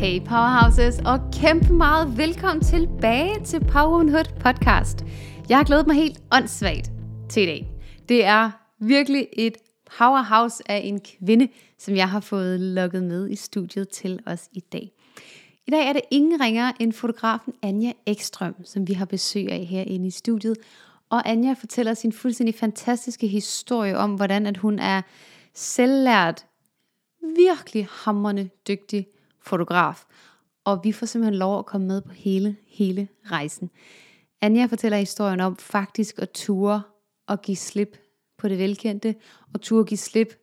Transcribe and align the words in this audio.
Hey 0.00 0.20
Powerhouses, 0.20 0.98
og 1.06 1.20
kæmpe 1.32 1.72
meget 1.72 2.18
velkommen 2.18 2.64
tilbage 2.64 3.44
til 3.44 3.60
Powerhood 3.60 4.40
podcast. 4.40 5.04
Jeg 5.48 5.56
har 5.58 5.64
glædet 5.64 5.86
mig 5.86 5.96
helt 5.96 6.22
åndssvagt 6.32 6.92
til 7.28 7.42
i 7.42 7.46
dag. 7.46 7.70
Det 8.08 8.24
er 8.24 8.50
virkelig 8.78 9.28
et 9.32 9.56
powerhouse 9.98 10.70
af 10.70 10.80
en 10.84 11.00
kvinde, 11.00 11.48
som 11.78 11.96
jeg 11.96 12.08
har 12.08 12.20
fået 12.20 12.60
lukket 12.60 13.02
med 13.02 13.30
i 13.30 13.36
studiet 13.36 13.88
til 13.88 14.20
os 14.26 14.48
i 14.52 14.60
dag. 14.60 14.92
I 15.66 15.70
dag 15.70 15.88
er 15.88 15.92
det 15.92 16.02
ingen 16.10 16.40
ringer 16.40 16.72
end 16.80 16.92
fotografen 16.92 17.52
Anja 17.62 17.92
Ekstrøm, 18.06 18.54
som 18.64 18.88
vi 18.88 18.92
har 18.92 19.04
besøg 19.04 19.52
af 19.52 19.64
herinde 19.64 20.06
i 20.06 20.10
studiet. 20.10 20.56
Og 21.10 21.28
Anja 21.28 21.52
fortæller 21.52 21.94
sin 21.94 22.12
fuldstændig 22.12 22.54
fantastiske 22.54 23.26
historie 23.26 23.96
om, 23.96 24.14
hvordan 24.14 24.46
at 24.46 24.56
hun 24.56 24.78
er 24.78 25.02
selvlært, 25.54 26.46
virkelig 27.36 27.88
hammerne 27.90 28.50
dygtig 28.68 29.06
fotograf. 29.42 30.04
Og 30.64 30.80
vi 30.84 30.92
får 30.92 31.06
simpelthen 31.06 31.38
lov 31.38 31.58
at 31.58 31.66
komme 31.66 31.86
med 31.86 32.00
på 32.00 32.12
hele, 32.12 32.56
hele 32.66 33.08
rejsen. 33.24 33.70
Anja 34.40 34.66
fortæller 34.66 34.98
historien 34.98 35.40
om 35.40 35.56
faktisk 35.56 36.18
at 36.18 36.30
ture 36.30 36.82
og 37.28 37.42
give 37.42 37.56
slip 37.56 37.96
på 38.38 38.48
det 38.48 38.58
velkendte, 38.58 39.14
og 39.54 39.60
ture 39.60 39.84
give 39.84 39.98
slip 39.98 40.34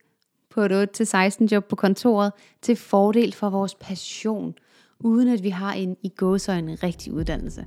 på 0.49 0.61
et 0.61 1.01
8-16 1.01 1.47
job 1.51 1.65
på 1.65 1.75
kontoret, 1.75 2.31
til 2.61 2.75
fordel 2.75 3.33
for 3.33 3.49
vores 3.49 3.75
passion, 3.75 4.53
uden 4.99 5.27
at 5.27 5.43
vi 5.43 5.49
har 5.49 5.73
en 5.73 5.97
i 6.03 6.09
gåsøjne 6.09 6.75
rigtig 6.75 7.13
uddannelse. 7.13 7.65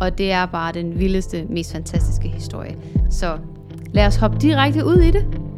Og 0.00 0.18
det 0.18 0.32
er 0.32 0.46
bare 0.46 0.72
den 0.72 0.98
vildeste, 0.98 1.44
mest 1.44 1.72
fantastiske 1.72 2.28
historie. 2.28 2.78
Så 3.10 3.38
lad 3.92 4.06
os 4.06 4.16
hoppe 4.16 4.38
direkte 4.40 4.84
ud 4.84 4.96
i 4.96 5.10
det. 5.10 5.53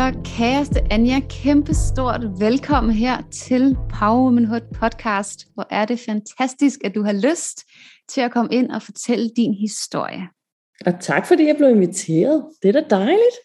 Så 0.00 0.20
kæreste 0.24 0.80
Anja, 0.92 1.20
kæmpe 1.28 1.74
stort 1.74 2.20
velkommen 2.38 2.92
her 2.92 3.22
til 3.30 3.76
Power 3.98 4.24
Womanhood 4.24 4.60
podcast. 4.80 5.46
Hvor 5.54 5.66
er 5.70 5.84
det 5.84 6.00
fantastisk, 6.00 6.80
at 6.84 6.94
du 6.94 7.02
har 7.02 7.12
lyst 7.12 7.64
til 8.08 8.20
at 8.20 8.30
komme 8.30 8.54
ind 8.54 8.70
og 8.70 8.82
fortælle 8.82 9.30
din 9.36 9.54
historie. 9.54 10.28
Og 10.86 11.00
tak 11.00 11.26
fordi 11.26 11.46
jeg 11.46 11.56
blev 11.56 11.68
inviteret. 11.68 12.44
Det 12.62 12.68
er 12.68 12.80
da 12.80 12.84
dejligt. 12.90 13.36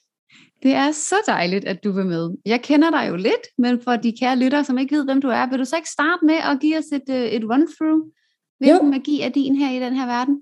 Det 0.64 0.74
er 0.74 0.92
så 0.92 1.16
dejligt, 1.28 1.66
at 1.66 1.84
du 1.84 1.92
vil 1.92 2.06
med. 2.06 2.30
Jeg 2.46 2.62
kender 2.62 2.90
dig 2.90 3.10
jo 3.10 3.16
lidt, 3.16 3.46
men 3.58 3.82
for 3.82 3.96
de 3.96 4.14
kære 4.20 4.40
lyttere, 4.40 4.64
som 4.64 4.78
ikke 4.78 4.96
ved, 4.96 5.06
hvem 5.06 5.22
du 5.22 5.28
er, 5.28 5.50
vil 5.50 5.60
du 5.60 5.66
så 5.66 5.76
ikke 5.76 5.90
starte 5.90 6.26
med 6.26 6.36
at 6.36 6.60
give 6.62 6.78
os 6.78 6.92
et, 6.92 7.10
øh, 7.10 7.26
et 7.26 7.44
run-through? 7.44 8.12
Hvilken 8.60 8.86
jo. 8.86 8.92
magi 8.92 9.22
er 9.22 9.30
din 9.30 9.56
her 9.56 9.72
i 9.72 9.80
den 9.80 9.94
her 9.94 10.06
verden? 10.06 10.42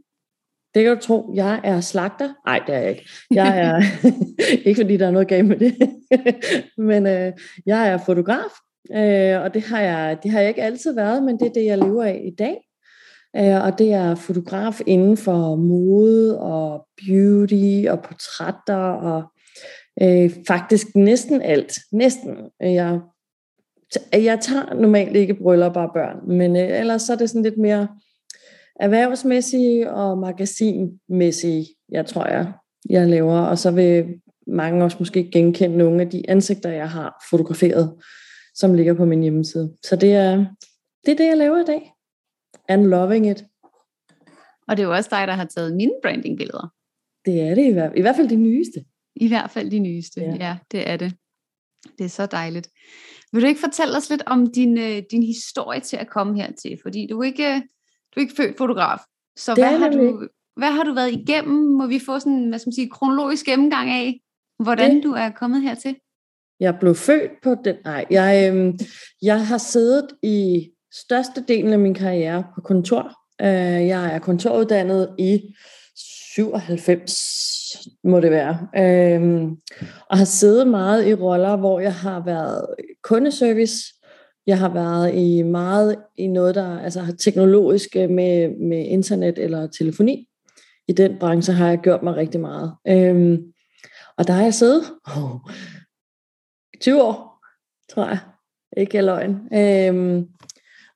Det 0.76 0.84
kan 0.84 0.96
du 0.96 1.02
tro. 1.02 1.32
Jeg 1.36 1.62
er 1.64 1.82
slagter. 1.82 2.34
Nej, 2.46 2.62
det 2.68 2.76
er 2.76 2.80
jeg 2.80 2.90
ikke. 2.90 3.10
Jeg 3.32 3.60
er 3.60 3.82
ikke 4.68 4.82
fordi 4.82 4.98
der 4.98 5.08
er 5.08 5.12
noget 5.12 5.28
galt 5.28 5.48
med 5.48 5.58
det. 5.60 5.76
men 6.90 7.08
øh, 7.08 7.34
jeg 7.66 7.90
er 7.90 7.98
fotograf, 7.98 8.52
øh, 8.92 9.42
og 9.42 9.54
det 9.54 9.64
har, 9.64 9.82
jeg, 9.82 10.18
det 10.24 10.32
har 10.32 10.40
jeg 10.40 10.50
ikke 10.50 10.64
altid 10.64 10.96
været, 10.96 11.24
men 11.24 11.40
det 11.40 11.48
er 11.48 11.54
det, 11.54 11.66
jeg 11.66 11.78
lever 11.78 12.04
af 12.04 12.22
i 12.26 12.36
dag. 12.36 12.58
Øh, 13.36 13.66
og 13.66 13.80
det 13.80 13.94
er 13.94 14.16
fotograf 14.16 14.82
inden 14.88 15.18
for 15.18 15.56
mode 15.56 16.40
og 16.40 16.88
beauty 17.06 17.90
og 17.90 18.04
portrætter 18.04 18.86
og 18.86 19.24
øh, 20.02 20.32
faktisk 20.48 20.96
næsten 20.96 21.42
alt. 21.42 21.80
Næsten. 21.92 22.38
Jeg, 22.60 23.00
jeg 24.14 24.40
tager 24.40 24.74
normalt 24.74 25.16
ikke 25.16 25.34
bryllup 25.34 25.76
og 25.76 25.90
børn, 25.94 26.38
men 26.38 26.56
øh, 26.56 26.80
ellers 26.80 27.02
så 27.02 27.14
er 27.14 27.18
det 27.18 27.30
sådan 27.30 27.44
lidt 27.44 27.58
mere 27.58 27.88
erhvervsmæssige 28.80 29.92
og 29.92 30.18
magasinmæssige, 30.18 31.68
jeg 31.90 32.06
tror 32.06 32.28
jeg, 32.28 32.54
jeg 32.90 33.08
laver. 33.08 33.40
Og 33.40 33.58
så 33.58 33.72
vil 33.72 34.22
mange 34.48 34.84
også 34.84 34.98
måske 35.00 35.30
genkende 35.32 35.78
nogle 35.78 36.02
af 36.02 36.10
de 36.10 36.30
ansigter, 36.30 36.70
jeg 36.70 36.90
har 36.90 37.26
fotograferet, 37.30 37.96
som 38.56 38.74
ligger 38.74 38.94
på 38.94 39.06
min 39.06 39.22
hjemmeside. 39.22 39.78
Så 39.84 39.96
det 39.96 40.14
er 40.14 40.46
det, 41.06 41.12
er 41.12 41.16
det 41.16 41.28
jeg 41.28 41.38
laver 41.38 41.58
i 41.58 41.66
dag. 41.66 41.92
And 42.70 42.86
loving 42.86 43.30
it. 43.30 43.46
Og 44.68 44.78
det 44.78 44.84
er 44.84 44.88
jo 44.88 44.94
også 44.94 45.10
dig, 45.12 45.28
der 45.28 45.34
har 45.34 45.46
taget 45.46 45.76
mine 45.76 45.94
brandingbilleder. 46.02 46.74
Det 47.26 47.42
er 47.42 47.56
det 47.56 47.66
i 47.66 47.72
hvert, 47.72 47.92
i 47.98 48.02
hvert 48.02 48.16
fald 48.16 48.30
de 48.30 48.36
nyeste. 48.36 48.86
I 49.16 49.28
hvert 49.28 49.52
fald 49.52 49.72
de 49.72 49.80
nyeste, 49.80 50.22
ja. 50.22 50.36
ja, 50.40 50.58
det 50.72 50.90
er 50.90 50.98
det. 50.98 51.14
Det 51.98 52.06
er 52.06 52.10
så 52.10 52.26
dejligt. 52.26 52.70
Vil 53.34 53.42
du 53.42 53.48
ikke 53.48 53.60
fortælle 53.60 53.98
os 53.98 54.10
lidt 54.10 54.24
om 54.26 54.52
din, 54.52 54.78
øh, 54.78 55.04
din 55.12 55.24
historie 55.24 55.80
til 55.80 55.98
at 55.98 56.10
komme 56.10 56.42
hertil? 56.42 56.80
Fordi 56.82 57.08
du 57.08 57.20
er 57.20 57.24
ikke, 57.24 57.62
du 58.16 58.20
er 58.20 58.22
ikke 58.22 58.36
født 58.38 58.58
fotograf. 58.58 59.00
Så 59.38 59.54
hvad 59.54 59.78
har, 59.78 59.90
du, 59.90 60.28
hvad 60.56 60.72
har 60.72 60.84
du 60.84 60.94
været 60.94 61.12
igennem? 61.12 61.56
Må 61.56 61.88
vi 61.88 62.00
få 62.06 62.20
sådan 62.20 62.34
en 62.34 62.50
hvad 62.50 62.60
skal 62.60 62.68
man 62.70 62.74
sige, 62.74 62.90
kronologisk 62.90 63.46
gennemgang 63.46 63.90
af, 63.90 64.20
hvordan 64.64 64.96
det. 64.96 65.04
du 65.04 65.12
er 65.12 65.30
kommet 65.30 65.62
hertil? 65.62 65.96
Jeg 66.60 66.78
blev 66.80 66.96
født 66.96 67.32
på 67.44 67.56
den... 67.66 67.76
Nej, 67.86 68.06
jeg, 68.10 68.54
øh, 68.54 68.74
jeg 69.22 69.48
har 69.48 69.58
siddet 69.58 70.08
i 70.24 70.70
størstedelen 70.94 71.74
af 71.74 71.80
min 71.80 71.94
karriere 71.94 72.44
på 72.56 72.62
kontor. 72.62 73.14
Øh, 73.42 73.88
jeg 73.88 74.16
er 74.16 74.20
kontoruddannet 74.20 75.16
i 75.20 75.56
97 76.36 77.44
må 78.04 78.20
det 78.20 78.32
være. 78.32 78.68
Øhm, 78.78 79.58
og 80.10 80.18
har 80.18 80.26
siddet 80.26 80.68
meget 80.68 81.08
i 81.08 81.14
roller, 81.14 81.56
hvor 81.56 81.80
jeg 81.80 81.94
har 81.94 82.24
været 82.26 82.66
kundeservice, 83.04 83.94
jeg 84.48 84.60
har 84.60 84.74
været 84.74 85.16
i 85.16 85.42
meget 85.42 85.96
i 86.18 86.28
noget, 86.28 86.56
der 86.56 86.80
altså 86.80 87.00
har 87.00 87.12
teknologisk 87.12 87.96
øh, 87.96 88.10
med, 88.10 88.50
med 88.50 88.86
internet 88.86 89.40
eller 89.40 89.68
telefoni. 89.68 90.30
I 90.88 90.94
den 90.94 91.18
branche 91.20 91.54
har 91.54 91.68
jeg 91.68 91.80
gjort 91.80 92.04
mig 92.04 92.16
rigtig 92.16 92.42
meget. 92.42 92.74
Øhm, 92.88 93.54
og 94.18 94.28
der 94.28 94.34
har 94.34 94.44
jeg 94.44 94.54
siddet 94.54 94.84
oh, 95.18 95.40
20 96.82 97.04
år, 97.04 97.46
tror 97.90 98.06
jeg. 98.06 98.20
Ikke 98.78 98.98
er 98.98 99.02
løgn. 99.02 99.32
Øhm, 99.54 100.28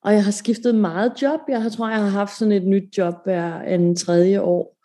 og 0.03 0.13
jeg 0.13 0.23
har 0.23 0.31
skiftet 0.31 0.75
meget 0.75 1.13
job. 1.21 1.39
Jeg 1.49 1.61
har, 1.61 1.69
tror, 1.69 1.89
jeg 1.89 1.99
har 1.99 2.09
haft 2.09 2.37
sådan 2.37 2.51
et 2.51 2.67
nyt 2.67 2.97
job 2.97 3.15
hver 3.25 3.61
en 3.61 3.95
tredje 3.95 4.41
år. 4.41 4.77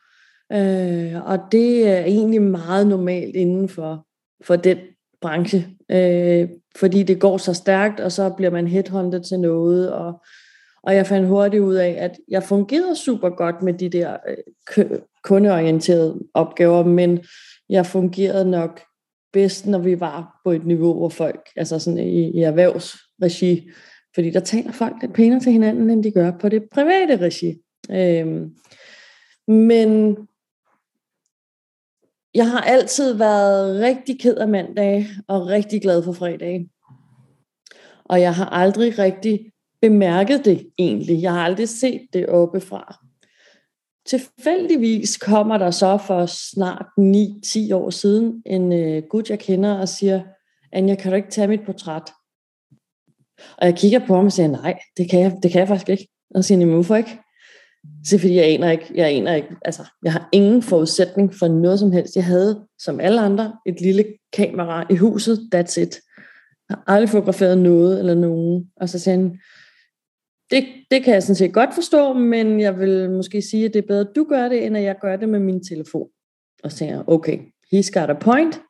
Øh, 0.53 1.27
og 1.27 1.39
det 1.53 1.89
er 1.89 2.05
egentlig 2.05 2.43
meget 2.43 2.87
normalt 2.87 3.37
inden 3.37 3.69
for, 3.69 4.07
for 4.45 4.57
den 4.57 4.79
branche, 5.23 5.67
øh, 5.91 6.49
fordi 6.77 7.03
det 7.03 7.21
går 7.21 7.37
så 7.37 7.55
stærkt, 7.55 8.01
og 8.01 8.13
så 8.13 8.31
bliver 8.31 8.51
man 8.51 8.67
headhunted 8.67 9.21
til 9.21 9.41
noget, 9.41 9.93
og, 9.93 10.23
og 10.83 10.95
jeg 10.95 11.07
fandt 11.07 11.29
hurtigt 11.29 11.63
ud 11.63 11.75
af, 11.75 11.97
at 11.99 12.19
jeg 12.29 12.43
fungerede 12.43 12.97
super 12.97 13.31
godt 13.31 13.63
med 13.63 13.75
de 13.75 13.89
der 13.89 14.17
øh, 14.79 14.87
kundeorienterede 15.25 16.21
opgaver, 16.35 16.85
men 16.85 17.25
jeg 17.69 17.87
fungerede 17.87 18.51
nok 18.51 18.81
bedst, 19.33 19.67
når 19.67 19.79
vi 19.79 20.01
var 20.01 20.41
på 20.45 20.51
et 20.51 20.67
niveau, 20.67 20.95
hvor 20.95 21.09
folk, 21.09 21.49
altså 21.57 21.79
sådan 21.79 21.99
i, 21.99 22.31
i 22.31 22.43
erhvervsregi, 22.43 23.71
fordi 24.15 24.31
der 24.31 24.41
taler 24.41 24.73
folk 24.73 24.95
lidt 25.01 25.15
pænere 25.15 25.41
til 25.41 25.53
hinanden, 25.53 25.91
end 25.91 26.05
de 26.05 26.11
gør 26.11 26.31
på 26.41 26.49
det 26.49 26.63
private 26.73 27.17
regi. 27.17 27.55
Øhm, 27.91 28.51
men 29.49 30.17
jeg 32.35 32.51
har 32.51 32.61
altid 32.61 33.15
været 33.15 33.81
rigtig 33.81 34.21
ked 34.21 34.37
af 34.37 34.49
mandag 34.49 35.07
og 35.29 35.47
rigtig 35.47 35.83
glad 35.83 36.03
for 36.03 36.13
fredag. 36.13 36.67
Og 38.05 38.21
jeg 38.21 38.35
har 38.35 38.47
aldrig 38.47 38.99
rigtig 38.99 39.53
bemærket 39.81 40.45
det 40.45 40.71
egentlig. 40.79 41.23
Jeg 41.23 41.33
har 41.33 41.45
aldrig 41.45 41.69
set 41.69 42.09
det 42.13 42.27
oppefra. 42.27 42.97
Tilfældigvis 44.07 45.17
kommer 45.17 45.59
der 45.59 45.71
så 45.71 45.99
for 46.07 46.27
snart 46.27 46.87
9-10 47.01 47.75
år 47.75 47.91
siden 47.91 48.43
en 48.47 48.73
øh, 48.73 49.03
gut, 49.11 49.31
jeg 49.31 49.39
kender, 49.39 49.79
og 49.79 49.89
siger, 49.89 50.23
Anja, 50.73 50.95
kan 50.95 51.11
du 51.11 51.17
ikke 51.17 51.31
tage 51.31 51.49
mit 51.49 51.65
portræt? 51.67 52.13
Og 53.59 53.67
jeg 53.67 53.77
kigger 53.77 54.07
på 54.07 54.15
ham 54.15 54.27
og 54.27 54.33
siger, 54.33 54.49
nej, 54.49 54.79
det 54.97 55.11
kan 55.11 55.21
jeg, 55.21 55.37
det 55.43 55.51
kan 55.51 55.59
jeg 55.59 55.69
faktisk 55.69 55.89
ikke. 55.89 56.09
Og 56.35 56.45
siger, 56.45 56.67
hvorfor 56.67 56.97
ikke? 56.97 57.19
Så 58.05 58.19
fordi 58.19 58.35
jeg 58.35 58.45
aner 58.45 58.71
ikke, 58.71 58.93
jeg 58.95 59.09
aner 59.09 59.35
ikke, 59.35 59.49
altså, 59.65 59.83
jeg 60.05 60.13
har 60.13 60.29
ingen 60.33 60.63
forudsætning 60.63 61.35
for 61.35 61.49
noget 61.49 61.79
som 61.79 61.93
helst. 61.93 62.17
Jeg 62.17 62.25
havde, 62.25 62.67
som 62.79 63.01
alle 63.01 63.21
andre, 63.21 63.57
et 63.67 63.81
lille 63.81 64.05
kamera 64.33 64.87
i 64.91 64.97
huset, 64.97 65.49
that's 65.55 65.81
it. 65.81 66.01
Jeg 66.69 66.77
har 66.77 66.85
aldrig 66.87 67.09
fotograferet 67.09 67.59
noget 67.59 67.99
eller 67.99 68.15
nogen. 68.15 68.71
Og 68.77 68.89
så 68.89 68.99
sagde 68.99 69.19
han, 69.19 69.39
det, 70.51 70.65
det 70.91 71.05
kan 71.05 71.15
jeg 71.15 71.23
sådan 71.23 71.35
set 71.35 71.53
godt 71.53 71.75
forstå, 71.75 72.13
men 72.13 72.61
jeg 72.61 72.79
vil 72.79 73.11
måske 73.11 73.43
sige, 73.43 73.65
at 73.65 73.75
det 73.75 73.83
er 73.83 73.87
bedre, 73.87 74.01
at 74.01 74.17
du 74.17 74.25
gør 74.25 74.49
det, 74.49 74.67
end 74.67 74.77
at 74.77 74.83
jeg 74.83 74.97
gør 75.01 75.17
det 75.17 75.29
med 75.29 75.41
min 75.41 75.65
telefon. 75.65 76.09
Og 76.65 76.71
så 76.73 76.77
sagde 76.77 76.93
jeg, 76.93 77.05
okay, 77.07 77.39
he's 77.75 77.91
got 78.01 78.11
a 78.11 78.19
point. 78.21 78.61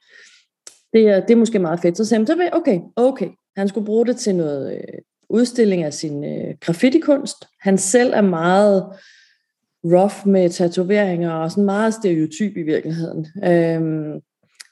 Det 0.93 1.09
er, 1.09 1.21
det 1.21 1.31
er 1.31 1.37
måske 1.37 1.59
meget 1.59 1.81
fedt. 1.81 1.97
Så 1.97 2.05
sagde 2.05 2.27
han, 2.27 2.51
okay, 2.53 2.81
okay. 2.97 3.29
Han 3.57 3.69
skulle 3.69 3.87
bruge 3.87 4.07
det 4.07 4.17
til 4.17 4.35
noget 4.35 4.73
øh, 4.73 4.99
udstilling 5.33 5.83
af 5.83 5.95
sin 5.95 6.25
øh, 6.25 6.55
graffiti-kunst. 6.61 7.49
Han 7.61 7.79
selv 7.79 8.13
er 8.15 8.21
meget 8.21 8.87
rough 9.85 10.29
med 10.29 10.51
tatoveringer 10.51 11.31
og 11.31 11.51
sådan 11.51 11.65
meget 11.65 11.95
stereotyp 11.95 12.57
i 12.57 12.63
virkeligheden. 12.63 13.27
Øhm, 13.45 14.21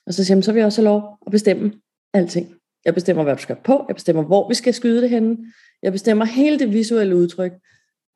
og 0.07 0.15
så 0.15 0.25
siger 0.25 0.37
han, 0.37 0.43
så 0.43 0.53
vil 0.53 0.61
jeg 0.61 0.67
også 0.67 0.83
have 0.83 0.91
lov 0.91 1.19
at 1.27 1.33
bestemme 1.33 1.73
alting. 2.15 2.55
Jeg 2.85 2.95
bestemmer, 2.95 3.23
hvad 3.23 3.37
du 3.37 3.43
skal 3.43 3.57
på. 3.65 3.85
Jeg 3.89 3.97
bestemmer, 3.97 4.23
hvor 4.23 4.49
vi 4.49 4.55
skal 4.55 4.75
skyde 4.75 5.03
det 5.03 5.11
henne. 5.11 5.37
Jeg 5.83 5.93
bestemmer 5.93 6.25
hele 6.25 6.59
det 6.59 6.73
visuelle 6.73 7.17
udtryk. 7.17 7.53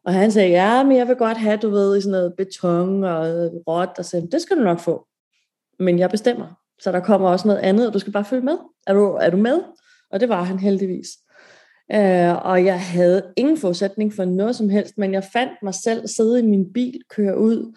Og 0.04 0.14
han 0.14 0.32
sagde, 0.32 0.50
ja, 0.50 0.82
men 0.82 0.96
jeg 0.96 1.08
vil 1.08 1.16
godt 1.16 1.38
have, 1.38 1.56
du 1.56 1.70
ved, 1.70 1.98
i 1.98 2.00
sådan 2.00 2.10
noget 2.10 2.34
beton 2.36 3.04
og 3.04 3.26
råt. 3.68 3.98
Og 3.98 4.04
så 4.04 4.28
det 4.32 4.42
skal 4.42 4.56
du 4.56 4.62
nok 4.62 4.80
få. 4.80 5.06
Men 5.78 5.98
jeg 5.98 6.10
bestemmer. 6.10 6.46
Så 6.80 6.92
der 6.92 7.00
kommer 7.00 7.28
også 7.28 7.48
noget 7.48 7.60
andet, 7.60 7.86
og 7.86 7.94
du 7.94 7.98
skal 7.98 8.12
bare 8.12 8.24
følge 8.24 8.44
med. 8.44 8.56
Er 8.86 8.94
du, 8.94 9.04
er 9.20 9.30
du 9.30 9.36
med? 9.36 9.60
Og 10.10 10.20
det 10.20 10.28
var 10.28 10.42
han 10.42 10.58
heldigvis. 10.58 11.08
Øh, 11.92 12.46
og 12.46 12.64
jeg 12.64 12.80
havde 12.80 13.32
ingen 13.36 13.58
forudsætning 13.58 14.12
for 14.12 14.24
noget 14.24 14.56
som 14.56 14.68
helst, 14.68 14.98
men 14.98 15.12
jeg 15.12 15.24
fandt 15.32 15.52
mig 15.62 15.74
selv 15.74 16.06
sidde 16.06 16.38
i 16.38 16.42
min 16.42 16.72
bil, 16.72 17.00
køre 17.10 17.38
ud 17.38 17.76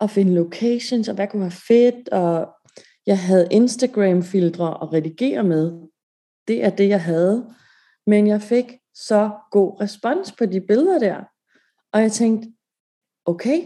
og 0.00 0.10
finde 0.10 0.34
locations, 0.34 1.08
og 1.08 1.14
hvad 1.14 1.26
kunne 1.28 1.42
være 1.42 1.50
fedt, 1.50 2.08
og 2.08 2.48
jeg 3.06 3.18
havde 3.18 3.48
Instagram-filtre 3.50 4.82
at 4.82 4.92
redigere 4.92 5.44
med. 5.44 5.72
Det 6.48 6.64
er 6.64 6.70
det, 6.70 6.88
jeg 6.88 7.02
havde. 7.02 7.54
Men 8.06 8.26
jeg 8.26 8.42
fik 8.42 8.64
så 8.94 9.30
god 9.50 9.80
respons 9.80 10.32
på 10.32 10.46
de 10.46 10.60
billeder 10.60 10.98
der. 10.98 11.16
Og 11.92 12.02
jeg 12.02 12.12
tænkte, 12.12 12.52
okay, 13.24 13.60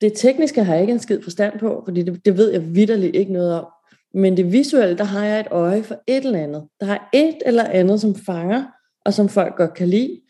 det 0.00 0.12
tekniske 0.16 0.64
har 0.64 0.72
jeg 0.72 0.80
ikke 0.80 0.92
en 0.92 0.98
skid 0.98 1.22
forstand 1.22 1.58
på, 1.58 1.82
fordi 1.84 2.02
det, 2.02 2.24
det 2.24 2.36
ved 2.36 2.50
jeg 2.52 2.74
vidderligt 2.74 3.16
ikke 3.16 3.32
noget 3.32 3.54
om. 3.54 3.66
Men 4.14 4.36
det 4.36 4.52
visuelle, 4.52 4.98
der 4.98 5.04
har 5.04 5.24
jeg 5.24 5.40
et 5.40 5.46
øje 5.50 5.82
for 5.82 6.02
et 6.06 6.24
eller 6.24 6.38
andet. 6.38 6.68
Der 6.80 6.86
har 6.86 7.08
et 7.14 7.36
eller 7.46 7.64
andet, 7.64 8.00
som 8.00 8.14
fanger, 8.14 8.64
og 9.04 9.14
som 9.14 9.28
folk 9.28 9.56
godt 9.56 9.74
kan 9.74 9.88
lide. 9.88 10.20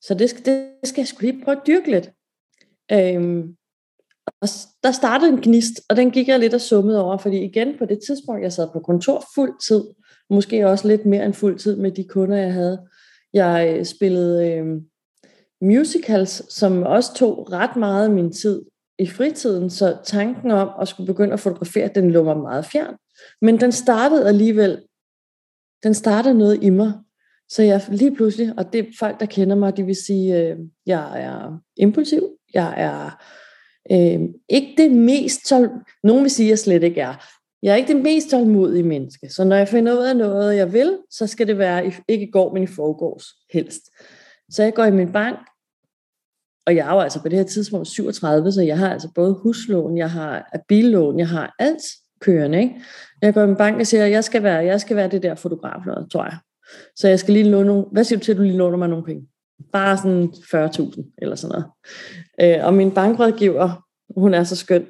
Så 0.00 0.14
det 0.14 0.30
skal, 0.30 0.44
det 0.44 0.88
skal 0.88 1.00
jeg 1.00 1.08
sgu 1.08 1.20
lige 1.20 1.44
prøve 1.44 1.56
at 1.56 1.66
dyrke 1.66 1.90
lidt. 1.90 2.10
Øhm, 2.92 3.56
og 4.26 4.48
der 4.82 4.92
startede 4.92 5.30
en 5.30 5.40
gnist, 5.40 5.80
og 5.88 5.96
den 5.96 6.10
gik 6.10 6.28
jeg 6.28 6.40
lidt 6.40 6.54
og 6.54 6.60
summede 6.60 7.02
over, 7.02 7.18
fordi 7.18 7.44
igen 7.44 7.78
på 7.78 7.84
det 7.84 7.98
tidspunkt, 8.06 8.42
jeg 8.42 8.52
sad 8.52 8.68
på 8.72 8.80
kontor 8.80 9.24
fuld 9.34 9.52
tid, 9.68 9.84
måske 10.30 10.66
også 10.66 10.88
lidt 10.88 11.06
mere 11.06 11.24
end 11.24 11.34
fuld 11.34 11.58
tid 11.58 11.76
med 11.76 11.90
de 11.90 12.04
kunder, 12.04 12.36
jeg 12.36 12.52
havde. 12.52 12.88
Jeg 13.32 13.76
øh, 13.78 13.84
spillede 13.84 14.50
øh, 14.50 14.66
musicals, 15.60 16.54
som 16.54 16.82
også 16.82 17.14
tog 17.14 17.52
ret 17.52 17.76
meget 17.76 18.04
af 18.04 18.10
min 18.10 18.32
tid 18.32 18.62
i 18.98 19.06
fritiden, 19.06 19.70
så 19.70 19.96
tanken 20.04 20.50
om 20.50 20.70
at 20.80 20.88
skulle 20.88 21.06
begynde 21.06 21.32
at 21.32 21.40
fotografere, 21.40 21.90
den 21.94 22.10
lå 22.10 22.24
mig 22.24 22.36
meget 22.36 22.64
fjern. 22.64 22.94
Men 23.42 23.60
den 23.60 23.72
startede 23.72 24.28
alligevel, 24.28 24.82
den 25.82 25.94
startede 25.94 26.38
noget 26.38 26.62
i 26.62 26.70
mig. 26.70 26.92
Så 27.48 27.62
jeg 27.62 27.84
lige 27.88 28.14
pludselig, 28.14 28.52
og 28.58 28.72
det 28.72 28.78
er 28.78 28.92
folk, 28.98 29.20
der 29.20 29.26
kender 29.26 29.56
mig, 29.56 29.76
de 29.76 29.82
vil 29.82 29.96
sige, 30.06 30.42
øh, 30.42 30.58
jeg 30.86 31.22
er 31.22 31.60
impulsiv, 31.76 32.28
jeg 32.54 32.74
er 32.76 33.22
øh, 33.90 34.28
ikke 34.48 34.74
det 34.76 34.90
mest, 34.90 35.46
tål... 35.46 35.70
nogen 36.02 36.22
vil 36.22 36.30
sige, 36.30 36.46
at 36.46 36.50
jeg 36.50 36.58
slet 36.58 36.82
ikke 36.82 37.00
er. 37.00 37.14
Jeg 37.62 37.72
er 37.72 37.76
ikke 37.76 37.94
det 37.94 38.02
mest 38.02 38.30
tålmodige 38.30 38.82
menneske, 38.82 39.28
så 39.28 39.44
når 39.44 39.56
jeg 39.56 39.68
finder 39.68 39.98
ud 39.98 40.04
af 40.04 40.16
noget, 40.16 40.56
jeg 40.56 40.72
vil, 40.72 40.98
så 41.10 41.26
skal 41.26 41.46
det 41.46 41.58
være 41.58 41.92
ikke 42.08 42.26
i 42.26 42.30
går, 42.30 42.52
men 42.52 42.62
i 42.62 42.66
forgårs 42.66 43.24
helst. 43.52 43.82
Så 44.50 44.62
jeg 44.62 44.74
går 44.74 44.84
i 44.84 44.90
min 44.90 45.12
bank, 45.12 45.38
og 46.66 46.76
jeg 46.76 46.88
er 46.88 46.92
jo 46.92 47.00
altså 47.00 47.22
på 47.22 47.28
det 47.28 47.38
her 47.38 47.44
tidspunkt 47.44 47.88
37, 47.88 48.52
så 48.52 48.62
jeg 48.62 48.78
har 48.78 48.92
altså 48.92 49.08
både 49.14 49.34
huslån, 49.34 49.98
jeg 49.98 50.10
har 50.10 50.36
øh, 50.54 50.60
billån, 50.68 51.18
jeg 51.18 51.28
har 51.28 51.54
alt 51.58 51.82
kørende. 52.20 52.60
Ikke? 52.60 52.74
Jeg 53.22 53.34
går 53.34 53.40
i 53.40 53.44
en 53.44 53.56
bank 53.56 53.80
og 53.80 53.86
siger, 53.86 54.04
at 54.04 54.10
jeg 54.10 54.24
skal 54.24 54.42
være, 54.42 54.64
jeg 54.64 54.80
skal 54.80 54.96
være 54.96 55.08
det 55.08 55.22
der 55.22 55.34
fotograf, 55.34 55.86
noget, 55.86 56.10
tror 56.10 56.24
jeg. 56.24 56.38
Så 56.96 57.08
jeg 57.08 57.18
skal 57.18 57.34
lige 57.34 57.50
låne 57.50 57.66
nogle, 57.66 57.84
hvad 57.92 58.04
siger 58.04 58.18
du 58.18 58.24
til, 58.24 58.32
at 58.32 58.38
du 58.38 58.42
lige 58.42 58.56
låner 58.56 58.76
mig 58.76 58.88
nogle 58.88 59.04
penge? 59.04 59.28
Bare 59.72 59.96
sådan 59.96 60.24
40.000 60.24 61.14
eller 61.22 61.36
sådan 61.36 61.52
noget. 61.52 61.66
Øh, 62.58 62.66
og 62.66 62.74
min 62.74 62.90
bankrådgiver, 62.90 63.86
hun 64.16 64.34
er 64.34 64.44
så 64.44 64.56
skøn. 64.56 64.86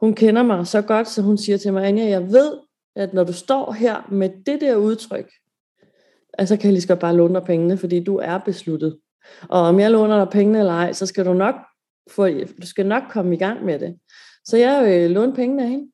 Hun 0.00 0.14
kender 0.14 0.42
mig 0.42 0.66
så 0.66 0.82
godt, 0.82 1.08
så 1.08 1.22
hun 1.22 1.38
siger 1.38 1.58
til 1.58 1.72
mig, 1.72 1.86
Anja, 1.86 2.08
jeg 2.08 2.32
ved, 2.32 2.52
at 2.96 3.14
når 3.14 3.24
du 3.24 3.32
står 3.32 3.72
her 3.72 4.08
med 4.10 4.30
det 4.46 4.60
der 4.60 4.76
udtryk, 4.76 5.30
altså 6.38 6.56
kan 6.56 6.64
jeg 6.64 6.72
lige 6.72 6.82
skal 6.82 6.96
bare 6.96 7.16
låne 7.16 7.34
dig 7.34 7.42
pengene, 7.42 7.76
fordi 7.76 8.04
du 8.04 8.16
er 8.16 8.38
besluttet. 8.38 8.98
Og 9.48 9.60
om 9.60 9.80
jeg 9.80 9.90
låner 9.90 10.18
dig 10.18 10.28
pengene 10.32 10.58
eller 10.58 10.72
ej, 10.72 10.92
så 10.92 11.06
skal 11.06 11.24
du 11.24 11.32
nok 11.32 11.54
få, 12.10 12.28
du 12.62 12.66
skal 12.66 12.86
nok 12.86 13.02
komme 13.10 13.34
i 13.34 13.38
gang 13.38 13.64
med 13.64 13.78
det. 13.78 13.96
Så 14.44 14.56
jeg 14.56 14.84
øh, 14.88 15.10
lånte 15.10 15.36
pengene 15.36 15.62
af 15.62 15.68
hende, 15.68 15.86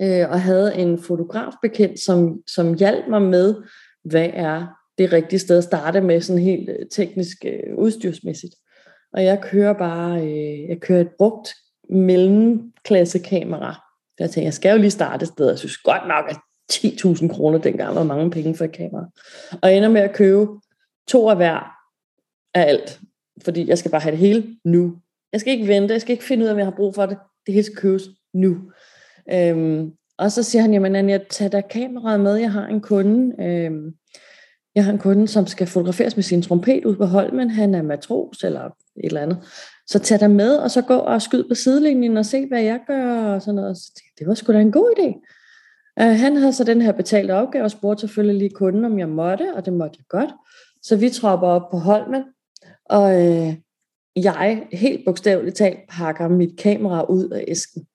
øh, 0.00 0.30
og 0.30 0.40
havde 0.40 0.76
en 0.76 1.02
fotograf 1.02 1.52
bekendt, 1.62 2.00
som, 2.00 2.42
som 2.46 2.74
hjalp 2.74 3.08
mig 3.08 3.22
med, 3.22 3.54
hvad 4.04 4.30
er 4.32 4.66
det 4.98 5.12
rigtige 5.12 5.40
sted 5.40 5.58
at 5.58 5.64
starte 5.64 6.00
med, 6.00 6.20
sådan 6.20 6.42
helt 6.42 6.68
øh, 6.68 6.86
teknisk 6.90 7.44
øh, 7.44 7.76
udstyrsmæssigt. 7.78 8.54
Og 9.12 9.24
jeg 9.24 9.40
kører 9.42 9.72
bare, 9.72 10.20
øh, 10.20 10.68
jeg 10.68 10.80
kører 10.80 11.00
et 11.00 11.10
brugt 11.18 11.54
mellemklassekamera. 11.90 13.82
Jeg 14.18 14.30
tænkte, 14.30 14.44
jeg 14.44 14.54
skal 14.54 14.70
jo 14.70 14.78
lige 14.78 14.90
starte 14.90 15.22
et 15.22 15.28
sted. 15.28 15.48
Jeg 15.48 15.58
synes 15.58 15.76
godt 15.76 16.08
nok, 16.08 16.24
at 16.30 16.36
10.000 16.72 17.34
kroner 17.34 17.58
dengang 17.58 17.94
var 17.94 18.02
mange 18.02 18.30
penge 18.30 18.54
for 18.54 18.64
et 18.64 18.72
kamera. 18.72 19.06
Og 19.62 19.74
ender 19.74 19.88
med 19.88 20.00
at 20.00 20.14
købe 20.14 20.46
to 21.08 21.28
af 21.28 21.36
hver 21.36 21.75
af 22.56 22.68
alt. 22.68 23.00
Fordi 23.44 23.68
jeg 23.68 23.78
skal 23.78 23.90
bare 23.90 24.00
have 24.00 24.10
det 24.10 24.18
hele 24.18 24.56
nu. 24.64 24.96
Jeg 25.32 25.40
skal 25.40 25.52
ikke 25.52 25.68
vente, 25.68 25.92
jeg 25.92 26.00
skal 26.00 26.12
ikke 26.12 26.24
finde 26.24 26.42
ud 26.42 26.48
af, 26.48 26.52
om 26.52 26.58
jeg 26.58 26.66
har 26.66 26.74
brug 26.76 26.94
for 26.94 27.06
det. 27.06 27.18
Det 27.46 27.54
hele 27.54 27.64
skal 27.64 27.76
købes 27.76 28.02
nu. 28.34 28.56
Øhm, 29.32 29.92
og 30.18 30.32
så 30.32 30.42
siger 30.42 30.62
han, 30.62 30.72
jamen 30.72 31.08
jeg 31.08 31.26
tager 31.30 31.48
da 31.48 31.60
kameraet 31.60 32.20
med, 32.20 32.34
jeg 32.34 32.52
har 32.52 32.66
en 32.66 32.80
kunde, 32.80 33.44
øhm, 33.44 33.94
jeg 34.74 34.84
har 34.84 34.92
en 34.92 34.98
kunde, 34.98 35.28
som 35.28 35.46
skal 35.46 35.66
fotograferes 35.66 36.16
med 36.16 36.22
sin 36.22 36.42
trompet 36.42 36.84
ud 36.84 36.96
på 36.96 37.04
Holmen. 37.04 37.50
Han 37.50 37.74
er 37.74 37.82
matros 37.82 38.44
eller 38.44 38.64
et 38.64 38.72
eller 39.04 39.22
andet. 39.22 39.38
Så 39.86 39.98
tag 39.98 40.20
dig 40.20 40.30
med, 40.30 40.56
og 40.56 40.70
så 40.70 40.82
gå 40.82 40.94
og 40.94 41.22
skyd 41.22 41.44
på 41.48 41.54
sidelinjen 41.54 42.16
og 42.16 42.26
se, 42.26 42.46
hvad 42.46 42.62
jeg 42.62 42.80
gør. 42.86 43.34
Og 43.34 43.42
sådan 43.42 43.54
noget. 43.54 43.76
Så 43.76 44.02
det 44.18 44.26
var 44.26 44.34
sgu 44.34 44.52
da 44.52 44.60
en 44.60 44.72
god 44.72 44.94
idé. 44.98 45.32
Uh, 46.00 46.20
han 46.20 46.36
havde 46.36 46.52
så 46.52 46.64
den 46.64 46.82
her 46.82 46.92
betalte 46.92 47.32
opgave 47.32 47.64
og 47.64 47.70
spurgte 47.70 48.00
selvfølgelig 48.00 48.38
lige 48.38 48.50
kunden, 48.50 48.84
om 48.84 48.98
jeg 48.98 49.08
måtte, 49.08 49.54
og 49.54 49.64
det 49.64 49.72
måtte 49.72 49.96
jeg 49.98 50.06
godt. 50.08 50.30
Så 50.82 50.96
vi 50.96 51.10
tropper 51.10 51.48
op 51.48 51.70
på 51.70 51.76
Holmen, 51.76 52.22
og 52.90 53.26
øh, 53.26 53.54
jeg 54.16 54.66
helt 54.72 55.04
bogstaveligt 55.04 55.56
talt 55.56 55.78
pakker 55.88 56.28
mit 56.28 56.58
kamera 56.58 57.04
ud 57.04 57.28
af 57.28 57.44
æsken. 57.48 57.86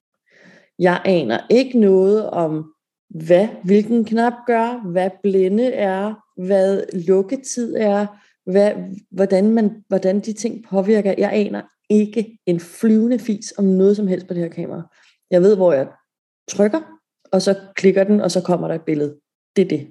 Jeg 0.80 1.02
aner 1.06 1.40
ikke 1.50 1.80
noget 1.80 2.30
om, 2.30 2.74
hvad 3.10 3.48
hvilken 3.64 4.06
knap 4.06 4.34
gør, 4.48 4.92
hvad 4.92 5.10
blinde 5.24 5.72
er, 5.72 6.14
hvad 6.38 6.84
lukketid 6.94 7.76
er, 7.78 8.08
hvad, 8.52 8.72
hvordan, 9.12 9.52
man, 9.52 9.84
hvordan 9.88 10.20
de 10.20 10.34
ting 10.34 10.66
påvirker. 10.70 11.16
Jeg 11.18 11.30
aner 11.34 11.62
ikke 11.90 12.38
en 12.46 12.60
flyvende 12.60 13.20
fis 13.20 13.54
om 13.58 13.66
noget 13.66 13.96
som 13.96 14.08
helst 14.08 14.28
på 14.28 14.34
det 14.34 14.42
her 14.42 14.50
kamera. 14.50 14.82
Jeg 15.32 15.42
ved, 15.42 15.56
hvor 15.56 15.74
jeg 15.74 15.88
trykker, 16.50 16.82
og 17.32 17.42
så 17.42 17.56
klikker 17.76 18.04
den, 18.04 18.22
og 18.22 18.32
så 18.32 18.42
kommer 18.42 18.68
der 18.68 18.76
et 18.76 18.86
billede. 18.86 19.16
Det 19.56 19.62
er 19.62 19.70
det. 19.70 19.88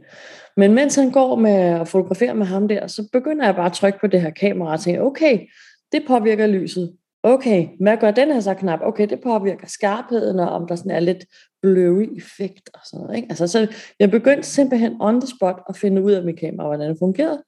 Men 0.57 0.75
mens 0.75 0.97
han 0.97 1.11
går 1.11 1.37
med 1.37 1.51
at 1.51 1.89
fotografere 1.89 2.35
med 2.35 2.47
ham 2.47 2.69
der, 2.69 2.87
så 2.87 3.09
begynder 3.13 3.45
jeg 3.45 3.55
bare 3.55 3.67
at 3.67 3.73
trykke 3.73 3.99
på 4.01 4.07
det 4.07 4.21
her 4.21 4.31
kamera 4.31 4.73
og 4.73 4.81
tænker, 4.81 5.03
okay, 5.03 5.47
det 5.93 6.05
påvirker 6.07 6.47
lyset. 6.47 6.97
Okay, 7.23 7.69
hvad 7.81 7.97
gør 7.97 8.11
den 8.11 8.33
her 8.33 8.41
så 8.41 8.55
knap? 8.55 8.81
Okay, 8.83 9.09
det 9.09 9.21
påvirker 9.23 9.67
skarpheden, 9.67 10.39
og 10.39 10.49
om 10.49 10.67
der 10.67 10.77
sådan 10.77 10.91
er 10.91 11.01
lidt 11.01 11.25
blurry 11.63 12.17
effekt 12.17 12.71
og 12.75 12.81
sådan 12.85 13.01
noget. 13.01 13.17
Ikke? 13.17 13.27
Altså, 13.31 13.47
så 13.47 13.75
jeg 13.99 14.11
begyndte 14.11 14.49
simpelthen 14.49 14.97
on 15.01 15.21
the 15.21 15.29
spot 15.37 15.63
at 15.69 15.77
finde 15.77 16.03
ud 16.03 16.13
af 16.13 16.25
mit 16.25 16.39
kamera, 16.39 16.67
hvordan 16.67 16.91
det 16.91 16.99
fungerede, 16.99 17.43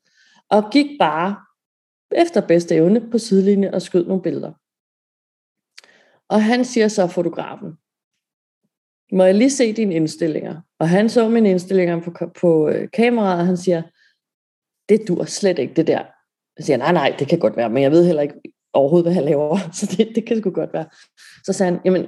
og 0.50 0.71
gik 0.73 0.87
bare 0.99 1.37
efter 2.12 2.40
bedste 2.40 2.75
evne 2.75 3.11
på 3.11 3.18
sidelinjen 3.18 3.75
og 3.75 3.82
skød 3.82 4.06
nogle 4.06 4.23
billeder. 4.23 4.52
Og 6.28 6.42
han 6.42 6.64
siger 6.64 6.88
så 6.88 7.06
fotografen, 7.06 7.73
må 9.12 9.25
jeg 9.25 9.35
lige 9.35 9.50
se 9.50 9.73
dine 9.73 9.95
indstillinger? 9.95 10.61
Og 10.78 10.88
han 10.88 11.09
så 11.09 11.28
mine 11.28 11.50
indstillinger 11.50 12.00
på, 12.00 12.12
på 12.40 12.69
øh, 12.69 12.88
kameraet, 12.90 13.40
og 13.40 13.47
han 13.47 13.57
siger, 13.57 13.83
det 14.88 15.09
dur 15.09 15.25
slet 15.25 15.59
ikke 15.59 15.75
det 15.75 15.87
der. 15.87 16.02
Jeg 16.57 16.64
siger, 16.64 16.76
nej, 16.76 16.92
nej, 16.92 17.16
det 17.19 17.28
kan 17.28 17.38
godt 17.38 17.57
være, 17.57 17.71
men 17.71 17.83
jeg 17.83 17.90
ved 17.90 18.07
heller 18.07 18.23
ikke 18.23 18.35
overhovedet, 18.73 19.04
hvad 19.04 19.14
han 19.14 19.25
laver, 19.25 19.59
så 19.78 19.95
det, 19.97 20.12
det 20.14 20.26
kan 20.26 20.38
sgu 20.38 20.50
godt 20.50 20.73
være. 20.73 20.87
Så 21.45 21.52
sagde 21.52 21.73
han, 21.73 21.81
jamen, 21.85 22.07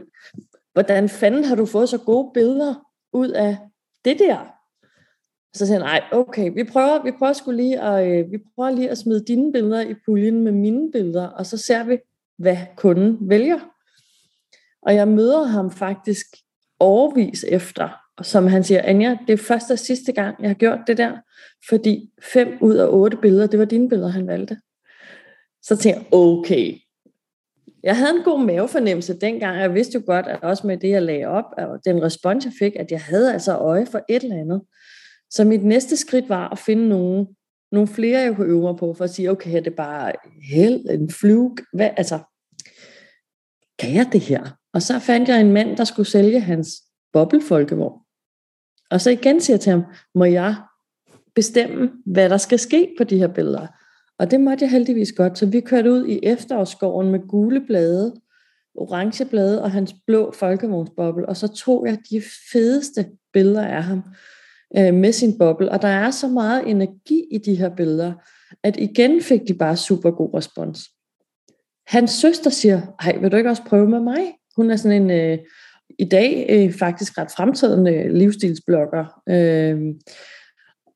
hvordan 0.72 1.08
fanden 1.08 1.44
har 1.44 1.54
du 1.54 1.66
fået 1.66 1.88
så 1.88 1.98
gode 1.98 2.30
billeder 2.34 2.74
ud 3.12 3.28
af 3.28 3.58
det 4.04 4.18
der? 4.18 4.50
Så 5.54 5.66
siger 5.66 5.78
han, 5.78 5.86
nej, 5.86 6.02
okay, 6.12 6.50
vi 6.54 6.64
prøver, 6.64 7.02
vi 7.02 7.10
prøver 7.10 7.32
sgu 7.32 7.50
lige 7.50 7.80
at, 7.80 8.08
øh, 8.08 8.32
vi 8.32 8.38
prøver 8.54 8.70
lige 8.70 8.90
at 8.90 8.98
smide 8.98 9.24
dine 9.24 9.52
billeder 9.52 9.80
i 9.80 9.94
puljen 10.04 10.40
med 10.40 10.52
mine 10.52 10.92
billeder, 10.92 11.28
og 11.28 11.46
så 11.46 11.56
ser 11.56 11.84
vi, 11.84 11.98
hvad 12.38 12.56
kunden 12.76 13.18
vælger. 13.20 13.58
Og 14.82 14.94
jeg 14.94 15.08
møder 15.08 15.42
ham 15.42 15.70
faktisk 15.70 16.26
overvis 16.84 17.44
efter, 17.48 17.88
og 18.16 18.26
som 18.26 18.46
han 18.46 18.64
siger, 18.64 18.82
Anja, 18.84 19.16
det 19.26 19.32
er 19.32 19.36
første 19.36 19.72
og 19.72 19.78
sidste 19.78 20.12
gang, 20.12 20.36
jeg 20.40 20.48
har 20.48 20.54
gjort 20.54 20.78
det 20.86 20.98
der, 20.98 21.12
fordi 21.68 22.10
fem 22.32 22.58
ud 22.60 22.74
af 22.74 22.86
otte 22.90 23.16
billeder, 23.16 23.46
det 23.46 23.58
var 23.58 23.64
dine 23.64 23.88
billeder, 23.88 24.10
han 24.10 24.26
valgte. 24.26 24.56
Så 25.62 25.76
tænkte 25.76 26.00
jeg, 26.00 26.06
okay, 26.12 26.74
jeg 27.82 27.96
havde 27.96 28.16
en 28.16 28.24
god 28.24 28.44
mavefornemmelse 28.44 29.20
dengang, 29.20 29.60
jeg 29.60 29.74
vidste 29.74 29.98
jo 29.98 30.02
godt, 30.06 30.26
at 30.26 30.42
også 30.42 30.66
med 30.66 30.76
det, 30.76 30.88
jeg 30.88 31.02
lagde 31.02 31.26
op, 31.26 31.44
og 31.58 31.80
den 31.84 32.02
respons, 32.02 32.44
jeg 32.44 32.52
fik, 32.58 32.76
at 32.76 32.90
jeg 32.90 33.00
havde 33.00 33.32
altså 33.32 33.56
øje 33.56 33.86
for 33.86 34.00
et 34.08 34.22
eller 34.22 34.36
andet. 34.36 34.62
Så 35.30 35.44
mit 35.44 35.64
næste 35.64 35.96
skridt 35.96 36.28
var 36.28 36.48
at 36.48 36.58
finde 36.58 36.88
nogle, 36.88 37.26
nogle 37.72 37.88
flere, 37.88 38.20
jeg 38.20 38.36
kunne 38.36 38.46
øve 38.46 38.62
mig 38.62 38.76
på, 38.76 38.94
for 38.94 39.04
at 39.04 39.10
sige, 39.10 39.30
okay, 39.30 39.58
det 39.58 39.66
er 39.66 39.70
bare 39.76 40.12
held, 40.50 40.90
en 40.90 41.10
flug, 41.10 41.58
hvad, 41.72 41.90
altså, 41.96 42.18
kan 43.78 43.94
jeg 43.94 44.08
det 44.12 44.20
her? 44.20 44.56
Og 44.74 44.82
så 44.82 44.98
fandt 44.98 45.28
jeg 45.28 45.40
en 45.40 45.52
mand, 45.52 45.76
der 45.76 45.84
skulle 45.84 46.08
sælge 46.08 46.40
hans 46.40 46.68
bobbelfolkevogn. 47.12 48.00
Og 48.90 49.00
så 49.00 49.10
igen 49.10 49.40
siger 49.40 49.54
jeg 49.54 49.60
til 49.60 49.70
ham, 49.70 49.84
må 50.14 50.24
jeg 50.24 50.54
bestemme, 51.34 51.90
hvad 52.06 52.28
der 52.28 52.36
skal 52.36 52.58
ske 52.58 52.94
på 52.98 53.04
de 53.04 53.18
her 53.18 53.28
billeder? 53.28 53.66
Og 54.18 54.30
det 54.30 54.40
måtte 54.40 54.62
jeg 54.62 54.70
heldigvis 54.70 55.12
godt, 55.12 55.38
så 55.38 55.46
vi 55.46 55.60
kørte 55.60 55.92
ud 55.92 56.06
i 56.06 56.20
efterårsskoven 56.22 57.10
med 57.10 57.20
gule 57.28 57.66
blade, 57.66 58.14
orange 58.74 59.24
blade 59.24 59.62
og 59.62 59.70
hans 59.70 59.94
blå 60.06 60.32
folkevognsboble, 60.32 61.28
og 61.28 61.36
så 61.36 61.48
tog 61.48 61.86
jeg 61.86 61.98
de 62.10 62.22
fedeste 62.52 63.06
billeder 63.32 63.66
af 63.66 63.82
ham. 63.82 64.02
øh, 64.78 64.94
med 64.94 65.12
sin 65.12 65.38
boble, 65.38 65.70
og 65.70 65.82
der 65.82 65.88
er 65.88 66.10
så 66.10 66.28
meget 66.28 66.68
energi 66.70 67.24
i 67.30 67.38
de 67.38 67.54
her 67.54 67.68
billeder, 67.76 68.12
at 68.62 68.76
igen 68.76 69.22
fik 69.22 69.40
de 69.48 69.54
bare 69.54 69.76
super 69.76 70.10
god 70.10 70.34
respons. 70.34 70.80
Hans 71.86 72.10
søster 72.10 72.50
siger, 72.50 72.80
hej, 73.02 73.16
vil 73.16 73.32
du 73.32 73.36
ikke 73.36 73.50
også 73.50 73.62
prøve 73.62 73.88
med 73.88 74.00
mig? 74.00 74.34
Hun 74.56 74.70
er 74.70 74.76
sådan 74.76 75.02
en, 75.02 75.10
øh, 75.10 75.38
i 75.98 76.04
dag 76.04 76.46
øh, 76.48 76.72
faktisk 76.72 77.18
ret 77.18 77.30
fremtrædende 77.36 78.18
livsstilsblogger. 78.18 79.22
Øh, 79.28 79.94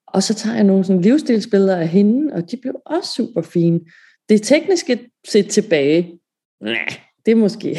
og 0.07 0.23
så 0.23 0.35
tager 0.35 0.57
jeg 0.57 0.65
nogle 0.65 0.85
sådan 0.85 1.03
livsstilsbilleder 1.03 1.77
af 1.77 1.88
hende, 1.88 2.33
og 2.33 2.50
de 2.50 2.57
blev 2.57 2.75
også 2.87 3.12
super 3.12 3.43
fine. 3.43 3.81
Det 4.29 4.43
tekniske 4.43 5.11
set 5.29 5.49
tilbage, 5.49 6.21
nej, 6.61 7.00
det 7.27 7.33
er 7.33 7.37
måske, 7.37 7.79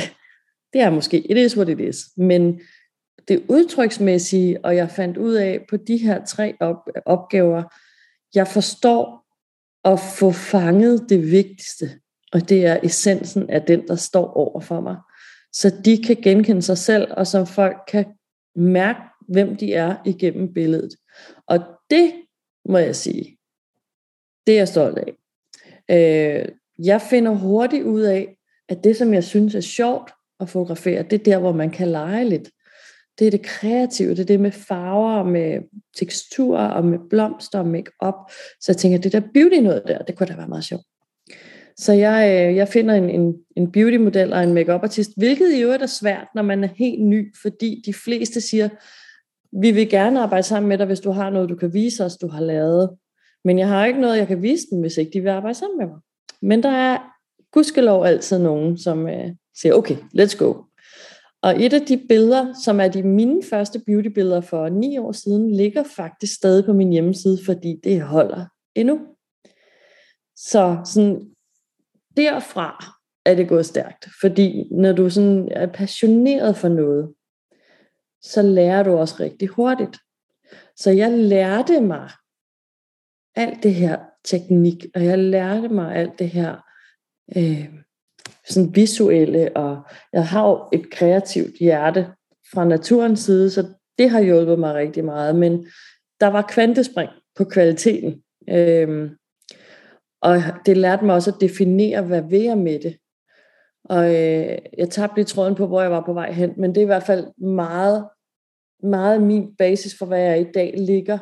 det 0.73 0.81
er 0.81 0.89
måske, 0.89 1.31
it 1.31 1.37
is 1.37 1.57
what 1.57 1.69
it 1.69 1.79
is. 1.79 1.97
Men 2.17 2.59
det 3.27 3.43
udtryksmæssige, 3.47 4.65
og 4.65 4.75
jeg 4.75 4.89
fandt 4.89 5.17
ud 5.17 5.33
af 5.33 5.65
på 5.69 5.77
de 5.77 5.97
her 5.97 6.25
tre 6.25 6.53
op- 6.59 6.89
opgaver, 7.05 7.63
jeg 8.35 8.47
forstår 8.47 9.25
at 9.85 9.99
få 9.99 10.31
fanget 10.31 11.05
det 11.09 11.31
vigtigste, 11.31 11.89
og 12.33 12.49
det 12.49 12.65
er 12.65 12.79
essensen 12.83 13.49
af 13.49 13.61
den, 13.61 13.87
der 13.87 13.95
står 13.95 14.33
over 14.33 14.59
for 14.59 14.81
mig. 14.81 14.95
Så 15.53 15.81
de 15.85 16.03
kan 16.03 16.15
genkende 16.15 16.61
sig 16.61 16.77
selv, 16.77 17.07
og 17.17 17.27
så 17.27 17.45
folk 17.45 17.77
kan 17.87 18.05
mærke, 18.55 18.99
hvem 19.27 19.55
de 19.55 19.73
er 19.73 19.95
igennem 20.05 20.53
billedet. 20.53 20.95
Og 21.47 21.59
det 21.89 22.13
må 22.65 22.77
jeg 22.77 22.95
sige, 22.95 23.37
det 24.47 24.53
er 24.53 24.57
jeg 24.57 24.67
stolt 24.67 24.97
af. 24.97 25.13
Øh, 25.89 26.45
jeg 26.85 27.01
finder 27.01 27.31
hurtigt 27.31 27.83
ud 27.83 28.01
af, 28.01 28.37
at 28.69 28.83
det, 28.83 28.97
som 28.97 29.13
jeg 29.13 29.23
synes 29.23 29.55
er 29.55 29.61
sjovt 29.61 30.11
at 30.39 30.49
fotografere, 30.49 31.03
det 31.03 31.13
er 31.13 31.23
der, 31.23 31.39
hvor 31.39 31.51
man 31.51 31.69
kan 31.69 31.87
lege 31.87 32.29
lidt. 32.29 32.49
Det 33.19 33.27
er 33.27 33.31
det 33.31 33.41
kreative, 33.41 34.09
det 34.09 34.19
er 34.19 34.25
det 34.25 34.39
med 34.39 34.51
farver, 34.51 35.23
med 35.23 35.61
teksturer 35.97 36.67
og 36.67 36.85
med 36.85 36.99
blomster 37.09 37.59
og 37.59 37.67
make-up. 37.67 38.13
Så 38.61 38.71
jeg 38.71 38.77
tænker, 38.77 38.97
det 38.97 39.11
der 39.11 39.21
beauty 39.33 39.59
noget 39.59 39.83
der, 39.87 39.97
det 39.97 40.17
kunne 40.17 40.27
da 40.27 40.35
være 40.35 40.47
meget 40.47 40.63
sjovt. 40.63 40.83
Så 41.79 41.93
jeg, 41.93 42.47
øh, 42.49 42.55
jeg 42.55 42.67
finder 42.67 42.95
en, 42.95 43.09
en, 43.09 43.35
en 43.57 43.71
beauty-model 43.71 44.33
og 44.33 44.43
en 44.43 44.53
makeup 44.53 44.83
artist, 44.83 45.11
hvilket 45.17 45.53
i 45.53 45.61
øvrigt 45.61 45.83
er 45.83 45.87
svært, 45.87 46.27
når 46.35 46.41
man 46.41 46.63
er 46.63 46.67
helt 46.75 47.05
ny, 47.05 47.35
fordi 47.41 47.83
de 47.85 47.93
fleste 47.93 48.41
siger, 48.41 48.69
vi 49.61 49.71
vil 49.71 49.89
gerne 49.89 50.19
arbejde 50.19 50.43
sammen 50.43 50.69
med 50.69 50.77
dig, 50.77 50.85
hvis 50.85 50.99
du 50.99 51.11
har 51.11 51.29
noget, 51.29 51.49
du 51.49 51.55
kan 51.55 51.73
vise 51.73 52.05
os, 52.05 52.17
du 52.17 52.27
har 52.27 52.41
lavet. 52.41 52.89
Men 53.45 53.59
jeg 53.59 53.67
har 53.67 53.85
ikke 53.85 54.01
noget, 54.01 54.17
jeg 54.17 54.27
kan 54.27 54.41
vise 54.41 54.67
dem, 54.71 54.79
hvis 54.79 54.97
ikke 54.97 55.11
de 55.11 55.21
vil 55.21 55.29
arbejde 55.29 55.57
sammen 55.57 55.77
med 55.77 55.87
mig. 55.87 55.99
Men 56.41 56.63
der 56.63 56.69
er 56.69 56.97
gudskelov 57.51 58.05
altid 58.05 58.39
nogen, 58.39 58.77
som 58.77 59.07
øh, 59.07 59.29
siger, 59.61 59.73
okay, 59.73 59.95
let's 59.95 60.37
go. 60.37 60.53
Og 61.41 61.63
et 61.63 61.73
af 61.73 61.81
de 61.81 62.01
billeder, 62.09 62.53
som 62.63 62.79
er 62.79 62.87
de 62.87 63.03
mine 63.03 63.43
første 63.49 63.79
beautybilleder 63.79 64.41
for 64.41 64.69
ni 64.69 64.97
år 64.97 65.11
siden, 65.11 65.51
ligger 65.51 65.83
faktisk 65.83 66.33
stadig 66.33 66.65
på 66.65 66.73
min 66.73 66.89
hjemmeside, 66.89 67.37
fordi 67.45 67.75
det 67.83 68.01
holder 68.01 68.45
endnu. 68.75 68.99
Så 70.35 70.77
sådan, 70.85 71.29
derfra 72.17 72.95
er 73.25 73.35
det 73.35 73.49
gået 73.49 73.65
stærkt. 73.65 74.07
Fordi 74.21 74.67
når 74.71 74.91
du 74.91 75.09
sådan 75.09 75.49
er 75.51 75.67
passioneret 75.67 76.57
for 76.57 76.67
noget, 76.67 77.13
så 78.21 78.41
lærer 78.41 78.83
du 78.83 78.91
også 78.91 79.15
rigtig 79.19 79.47
hurtigt. 79.47 79.97
Så 80.75 80.91
jeg 80.91 81.11
lærte 81.11 81.81
mig 81.81 82.09
alt 83.35 83.63
det 83.63 83.75
her 83.75 83.99
teknik, 84.23 84.85
og 84.95 85.05
jeg 85.05 85.19
lærte 85.19 85.69
mig 85.69 85.95
alt 85.95 86.19
det 86.19 86.29
her 86.29 86.55
øh, 87.37 87.69
sådan 88.47 88.75
visuelle, 88.75 89.57
og 89.57 89.81
jeg 90.13 90.27
har 90.27 90.49
jo 90.49 90.69
et 90.73 90.91
kreativt 90.91 91.59
hjerte 91.59 92.07
fra 92.53 92.65
naturens 92.65 93.19
side, 93.19 93.49
så 93.51 93.67
det 93.97 94.09
har 94.09 94.21
hjulpet 94.21 94.59
mig 94.59 94.75
rigtig 94.75 95.05
meget, 95.05 95.35
men 95.35 95.67
der 96.19 96.27
var 96.27 96.41
kvantespring 96.41 97.09
på 97.35 97.43
kvaliteten. 97.43 98.23
Øh, 98.49 99.11
og 100.21 100.41
det 100.65 100.77
lærte 100.77 101.05
mig 101.05 101.15
også 101.15 101.31
at 101.31 101.41
definere, 101.41 102.01
hvad 102.01 102.21
vil 102.21 102.41
jeg 102.41 102.57
med 102.57 102.79
det. 102.79 102.97
Og 103.83 104.05
øh, 104.05 104.57
jeg 104.77 104.89
tabte 104.89 105.15
lige 105.15 105.25
tråden 105.25 105.55
på, 105.55 105.67
hvor 105.67 105.81
jeg 105.81 105.91
var 105.91 106.05
på 106.05 106.13
vej 106.13 106.31
hen, 106.31 106.53
men 106.57 106.69
det 106.69 106.77
er 106.77 106.85
i 106.85 106.85
hvert 106.85 107.03
fald 107.03 107.27
meget, 107.37 108.07
meget 108.83 109.23
min 109.23 109.55
basis 109.55 109.95
for, 109.97 110.05
hvad 110.05 110.19
jeg 110.19 110.41
i 110.41 110.51
dag 110.53 110.73
ligger 110.77 111.17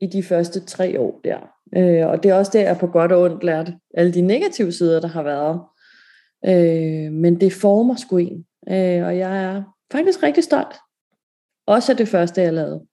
i 0.00 0.06
de 0.06 0.22
første 0.22 0.64
tre 0.64 1.00
år 1.00 1.20
der. 1.24 1.38
Øh, 1.76 2.06
og 2.06 2.22
det 2.22 2.30
er 2.30 2.34
også 2.34 2.52
der, 2.54 2.62
jeg 2.62 2.76
på 2.80 2.86
godt 2.86 3.12
og 3.12 3.22
ondt 3.22 3.44
lærte 3.44 3.74
alle 3.94 4.14
de 4.14 4.20
negative 4.20 4.72
sider, 4.72 5.00
der 5.00 5.08
har 5.08 5.22
været. 5.22 5.60
Øh, 6.44 7.12
men 7.12 7.40
det 7.40 7.52
former 7.52 7.96
sgu 7.96 8.16
en. 8.16 8.46
Øh, 8.68 9.06
og 9.06 9.18
jeg 9.18 9.44
er 9.44 9.62
faktisk 9.92 10.22
rigtig 10.22 10.44
stolt. 10.44 10.74
Også 11.66 11.92
af 11.92 11.96
det 11.96 12.08
første, 12.08 12.40
jeg 12.40 12.52
lavede. 12.52 12.86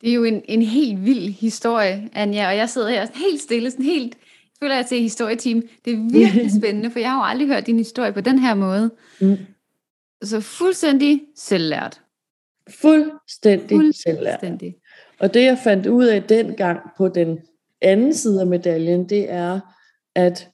Det 0.00 0.10
er 0.10 0.14
jo 0.14 0.24
en, 0.24 0.42
en 0.44 0.62
helt 0.62 1.04
vild 1.04 1.32
historie, 1.32 2.10
Anja, 2.14 2.48
og 2.48 2.56
jeg 2.56 2.68
sidder 2.68 2.88
her 2.88 3.06
helt 3.14 3.40
stille, 3.40 3.70
sådan 3.70 3.84
helt, 3.84 4.14
jeg 4.14 4.56
føler 4.60 4.74
jeg 4.74 4.86
til 4.86 5.00
historieteam. 5.00 5.62
Det 5.84 5.92
er 5.92 6.12
virkelig 6.12 6.50
spændende, 6.60 6.90
for 6.90 6.98
jeg 6.98 7.10
har 7.10 7.18
jo 7.18 7.30
aldrig 7.30 7.48
hørt 7.48 7.66
din 7.66 7.78
historie 7.78 8.12
på 8.12 8.20
den 8.20 8.38
her 8.38 8.54
måde. 8.54 8.90
Mm. 9.20 9.36
Så 10.22 10.40
fuldstændig 10.40 11.22
selvlært. 11.36 12.00
Fuldstændig, 12.70 13.68
fuldstændig 13.68 14.38
selvlært. 14.40 14.74
Og 15.18 15.34
det 15.34 15.44
jeg 15.44 15.58
fandt 15.64 15.86
ud 15.86 16.04
af 16.04 16.22
dengang 16.22 16.80
på 16.98 17.08
den 17.08 17.38
anden 17.82 18.14
side 18.14 18.40
af 18.40 18.46
medaljen, 18.46 19.08
det 19.08 19.30
er, 19.30 19.60
at 20.14 20.48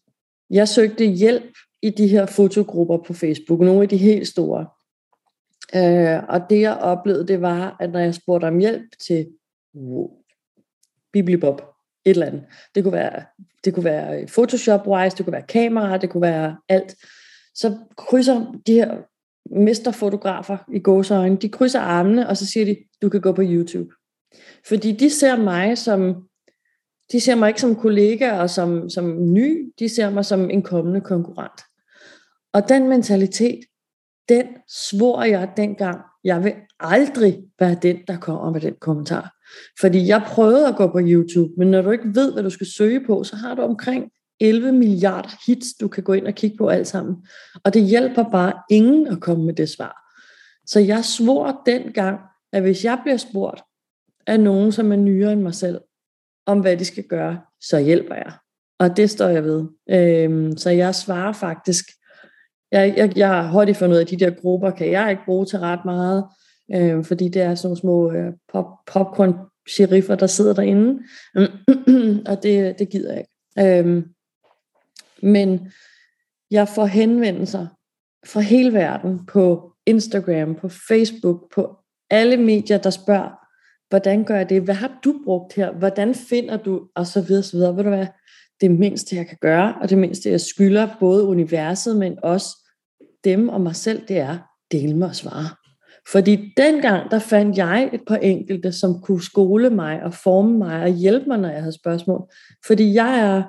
jeg 0.50 0.68
søgte 0.68 1.04
hjælp 1.04 1.52
i 1.82 1.90
de 1.90 2.08
her 2.08 2.26
fotogrupper 2.26 2.98
på 2.98 3.12
Facebook, 3.12 3.60
nogle 3.60 3.82
af 3.82 3.88
de 3.88 3.96
helt 3.96 4.28
store. 4.28 4.66
Øh, 5.74 6.22
og 6.28 6.40
det 6.50 6.60
jeg 6.60 6.76
oplevede, 6.76 7.28
det 7.28 7.40
var, 7.40 7.76
at 7.80 7.90
når 7.90 8.00
jeg 8.00 8.14
spurgte 8.14 8.44
om 8.44 8.58
hjælp 8.58 8.84
til 9.06 9.28
wow, 9.74 10.10
Biblibob, 11.12 11.62
et 12.04 12.10
eller 12.10 12.26
andet. 12.26 12.44
Det 12.74 12.82
kunne 12.82 12.92
være, 12.92 13.22
det 13.64 13.74
kunne 13.74 13.84
være 13.84 14.26
Photoshop-wise, 14.26 15.16
det 15.16 15.24
kunne 15.24 15.32
være 15.32 15.46
kamera, 15.48 15.98
det 15.98 16.10
kunne 16.10 16.22
være 16.22 16.56
alt. 16.68 16.94
Så 17.54 17.78
krydser 17.96 18.60
de 18.66 18.72
her 18.72 18.96
mesterfotografer 19.50 20.58
i 20.72 20.78
gåsøjne, 20.78 21.36
de 21.36 21.48
krydser 21.48 21.80
armene, 21.80 22.28
og 22.28 22.36
så 22.36 22.46
siger 22.46 22.66
de, 22.66 22.76
du 23.02 23.08
kan 23.08 23.20
gå 23.20 23.32
på 23.32 23.42
YouTube. 23.44 23.94
Fordi 24.68 24.92
de 24.92 25.10
ser 25.10 25.36
mig 25.36 25.78
som, 25.78 26.28
de 27.12 27.20
ser 27.20 27.34
mig 27.34 27.48
ikke 27.48 27.60
som 27.60 27.76
kollega 27.76 28.32
og 28.32 28.50
som, 28.50 28.90
som 28.90 29.32
ny, 29.32 29.72
de 29.78 29.88
ser 29.88 30.10
mig 30.10 30.24
som 30.24 30.50
en 30.50 30.62
kommende 30.62 31.00
konkurrent. 31.00 31.60
Og 32.52 32.68
den 32.68 32.88
mentalitet, 32.88 33.60
den 34.32 34.46
svor 34.68 35.22
jeg 35.22 35.50
dengang, 35.56 36.00
jeg 36.24 36.44
vil 36.44 36.52
aldrig 36.80 37.38
være 37.60 37.76
den, 37.82 37.98
der 38.08 38.18
kommer 38.18 38.50
med 38.50 38.60
den 38.60 38.74
kommentar. 38.80 39.34
Fordi 39.80 40.06
jeg 40.06 40.22
prøvede 40.26 40.68
at 40.68 40.76
gå 40.76 40.86
på 40.86 41.00
YouTube, 41.02 41.52
men 41.58 41.70
når 41.70 41.82
du 41.82 41.90
ikke 41.90 42.14
ved, 42.14 42.32
hvad 42.32 42.42
du 42.42 42.50
skal 42.50 42.66
søge 42.66 43.06
på, 43.06 43.24
så 43.24 43.36
har 43.36 43.54
du 43.54 43.62
omkring 43.62 44.10
11 44.40 44.72
milliarder 44.72 45.28
hits, 45.46 45.74
du 45.80 45.88
kan 45.88 46.02
gå 46.02 46.12
ind 46.12 46.26
og 46.26 46.34
kigge 46.34 46.56
på 46.56 46.68
alt 46.68 46.86
sammen. 46.86 47.16
Og 47.64 47.74
det 47.74 47.82
hjælper 47.82 48.24
bare 48.30 48.52
ingen 48.70 49.06
at 49.06 49.20
komme 49.20 49.44
med 49.44 49.54
det 49.54 49.68
svar. 49.68 49.96
Så 50.66 50.80
jeg 50.80 51.04
svor 51.04 51.62
dengang, 51.66 52.18
at 52.52 52.62
hvis 52.62 52.84
jeg 52.84 52.98
bliver 53.02 53.16
spurgt 53.16 53.62
af 54.26 54.40
nogen, 54.40 54.72
som 54.72 54.92
er 54.92 54.96
nyere 54.96 55.32
end 55.32 55.42
mig 55.42 55.54
selv, 55.54 55.80
om 56.46 56.60
hvad 56.60 56.76
de 56.76 56.84
skal 56.84 57.04
gøre, 57.04 57.40
så 57.60 57.78
hjælper 57.78 58.14
jeg. 58.14 58.32
Og 58.78 58.96
det 58.96 59.10
står 59.10 59.28
jeg 59.28 59.44
ved. 59.44 59.64
Øhm, 59.90 60.56
så 60.56 60.70
jeg 60.70 60.94
svarer 60.94 61.32
faktisk 61.32 61.84
jeg, 62.72 62.94
jeg, 62.96 63.12
jeg 63.16 63.28
har 63.28 63.50
hurtigt 63.50 63.78
fundet 63.78 63.94
ud 63.94 63.98
af, 63.98 64.04
at 64.04 64.10
de 64.10 64.16
der 64.16 64.30
grupper 64.30 64.70
kan 64.70 64.90
jeg 64.90 65.10
ikke 65.10 65.22
bruge 65.24 65.46
til 65.46 65.58
ret 65.58 65.84
meget, 65.84 66.24
øh, 66.74 67.04
fordi 67.04 67.28
det 67.28 67.42
er 67.42 67.54
sådan 67.54 67.66
nogle 67.66 67.80
små 67.80 68.12
øh, 68.12 68.32
pop, 68.52 68.66
popcorn 68.86 69.34
sheriffer, 69.68 70.14
der 70.14 70.26
sidder 70.26 70.54
derinde, 70.54 71.02
og 72.30 72.42
det, 72.42 72.78
det 72.78 72.88
gider 72.88 73.12
jeg 73.12 73.20
ikke. 73.20 73.78
Øh, 73.78 74.02
men 75.22 75.72
jeg 76.50 76.68
får 76.68 76.86
henvendelser 76.86 77.66
fra 78.26 78.40
hele 78.40 78.72
verden 78.72 79.26
på 79.26 79.72
Instagram, 79.86 80.54
på 80.54 80.68
Facebook, 80.68 81.54
på 81.54 81.76
alle 82.10 82.36
medier, 82.36 82.78
der 82.78 82.90
spørger, 82.90 83.30
hvordan 83.88 84.24
gør 84.24 84.36
jeg 84.36 84.48
det? 84.48 84.62
Hvad 84.62 84.74
har 84.74 84.98
du 85.04 85.20
brugt 85.24 85.52
her? 85.52 85.72
Hvordan 85.72 86.14
finder 86.14 86.56
du? 86.56 86.88
Og 86.94 87.06
så 87.06 87.20
videre, 87.20 87.42
så 87.42 87.56
videre. 87.56 87.76
Ved 87.76 87.84
du 87.84 87.88
hvad? 87.88 88.06
Det 88.60 88.70
mindste, 88.70 89.16
jeg 89.16 89.26
kan 89.26 89.38
gøre, 89.40 89.74
og 89.80 89.90
det 89.90 89.98
mindste, 89.98 90.30
jeg 90.30 90.40
skylder 90.40 90.88
både 91.00 91.24
universet, 91.24 91.96
men 91.96 92.18
også 92.22 92.61
dem 93.24 93.48
og 93.48 93.60
mig 93.60 93.76
selv, 93.76 94.02
det 94.08 94.18
er, 94.18 94.38
dele 94.72 94.96
mig 94.96 95.08
og 95.08 95.16
svare. 95.16 95.48
Fordi 96.12 96.52
dengang, 96.56 97.10
der 97.10 97.18
fandt 97.18 97.58
jeg 97.58 97.90
et 97.92 98.00
par 98.06 98.16
enkelte, 98.16 98.72
som 98.72 99.00
kunne 99.00 99.22
skole 99.22 99.70
mig 99.70 100.02
og 100.02 100.14
forme 100.14 100.58
mig 100.58 100.82
og 100.82 100.88
hjælpe 100.88 101.26
mig, 101.26 101.38
når 101.38 101.48
jeg 101.48 101.60
havde 101.60 101.78
spørgsmål. 101.78 102.32
Fordi 102.66 102.94
jeg 102.94 103.20
er, 103.20 103.42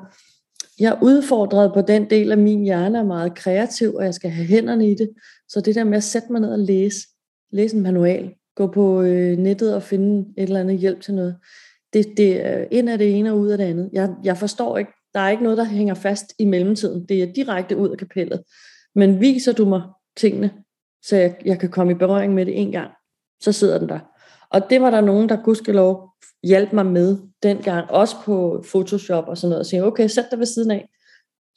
jeg 0.79 0.89
er 0.91 1.03
udfordret 1.03 1.73
på 1.73 1.81
den 1.81 2.09
del 2.09 2.31
af 2.31 2.37
min 2.37 2.63
hjerne, 2.63 2.97
er 2.99 3.03
meget 3.03 3.35
kreativ, 3.35 3.95
og 3.95 4.05
jeg 4.05 4.13
skal 4.13 4.29
have 4.29 4.47
hænderne 4.47 4.91
i 4.91 4.95
det. 4.95 5.09
Så 5.49 5.61
det 5.61 5.75
der 5.75 5.83
med 5.83 5.97
at 5.97 6.03
sætte 6.03 6.31
mig 6.31 6.41
ned 6.41 6.51
og 6.51 6.59
læse, 6.59 6.97
læse 7.51 7.75
en 7.75 7.83
manual, 7.83 8.31
gå 8.55 8.67
på 8.67 9.01
øh, 9.01 9.37
nettet 9.37 9.75
og 9.75 9.83
finde 9.83 10.33
et 10.37 10.43
eller 10.43 10.59
andet 10.59 10.77
hjælp 10.77 11.01
til 11.01 11.13
noget, 11.13 11.35
det, 11.93 12.05
det 12.17 12.45
er 12.45 12.65
ind 12.71 12.89
af 12.89 12.97
det 12.97 13.19
ene 13.19 13.31
og 13.31 13.39
ud 13.39 13.49
af 13.49 13.57
det 13.57 13.65
andet. 13.65 13.89
Jeg, 13.93 14.09
jeg 14.23 14.37
forstår 14.37 14.77
ikke, 14.77 14.91
der 15.13 15.19
er 15.19 15.29
ikke 15.29 15.43
noget, 15.43 15.57
der 15.57 15.63
hænger 15.63 15.93
fast 15.93 16.25
i 16.39 16.45
mellemtiden. 16.45 17.05
Det 17.09 17.23
er 17.23 17.33
direkte 17.33 17.77
ud 17.77 17.89
af 17.89 17.97
kapellet. 17.97 18.41
Men 18.95 19.19
viser 19.19 19.53
du 19.53 19.65
mig 19.65 19.81
tingene, 20.17 20.53
så 21.03 21.15
jeg, 21.15 21.35
jeg 21.45 21.59
kan 21.59 21.69
komme 21.69 21.91
i 21.91 21.95
berøring 21.95 22.33
med 22.33 22.45
det 22.45 22.61
en 22.61 22.71
gang, 22.71 22.91
så 23.41 23.51
sidder 23.51 23.79
den 23.79 23.89
der. 23.89 23.99
Og 24.49 24.69
det 24.69 24.81
var 24.81 24.89
der 24.89 25.01
nogen, 25.01 25.29
der 25.29 25.43
gudskelov 25.43 26.09
hjalp 26.43 26.73
mig 26.73 26.85
med 26.85 27.17
dengang, 27.43 27.91
også 27.91 28.15
på 28.25 28.63
Photoshop 28.69 29.27
og 29.27 29.37
sådan 29.37 29.49
noget, 29.49 29.59
og 29.59 29.65
sige, 29.65 29.83
okay, 29.83 30.07
sæt 30.07 30.25
dig 30.31 30.39
ved 30.39 30.45
siden 30.45 30.71
af, 30.71 30.89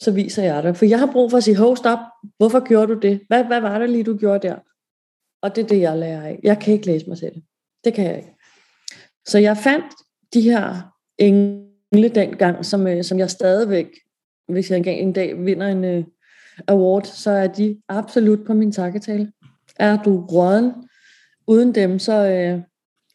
så 0.01 0.11
viser 0.11 0.43
jeg 0.43 0.63
dig. 0.63 0.77
For 0.77 0.85
jeg 0.85 0.99
har 0.99 1.13
brug 1.13 1.31
for 1.31 1.39
at 1.39 1.45
sige, 1.45 1.57
hov, 1.57 1.77
stop, 1.77 1.99
hvorfor 2.39 2.67
gjorde 2.69 2.95
du 2.95 3.01
det? 3.01 3.21
Hvad, 3.29 3.45
hvad 3.45 3.61
var 3.61 3.79
det 3.79 3.91
lige, 3.91 4.05
du 4.05 4.17
gjorde 4.17 4.49
der? 4.49 4.57
Og 5.43 5.57
det 5.57 5.65
er 5.65 5.69
det, 5.69 5.81
jeg 5.81 5.99
lærer 5.99 6.23
af. 6.23 6.41
Jeg 6.43 6.59
kan 6.59 6.75
ikke 6.75 6.87
læse 6.87 7.09
mig 7.09 7.19
selv. 7.19 7.43
Det 7.85 7.95
kan 7.95 8.05
jeg 8.05 8.17
ikke. 8.17 8.35
Så 9.27 9.39
jeg 9.39 9.57
fandt 9.57 9.85
de 10.35 10.41
her 10.41 10.93
engle 11.19 12.09
dengang, 12.09 12.65
som, 12.65 12.87
øh, 12.87 13.05
som 13.05 13.19
jeg 13.19 13.31
stadigvæk, 13.31 13.87
hvis 14.49 14.71
jeg 14.71 14.87
en 14.87 15.13
dag 15.13 15.45
vinder 15.45 15.67
en 15.67 15.85
øh, 15.85 16.05
award, 16.69 17.05
så 17.05 17.31
er 17.31 17.47
de 17.47 17.81
absolut 17.89 18.47
på 18.47 18.55
min 18.55 18.73
takketale. 18.73 19.33
Er 19.77 20.03
du 20.03 20.27
råden? 20.27 20.73
Uden 21.47 21.75
dem, 21.75 21.99
så 21.99 22.13
øh, 22.13 22.63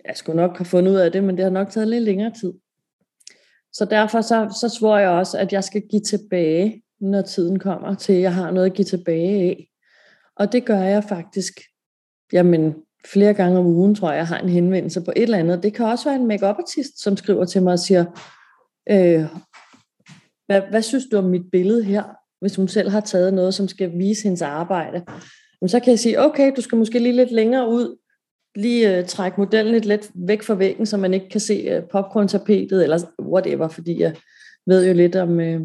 jeg 0.05 0.15
skulle 0.15 0.35
nok 0.35 0.57
have 0.57 0.65
fundet 0.65 0.91
ud 0.91 0.97
af 0.97 1.11
det, 1.11 1.23
men 1.23 1.37
det 1.37 1.43
har 1.43 1.51
nok 1.51 1.69
taget 1.69 1.87
lidt 1.87 2.03
længere 2.03 2.31
tid. 2.41 2.53
Så 3.73 3.85
derfor 3.85 4.21
så, 4.21 4.57
så 4.61 4.69
svor 4.69 4.97
jeg 4.97 5.09
også, 5.09 5.37
at 5.37 5.53
jeg 5.53 5.63
skal 5.63 5.81
give 5.81 6.01
tilbage, 6.01 6.83
når 6.99 7.21
tiden 7.21 7.59
kommer 7.59 7.95
til, 7.95 8.13
at 8.13 8.21
jeg 8.21 8.33
har 8.33 8.51
noget 8.51 8.65
at 8.65 8.73
give 8.73 8.85
tilbage 8.85 9.41
af. 9.41 9.67
Og 10.35 10.51
det 10.51 10.65
gør 10.65 10.79
jeg 10.79 11.03
faktisk, 11.03 11.59
jamen 12.33 12.75
flere 13.05 13.33
gange 13.33 13.59
om 13.59 13.65
ugen, 13.65 13.95
tror 13.95 14.09
jeg, 14.09 14.17
jeg 14.17 14.27
har 14.27 14.39
en 14.39 14.49
henvendelse 14.49 15.01
på 15.01 15.11
et 15.15 15.23
eller 15.23 15.37
andet. 15.37 15.63
Det 15.63 15.73
kan 15.73 15.85
også 15.85 16.09
være 16.09 16.19
en 16.19 16.27
make 16.27 16.45
artist 16.45 17.03
som 17.03 17.17
skriver 17.17 17.45
til 17.45 17.63
mig 17.63 17.73
og 17.73 17.79
siger, 17.79 18.05
øh, 18.89 19.25
hvad, 20.45 20.61
hvad 20.69 20.81
synes 20.81 21.03
du 21.11 21.17
om 21.17 21.23
mit 21.23 21.51
billede 21.51 21.83
her? 21.83 22.03
Hvis 22.41 22.55
hun 22.55 22.67
selv 22.67 22.89
har 22.89 22.99
taget 22.99 23.33
noget, 23.33 23.53
som 23.53 23.67
skal 23.67 23.91
vise 23.97 24.23
hendes 24.23 24.41
arbejde. 24.41 25.03
Så 25.67 25.79
kan 25.79 25.91
jeg 25.91 25.99
sige, 25.99 26.19
okay, 26.19 26.51
du 26.55 26.61
skal 26.61 26.77
måske 26.77 26.99
lige 26.99 27.15
lidt 27.15 27.31
længere 27.31 27.69
ud, 27.69 27.97
lige 28.55 28.97
øh, 28.97 28.99
uh, 28.99 29.05
trække 29.05 29.41
modellen 29.41 29.73
lidt 29.73 29.85
let 29.85 30.11
væk 30.15 30.43
fra 30.43 30.55
væggen, 30.55 30.85
så 30.85 30.97
man 30.97 31.13
ikke 31.13 31.29
kan 31.29 31.39
se 31.39 31.77
uh, 31.77 31.83
popcorn-tapetet, 31.83 32.83
eller 32.83 32.99
whatever, 33.21 33.67
fordi 33.67 34.01
jeg 34.01 34.15
ved 34.65 34.87
jo 34.87 34.93
lidt 34.93 35.15
om, 35.15 35.39
uh, 35.39 35.61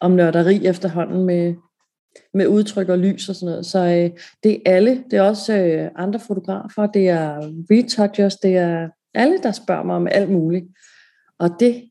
om 0.00 0.10
nørderi 0.10 0.66
efterhånden 0.66 1.24
med, 1.24 1.54
med 2.34 2.46
udtryk 2.46 2.88
og 2.88 2.98
lys 2.98 3.28
og 3.28 3.34
sådan 3.34 3.50
noget. 3.50 3.66
Så 3.66 3.78
uh, 3.78 4.20
det 4.42 4.62
er 4.66 4.72
alle, 4.74 5.04
det 5.10 5.16
er 5.16 5.22
også 5.22 5.52
uh, 5.52 6.02
andre 6.02 6.20
fotografer, 6.20 6.86
det 6.86 7.08
er 7.08 7.36
retouchers, 7.70 8.36
det 8.36 8.56
er 8.56 8.88
alle, 9.14 9.38
der 9.42 9.52
spørger 9.52 9.82
mig 9.82 9.96
om 9.96 10.08
alt 10.10 10.30
muligt. 10.30 10.66
Og 11.38 11.50
det, 11.60 11.90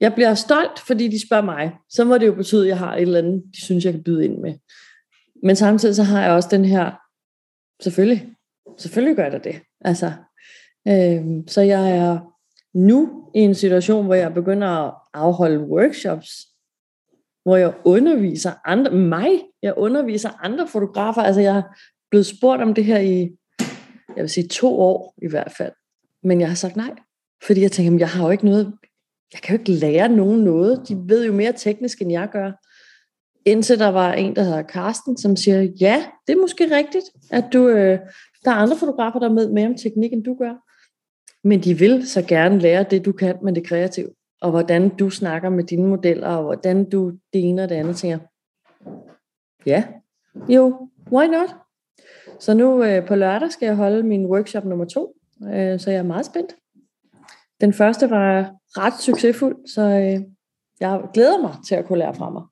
jeg 0.00 0.14
bliver 0.14 0.34
stolt, 0.34 0.78
fordi 0.86 1.08
de 1.08 1.26
spørger 1.26 1.44
mig. 1.44 1.72
Så 1.88 2.04
må 2.04 2.18
det 2.18 2.26
jo 2.26 2.34
betyde, 2.34 2.62
at 2.62 2.68
jeg 2.68 2.78
har 2.78 2.94
et 2.94 3.02
eller 3.02 3.18
andet, 3.18 3.42
de 3.54 3.64
synes, 3.64 3.84
jeg 3.84 3.92
kan 3.92 4.02
byde 4.02 4.24
ind 4.24 4.38
med. 4.38 4.54
Men 5.42 5.56
samtidig 5.56 5.94
så 5.96 6.02
har 6.02 6.22
jeg 6.22 6.32
også 6.32 6.48
den 6.50 6.64
her, 6.64 6.90
selvfølgelig, 7.82 8.28
selvfølgelig 8.78 9.16
gør 9.16 9.28
der 9.28 9.38
det. 9.38 9.60
Altså, 9.80 10.12
øh, 10.88 11.24
så 11.46 11.60
jeg 11.60 11.96
er 11.96 12.18
nu 12.74 13.26
i 13.34 13.38
en 13.38 13.54
situation, 13.54 14.04
hvor 14.04 14.14
jeg 14.14 14.34
begynder 14.34 14.68
at 14.68 14.94
afholde 15.14 15.60
workshops, 15.60 16.28
hvor 17.42 17.56
jeg 17.56 17.74
underviser 17.84 18.52
andre, 18.64 18.90
mig, 18.90 19.30
jeg 19.62 19.74
underviser 19.76 20.30
andre 20.44 20.68
fotografer. 20.68 21.22
Altså 21.22 21.40
jeg 21.40 21.56
er 21.56 21.62
blevet 22.10 22.26
spurgt 22.26 22.62
om 22.62 22.74
det 22.74 22.84
her 22.84 22.98
i, 22.98 23.30
jeg 24.16 24.22
vil 24.22 24.28
sige 24.28 24.48
to 24.48 24.80
år 24.80 25.14
i 25.22 25.28
hvert 25.28 25.52
fald. 25.56 25.72
Men 26.22 26.40
jeg 26.40 26.48
har 26.48 26.54
sagt 26.54 26.76
nej, 26.76 26.90
fordi 27.46 27.60
jeg 27.60 27.72
tænker, 27.72 27.98
jeg 27.98 28.08
har 28.08 28.24
jo 28.24 28.30
ikke 28.30 28.44
noget, 28.44 28.72
jeg 29.32 29.40
kan 29.42 29.56
jo 29.56 29.60
ikke 29.60 29.72
lære 29.72 30.08
nogen 30.08 30.44
noget. 30.44 30.88
De 30.88 30.98
ved 31.06 31.26
jo 31.26 31.32
mere 31.32 31.52
teknisk, 31.52 32.02
end 32.02 32.12
jeg 32.12 32.28
gør. 32.32 32.52
Indtil 33.44 33.78
der 33.78 33.88
var 33.88 34.12
en, 34.12 34.36
der 34.36 34.42
hedder 34.42 34.62
Karsten, 34.62 35.18
som 35.18 35.36
siger, 35.36 35.62
ja, 35.80 36.04
det 36.26 36.32
er 36.32 36.40
måske 36.40 36.76
rigtigt, 36.76 37.04
at 37.30 37.44
du, 37.52 37.68
øh, 37.68 37.98
der 38.44 38.50
er 38.50 38.54
andre 38.54 38.76
fotografer, 38.76 39.18
der 39.18 39.28
er 39.28 39.32
med 39.32 39.50
mere 39.50 39.66
om 39.66 39.76
teknik, 39.76 40.12
end 40.12 40.24
du 40.24 40.34
gør. 40.34 40.54
Men 41.48 41.60
de 41.60 41.78
vil 41.78 42.08
så 42.08 42.22
gerne 42.22 42.58
lære 42.58 42.84
det, 42.90 43.04
du 43.04 43.12
kan 43.12 43.38
med 43.42 43.52
det 43.52 43.66
kreative. 43.66 44.08
Og 44.40 44.50
hvordan 44.50 44.88
du 44.88 45.10
snakker 45.10 45.48
med 45.48 45.64
dine 45.64 45.86
modeller, 45.86 46.28
og 46.28 46.42
hvordan 46.42 46.90
du 46.90 47.10
det 47.10 47.48
ene 47.48 47.62
og 47.62 47.68
det 47.68 47.74
andet 47.74 47.96
tænker. 47.96 48.18
Ja, 49.66 49.84
jo, 50.48 50.88
why 51.12 51.26
not? 51.26 51.56
Så 52.40 52.54
nu 52.54 52.84
øh, 52.84 53.06
på 53.06 53.14
lørdag 53.14 53.50
skal 53.50 53.66
jeg 53.66 53.76
holde 53.76 54.02
min 54.02 54.26
workshop 54.26 54.64
nummer 54.64 54.84
to, 54.84 55.14
øh, 55.42 55.80
så 55.80 55.90
jeg 55.90 55.98
er 55.98 56.02
meget 56.02 56.26
spændt. 56.26 56.54
Den 57.60 57.72
første 57.74 58.10
var 58.10 58.50
ret 58.78 59.00
succesfuld, 59.00 59.56
så 59.74 59.82
øh, 59.82 60.20
jeg 60.80 61.00
glæder 61.14 61.40
mig 61.40 61.54
til 61.66 61.74
at 61.74 61.86
kunne 61.86 61.98
lære 61.98 62.14
fra 62.14 62.30
mig. 62.30 62.42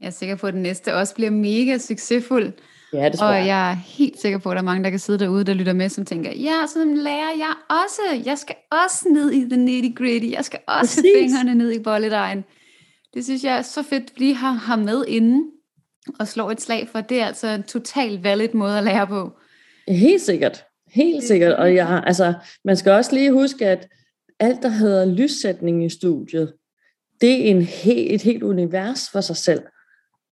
Jeg 0.00 0.06
er 0.06 0.10
sikker 0.10 0.36
på, 0.36 0.46
at 0.46 0.54
den 0.54 0.62
næste 0.62 0.94
også 0.94 1.14
bliver 1.14 1.30
mega 1.30 1.78
succesfuld. 1.78 2.52
Ja, 2.92 3.08
det 3.08 3.18
tror 3.18 3.26
og 3.26 3.34
jeg. 3.34 3.46
jeg 3.46 3.70
er 3.70 3.74
helt 3.74 4.20
sikker 4.20 4.38
på, 4.38 4.50
at 4.50 4.54
der 4.54 4.60
er 4.60 4.64
mange, 4.64 4.84
der 4.84 4.90
kan 4.90 4.98
sidde 4.98 5.18
derude, 5.18 5.44
der 5.44 5.54
lytter 5.54 5.72
med, 5.72 5.88
som 5.88 6.04
tænker, 6.04 6.32
ja, 6.32 6.66
så 6.68 6.84
lærer 6.84 7.30
jeg 7.38 7.54
også. 7.84 8.22
Jeg 8.24 8.38
skal 8.38 8.56
også 8.84 9.08
ned 9.08 9.32
i 9.32 9.48
the 9.48 9.56
nitty 9.56 10.02
gritty. 10.02 10.30
Jeg 10.30 10.44
skal 10.44 10.58
også 10.66 10.80
Præcis. 10.96 11.02
have 11.02 11.22
fingrene 11.22 11.54
ned 11.54 11.72
i 11.72 11.78
bolledejen. 11.78 12.44
Det 13.14 13.24
synes 13.24 13.44
jeg 13.44 13.58
er 13.58 13.62
så 13.62 13.82
fedt, 13.82 14.02
at 14.02 14.20
vi 14.20 14.32
har 14.32 14.52
ham 14.52 14.78
med 14.78 15.04
inden 15.08 15.50
og 16.20 16.28
slår 16.28 16.50
et 16.50 16.60
slag 16.60 16.88
for. 16.92 17.00
Det 17.00 17.20
er 17.20 17.26
altså 17.26 17.48
en 17.48 17.62
total 17.62 18.22
valid 18.22 18.48
måde 18.54 18.78
at 18.78 18.84
lære 18.84 19.06
på. 19.06 19.30
Helt 19.88 20.22
sikkert. 20.22 20.64
Helt 20.96 21.24
sikkert. 21.24 21.52
Og 21.52 21.74
jeg, 21.74 22.02
altså, 22.06 22.34
man 22.64 22.76
skal 22.76 22.92
også 22.92 23.14
lige 23.14 23.32
huske, 23.32 23.66
at 23.66 23.88
alt, 24.40 24.62
der 24.62 24.68
hedder 24.68 25.04
lyssætning 25.04 25.84
i 25.84 25.88
studiet, 25.88 26.54
det 27.20 27.30
er 27.32 27.50
en 27.50 27.62
he, 27.62 28.06
et 28.06 28.22
helt 28.22 28.42
univers 28.42 29.10
for 29.12 29.20
sig 29.20 29.36
selv. 29.36 29.62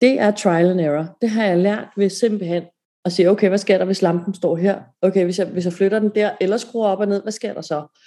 Det 0.02 0.20
er 0.20 0.32
trial 0.32 0.70
and 0.70 0.82
error. 0.82 1.18
Det 1.22 1.30
har 1.30 1.46
jeg 1.46 1.58
lært 1.58 1.88
ved 1.98 2.10
simpelthen 2.10 2.64
at 3.06 3.12
sige, 3.12 3.30
okay, 3.30 3.50
hvad 3.50 3.58
sker 3.58 3.78
der, 3.78 3.86
hvis 3.86 4.02
lampen 4.02 4.34
står 4.34 4.56
her? 4.56 4.82
Okay, 5.02 5.24
hvis 5.24 5.40
jeg, 5.40 5.48
hvis 5.48 5.66
jeg 5.66 5.74
flytter 5.74 6.00
den 6.00 6.12
der, 6.16 6.32
eller 6.42 6.58
skruer 6.58 6.88
op 6.88 7.00
og 7.00 7.08
ned, 7.08 7.22
hvad 7.22 7.32
sker 7.32 7.54
der 7.54 7.62
så? 7.62 8.02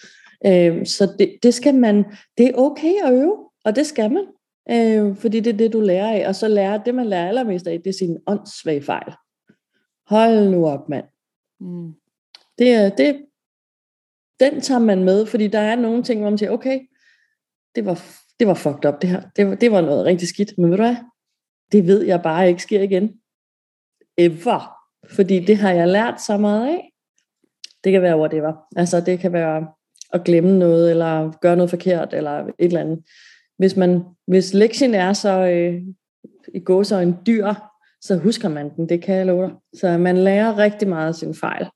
Øh, 0.46 0.86
så 0.86 1.14
det, 1.18 1.38
det 1.42 1.54
skal 1.54 1.74
man, 1.74 2.04
det 2.38 2.46
er 2.46 2.54
okay 2.54 2.92
at 3.04 3.12
øve, 3.12 3.36
og 3.64 3.76
det 3.76 3.86
skal 3.86 4.12
man. 4.12 4.26
Øh, 4.70 5.16
fordi 5.16 5.40
det 5.40 5.52
er 5.52 5.56
det, 5.56 5.72
du 5.72 5.80
lærer 5.80 6.12
af. 6.12 6.28
Og 6.28 6.34
så 6.34 6.48
lærer 6.48 6.82
det, 6.82 6.94
man 6.94 7.06
lærer 7.06 7.28
allermest 7.28 7.66
af, 7.66 7.80
det 7.84 7.90
er 7.90 7.98
sin 7.98 8.18
åndssvage 8.26 8.82
fejl. 8.82 9.12
Hold 10.06 10.50
nu 10.50 10.66
op, 10.66 10.88
mand. 10.88 11.04
Mm. 11.60 11.92
Det, 12.60 12.98
det, 12.98 13.26
den 14.40 14.60
tager 14.60 14.78
man 14.78 15.04
med, 15.04 15.26
fordi 15.26 15.46
der 15.46 15.58
er 15.58 15.76
nogle 15.76 16.02
ting, 16.02 16.20
hvor 16.20 16.30
man 16.30 16.38
siger, 16.38 16.50
okay, 16.50 16.80
det 17.74 17.84
var, 17.84 18.02
det 18.40 18.46
var 18.46 18.54
fucked 18.54 18.84
up 18.84 19.02
det 19.02 19.10
her. 19.10 19.22
Det 19.36 19.46
var, 19.46 19.54
det 19.54 19.72
var 19.72 19.80
noget 19.80 20.04
rigtig 20.04 20.28
skidt. 20.28 20.58
Men 20.58 20.70
ved 20.70 20.76
du 20.76 20.82
hvad? 20.82 20.96
Det 21.72 21.86
ved 21.86 22.02
jeg 22.02 22.22
bare 22.22 22.48
ikke 22.48 22.62
sker 22.62 22.82
igen. 22.82 23.12
Ever. 24.18 24.76
Fordi 25.14 25.40
det 25.44 25.56
har 25.56 25.72
jeg 25.72 25.88
lært 25.88 26.22
så 26.22 26.36
meget 26.36 26.66
af. 26.66 26.92
Det 27.84 27.92
kan 27.92 28.02
være 28.02 28.18
whatever. 28.18 28.52
Altså 28.76 29.00
det 29.00 29.18
kan 29.18 29.32
være 29.32 29.66
at 30.12 30.24
glemme 30.24 30.58
noget, 30.58 30.90
eller 30.90 31.32
gøre 31.40 31.56
noget 31.56 31.70
forkert, 31.70 32.14
eller 32.14 32.40
et 32.40 32.52
eller 32.58 32.80
andet. 32.80 33.04
Hvis, 33.58 33.76
man, 33.76 34.04
hvis 34.26 34.54
lektien 34.54 34.94
er 34.94 35.12
så 35.12 35.46
øh, 35.46 35.82
i 36.54 36.60
går 36.60 36.82
så 36.82 36.96
en 36.96 37.16
dyr, 37.26 37.54
så 38.00 38.16
husker 38.16 38.48
man 38.48 38.76
den, 38.76 38.88
det 38.88 39.02
kan 39.02 39.14
jeg 39.14 39.26
love 39.26 39.48
dig. 39.48 39.56
Så 39.74 39.98
man 39.98 40.16
lærer 40.18 40.58
rigtig 40.58 40.88
meget 40.88 41.08
af 41.08 41.14
sin 41.14 41.34
fejl. 41.34 41.66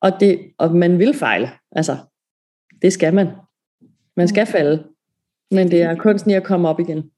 Og, 0.00 0.12
det, 0.20 0.52
og 0.58 0.76
man 0.76 0.98
vil 0.98 1.14
fejle. 1.14 1.50
Altså, 1.72 1.96
det 2.82 2.92
skal 2.92 3.14
man. 3.14 3.28
Man 4.16 4.28
skal 4.28 4.46
falde. 4.46 4.84
Men 5.50 5.70
det 5.70 5.82
er 5.82 5.94
kunsten 5.94 6.30
i 6.30 6.34
at 6.34 6.44
komme 6.44 6.68
op 6.68 6.80
igen. 6.80 7.10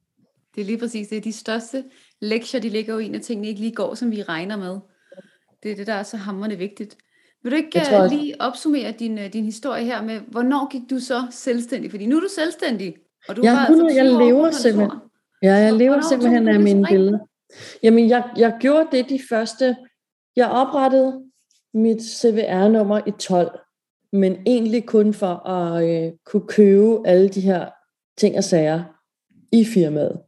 Det 0.55 0.61
er 0.61 0.65
lige 0.65 0.79
præcis 0.79 1.09
det. 1.09 1.25
De 1.25 1.33
største 1.33 1.85
lektier, 2.21 2.61
de 2.61 2.69
ligger 2.69 2.95
jo 2.95 2.99
i, 2.99 3.09
når 3.09 3.19
tingene 3.19 3.49
ikke 3.49 3.61
lige 3.61 3.75
går, 3.75 3.95
som 3.95 4.11
vi 4.11 4.23
regner 4.23 4.57
med. 4.57 4.79
Det 5.63 5.71
er 5.71 5.77
det, 5.77 5.87
der 5.87 5.93
er 5.93 6.03
så 6.03 6.17
hammerende 6.17 6.57
vigtigt. 6.57 6.97
Vil 7.43 7.53
du 7.53 7.57
ikke 7.57 7.81
tror, 7.81 8.07
lige 8.09 8.41
opsummere 8.41 8.93
din, 8.93 9.19
øh, 9.19 9.33
din 9.33 9.45
historie 9.45 9.85
her 9.85 10.03
med, 10.03 10.21
hvornår 10.21 10.69
gik 10.71 10.83
du 10.91 10.99
så 10.99 11.27
selvstændig? 11.31 11.91
Fordi 11.91 12.07
nu 12.07 12.17
er 12.17 12.21
du 12.21 12.29
selvstændig. 12.35 12.97
Og 13.29 13.37
du 13.37 13.43
ja, 13.45 13.53
var 13.53 13.59
altså 13.59 13.91
jeg 13.95 14.05
lever 14.05 14.51
simpelthen. 14.51 15.01
Ja, 15.43 15.55
jeg 15.55 15.73
lever 15.73 16.01
simpelthen 16.01 16.49
af 16.49 16.61
mine 16.61 16.87
billeder. 16.91 17.19
Jamen, 17.83 18.09
jeg, 18.09 18.25
jeg 18.37 18.57
gjorde 18.61 18.89
det 18.93 19.09
de 19.09 19.21
første... 19.29 19.77
Jeg 20.37 20.49
oprettede 20.51 21.24
mit 21.75 22.03
CVR-nummer 22.03 23.01
i 23.07 23.11
12, 23.11 23.61
men 24.13 24.37
egentlig 24.47 24.87
kun 24.87 25.15
for 25.15 25.49
at 25.49 25.85
øh, 25.89 26.13
kunne 26.27 26.47
købe 26.49 27.09
alle 27.09 27.29
de 27.29 27.41
her 27.41 27.69
ting 28.17 28.37
og 28.37 28.45
sager 28.45 28.83
i 29.53 29.65
firmaet. 29.65 30.21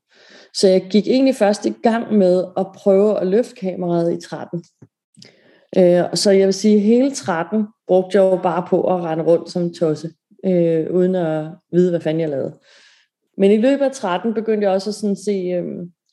Så 0.55 0.69
jeg 0.69 0.87
gik 0.91 1.07
egentlig 1.07 1.35
først 1.35 1.67
i 1.67 1.75
gang 1.83 2.15
med 2.15 2.45
at 2.57 2.67
prøve 2.75 3.21
at 3.21 3.27
løfte 3.27 3.55
kameraet 3.55 4.13
i 4.13 4.29
13. 4.29 4.65
Øh, 5.79 6.05
så 6.15 6.31
jeg 6.31 6.47
vil 6.47 6.55
sige, 6.55 6.75
at 6.75 6.81
hele 6.81 7.11
13 7.11 7.67
brugte 7.87 8.19
jeg 8.19 8.33
jo 8.33 8.41
bare 8.43 8.67
på 8.69 8.95
at 8.95 9.03
rende 9.03 9.25
rundt 9.25 9.51
som 9.51 9.75
tosse, 9.75 10.11
øh, 10.47 10.87
uden 10.91 11.15
at 11.15 11.47
vide, 11.73 11.91
hvad 11.91 12.01
fanden 12.01 12.21
jeg 12.21 12.29
lavede. 12.29 12.59
Men 13.39 13.51
i 13.51 13.57
løbet 13.57 13.85
af 13.85 13.93
13 13.93 14.35
begyndte 14.35 14.65
jeg 14.65 14.75
også 14.75 14.91
at 14.91 14.95
sådan 14.95 15.17
se, 15.17 15.33
øh, 15.33 15.65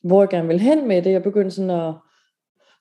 hvor 0.03 0.21
jeg 0.21 0.29
gerne 0.29 0.47
ville 0.47 0.61
hen 0.61 0.87
med 0.87 1.01
det. 1.01 1.11
Jeg 1.11 1.23
begyndte 1.23 1.55
sådan 1.55 1.69
at 1.69 1.93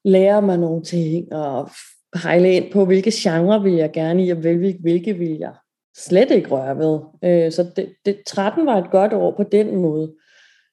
lære 0.04 0.42
mig 0.42 0.58
nogle 0.58 0.82
ting, 0.82 1.32
og 1.32 1.70
pejle 2.12 2.52
ind 2.52 2.72
på, 2.72 2.84
hvilke 2.84 3.12
genre 3.14 3.62
vil 3.62 3.72
jeg 3.72 3.92
gerne 3.92 4.26
i, 4.26 4.30
og 4.30 4.36
hvilke, 4.36 4.78
hvilke 4.80 5.14
vil 5.14 5.38
jeg 5.38 5.54
slet 5.96 6.30
ikke 6.30 6.48
røre 6.48 6.78
ved. 6.78 7.00
Øh, 7.24 7.52
så 7.52 7.72
det, 7.76 7.94
det, 8.06 8.22
13 8.26 8.66
var 8.66 8.78
et 8.78 8.90
godt 8.90 9.12
år 9.12 9.36
på 9.36 9.42
den 9.42 9.76
måde. 9.76 10.14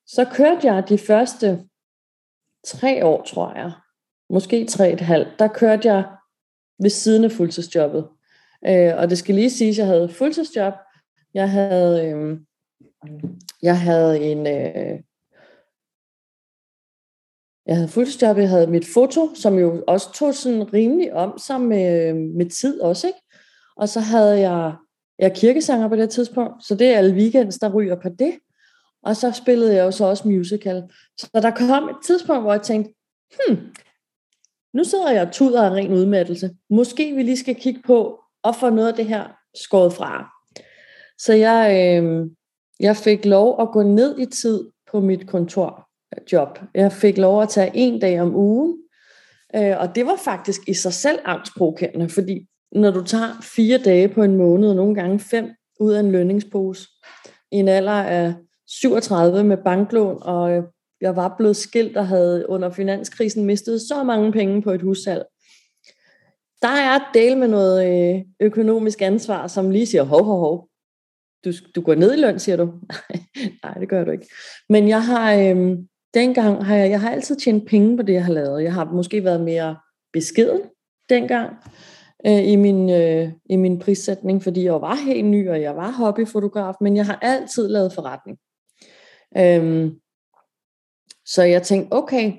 Så 0.07 0.25
kørte 0.33 0.73
jeg 0.73 0.89
de 0.89 0.97
første 0.97 1.63
tre 2.65 3.05
år, 3.05 3.23
tror 3.23 3.53
jeg, 3.55 3.71
måske 4.29 4.65
tre 4.65 4.91
et 4.93 5.01
halvt, 5.01 5.27
der 5.39 5.47
kørte 5.47 5.87
jeg 5.87 6.03
ved 6.81 6.89
siden 6.89 7.23
af 7.23 7.31
fuldtidsjobbet. 7.31 8.07
Øh, 8.67 8.93
og 8.97 9.09
det 9.09 9.17
skal 9.17 9.35
lige 9.35 9.49
sige, 9.49 9.69
at 9.69 9.77
jeg 9.77 9.85
havde 9.85 10.09
fuldtidsjob. 10.09 10.73
Jeg 11.33 11.51
havde, 11.51 12.09
øh, 12.09 12.39
jeg 13.61 13.79
havde 13.79 14.19
en... 14.19 14.47
Øh, 14.47 14.99
jeg 17.69 17.77
havde 17.77 17.89
fuldstændig, 17.89 18.41
jeg 18.41 18.49
havde 18.49 18.67
mit 18.67 18.85
foto, 18.93 19.35
som 19.35 19.59
jo 19.59 19.83
også 19.87 20.13
tog 20.13 20.35
sådan 20.35 20.73
rimelig 20.73 21.13
om 21.13 21.37
sig 21.37 21.61
med, 21.61 22.13
med 22.13 22.49
tid 22.49 22.81
også, 22.81 23.07
ikke? 23.07 23.19
Og 23.75 23.89
så 23.89 23.99
havde 23.99 24.39
jeg, 24.39 24.75
jeg 25.19 25.33
kirkesanger 25.35 25.87
på 25.87 25.95
det 25.95 26.09
tidspunkt, 26.09 26.65
så 26.65 26.75
det 26.75 26.87
er 26.87 26.97
alle 26.97 27.15
weekends, 27.15 27.57
der 27.57 27.73
ryger 27.73 27.95
på 27.95 28.09
det. 28.19 28.39
Og 29.03 29.15
så 29.15 29.31
spillede 29.31 29.75
jeg 29.75 29.83
jo 29.83 29.91
så 29.91 30.05
også 30.05 30.27
musical. 30.27 30.83
Så 31.17 31.29
der 31.33 31.51
kom 31.51 31.89
et 31.89 31.95
tidspunkt, 32.05 32.41
hvor 32.41 32.51
jeg 32.51 32.61
tænkte, 32.61 32.93
hmm, 33.35 33.57
nu 34.73 34.83
sidder 34.83 35.11
jeg 35.11 35.27
og 35.27 35.31
tuder 35.31 35.63
af 35.63 35.69
ren 35.69 35.93
udmattelse. 35.93 36.49
Måske 36.69 37.15
vi 37.15 37.23
lige 37.23 37.37
skal 37.37 37.55
kigge 37.55 37.81
på 37.85 38.19
at 38.43 38.55
få 38.55 38.69
noget 38.69 38.87
af 38.87 38.93
det 38.93 39.05
her 39.05 39.27
skåret 39.55 39.93
fra. 39.93 40.29
Så 41.17 41.33
jeg, 41.33 41.97
øh, 42.03 42.27
jeg 42.79 42.95
fik 42.95 43.25
lov 43.25 43.61
at 43.61 43.71
gå 43.71 43.83
ned 43.83 44.19
i 44.19 44.25
tid 44.25 44.69
på 44.91 44.99
mit 44.99 45.27
kontor 45.27 45.88
job. 46.31 46.59
Jeg 46.75 46.91
fik 46.91 47.17
lov 47.17 47.41
at 47.41 47.49
tage 47.49 47.71
en 47.73 47.99
dag 47.99 48.21
om 48.21 48.35
ugen, 48.35 48.77
øh, 49.55 49.79
og 49.79 49.95
det 49.95 50.05
var 50.05 50.19
faktisk 50.25 50.61
i 50.67 50.73
sig 50.73 50.93
selv 50.93 51.19
angstprovokerende, 51.25 52.09
fordi 52.09 52.47
når 52.71 52.91
du 52.91 53.03
tager 53.03 53.41
fire 53.55 53.77
dage 53.77 54.09
på 54.09 54.23
en 54.23 54.35
måned, 54.35 54.69
og 54.69 54.75
nogle 54.75 54.95
gange 54.95 55.19
fem 55.19 55.49
ud 55.79 55.93
af 55.93 55.99
en 55.99 56.11
lønningspose, 56.11 56.87
i 57.51 57.55
en 57.55 57.67
alder 57.67 57.91
af 57.91 58.33
37 58.67 59.43
med 59.43 59.57
banklån, 59.57 60.17
og 60.21 60.51
øh, 60.51 60.63
jeg 61.01 61.15
var 61.15 61.35
blevet 61.37 61.55
skilt 61.55 61.97
og 61.97 62.07
havde 62.07 62.49
under 62.49 62.69
finanskrisen 62.69 63.45
mistet 63.45 63.81
så 63.81 64.03
mange 64.03 64.31
penge 64.31 64.61
på 64.61 64.71
et 64.71 64.81
hussalg. 64.81 65.25
Der 66.61 66.67
er 66.67 67.11
del 67.13 67.37
med 67.37 67.47
noget 67.47 67.87
øh, 68.15 68.21
økonomisk 68.39 69.01
ansvar, 69.01 69.47
som 69.47 69.69
lige 69.69 69.85
siger, 69.85 70.03
hov, 70.03 70.23
hov, 70.23 70.39
hov, 70.39 70.69
du, 71.45 71.51
du 71.75 71.81
går 71.81 71.95
ned 71.95 72.13
i 72.13 72.21
løn, 72.21 72.39
siger 72.39 72.55
du? 72.55 72.73
Nej, 73.63 73.73
det 73.73 73.89
gør 73.89 74.03
du 74.03 74.11
ikke. 74.11 74.27
Men 74.69 74.87
jeg 74.87 75.05
har, 75.05 75.33
øh, 75.33 75.77
dengang 76.13 76.65
har 76.65 76.75
jeg, 76.75 76.89
jeg 76.89 77.01
har 77.01 77.11
altid 77.11 77.35
tjent 77.35 77.67
penge 77.67 77.97
på 77.97 78.03
det, 78.03 78.13
jeg 78.13 78.25
har 78.25 78.33
lavet. 78.33 78.63
Jeg 78.63 78.73
har 78.73 78.85
måske 78.85 79.23
været 79.23 79.41
mere 79.41 79.77
beskeden 80.13 80.61
dengang 81.09 81.53
øh, 82.25 82.47
i, 82.47 82.55
min, 82.55 82.89
øh, 82.89 83.31
i 83.49 83.55
min 83.55 83.79
prissætning, 83.79 84.43
fordi 84.43 84.63
jeg 84.63 84.81
var 84.81 84.95
helt 84.95 85.25
ny, 85.25 85.49
og 85.49 85.61
jeg 85.61 85.75
var 85.75 85.91
hobbyfotograf, 85.91 86.73
men 86.81 86.95
jeg 86.95 87.05
har 87.05 87.19
altid 87.21 87.67
lavet 87.67 87.93
forretning. 87.93 88.37
Øhm, 89.37 89.99
så 91.25 91.43
jeg 91.43 91.63
tænkte, 91.63 91.93
okay, 91.93 92.33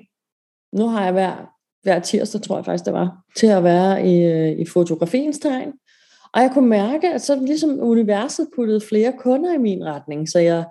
nu 0.73 0.87
har 0.87 1.03
jeg 1.03 1.11
hver, 1.13 1.51
hver 1.83 1.99
tirsdag, 1.99 2.41
tror 2.41 2.55
jeg 2.57 2.65
faktisk 2.65 2.85
det 2.85 2.93
var, 2.93 3.17
til 3.35 3.47
at 3.47 3.63
være 3.63 4.07
i, 4.07 4.25
øh, 4.25 4.59
i 4.59 4.65
fotografiens 4.65 5.39
tegn. 5.39 5.73
Og 6.33 6.41
jeg 6.41 6.51
kunne 6.53 6.69
mærke, 6.69 7.13
at 7.13 7.21
så 7.21 7.35
ligesom 7.35 7.79
universet 7.79 8.47
puttede 8.55 8.81
flere 8.81 9.13
kunder 9.19 9.53
i 9.53 9.57
min 9.57 9.85
retning, 9.85 10.29
så 10.29 10.39
jeg, 10.39 10.65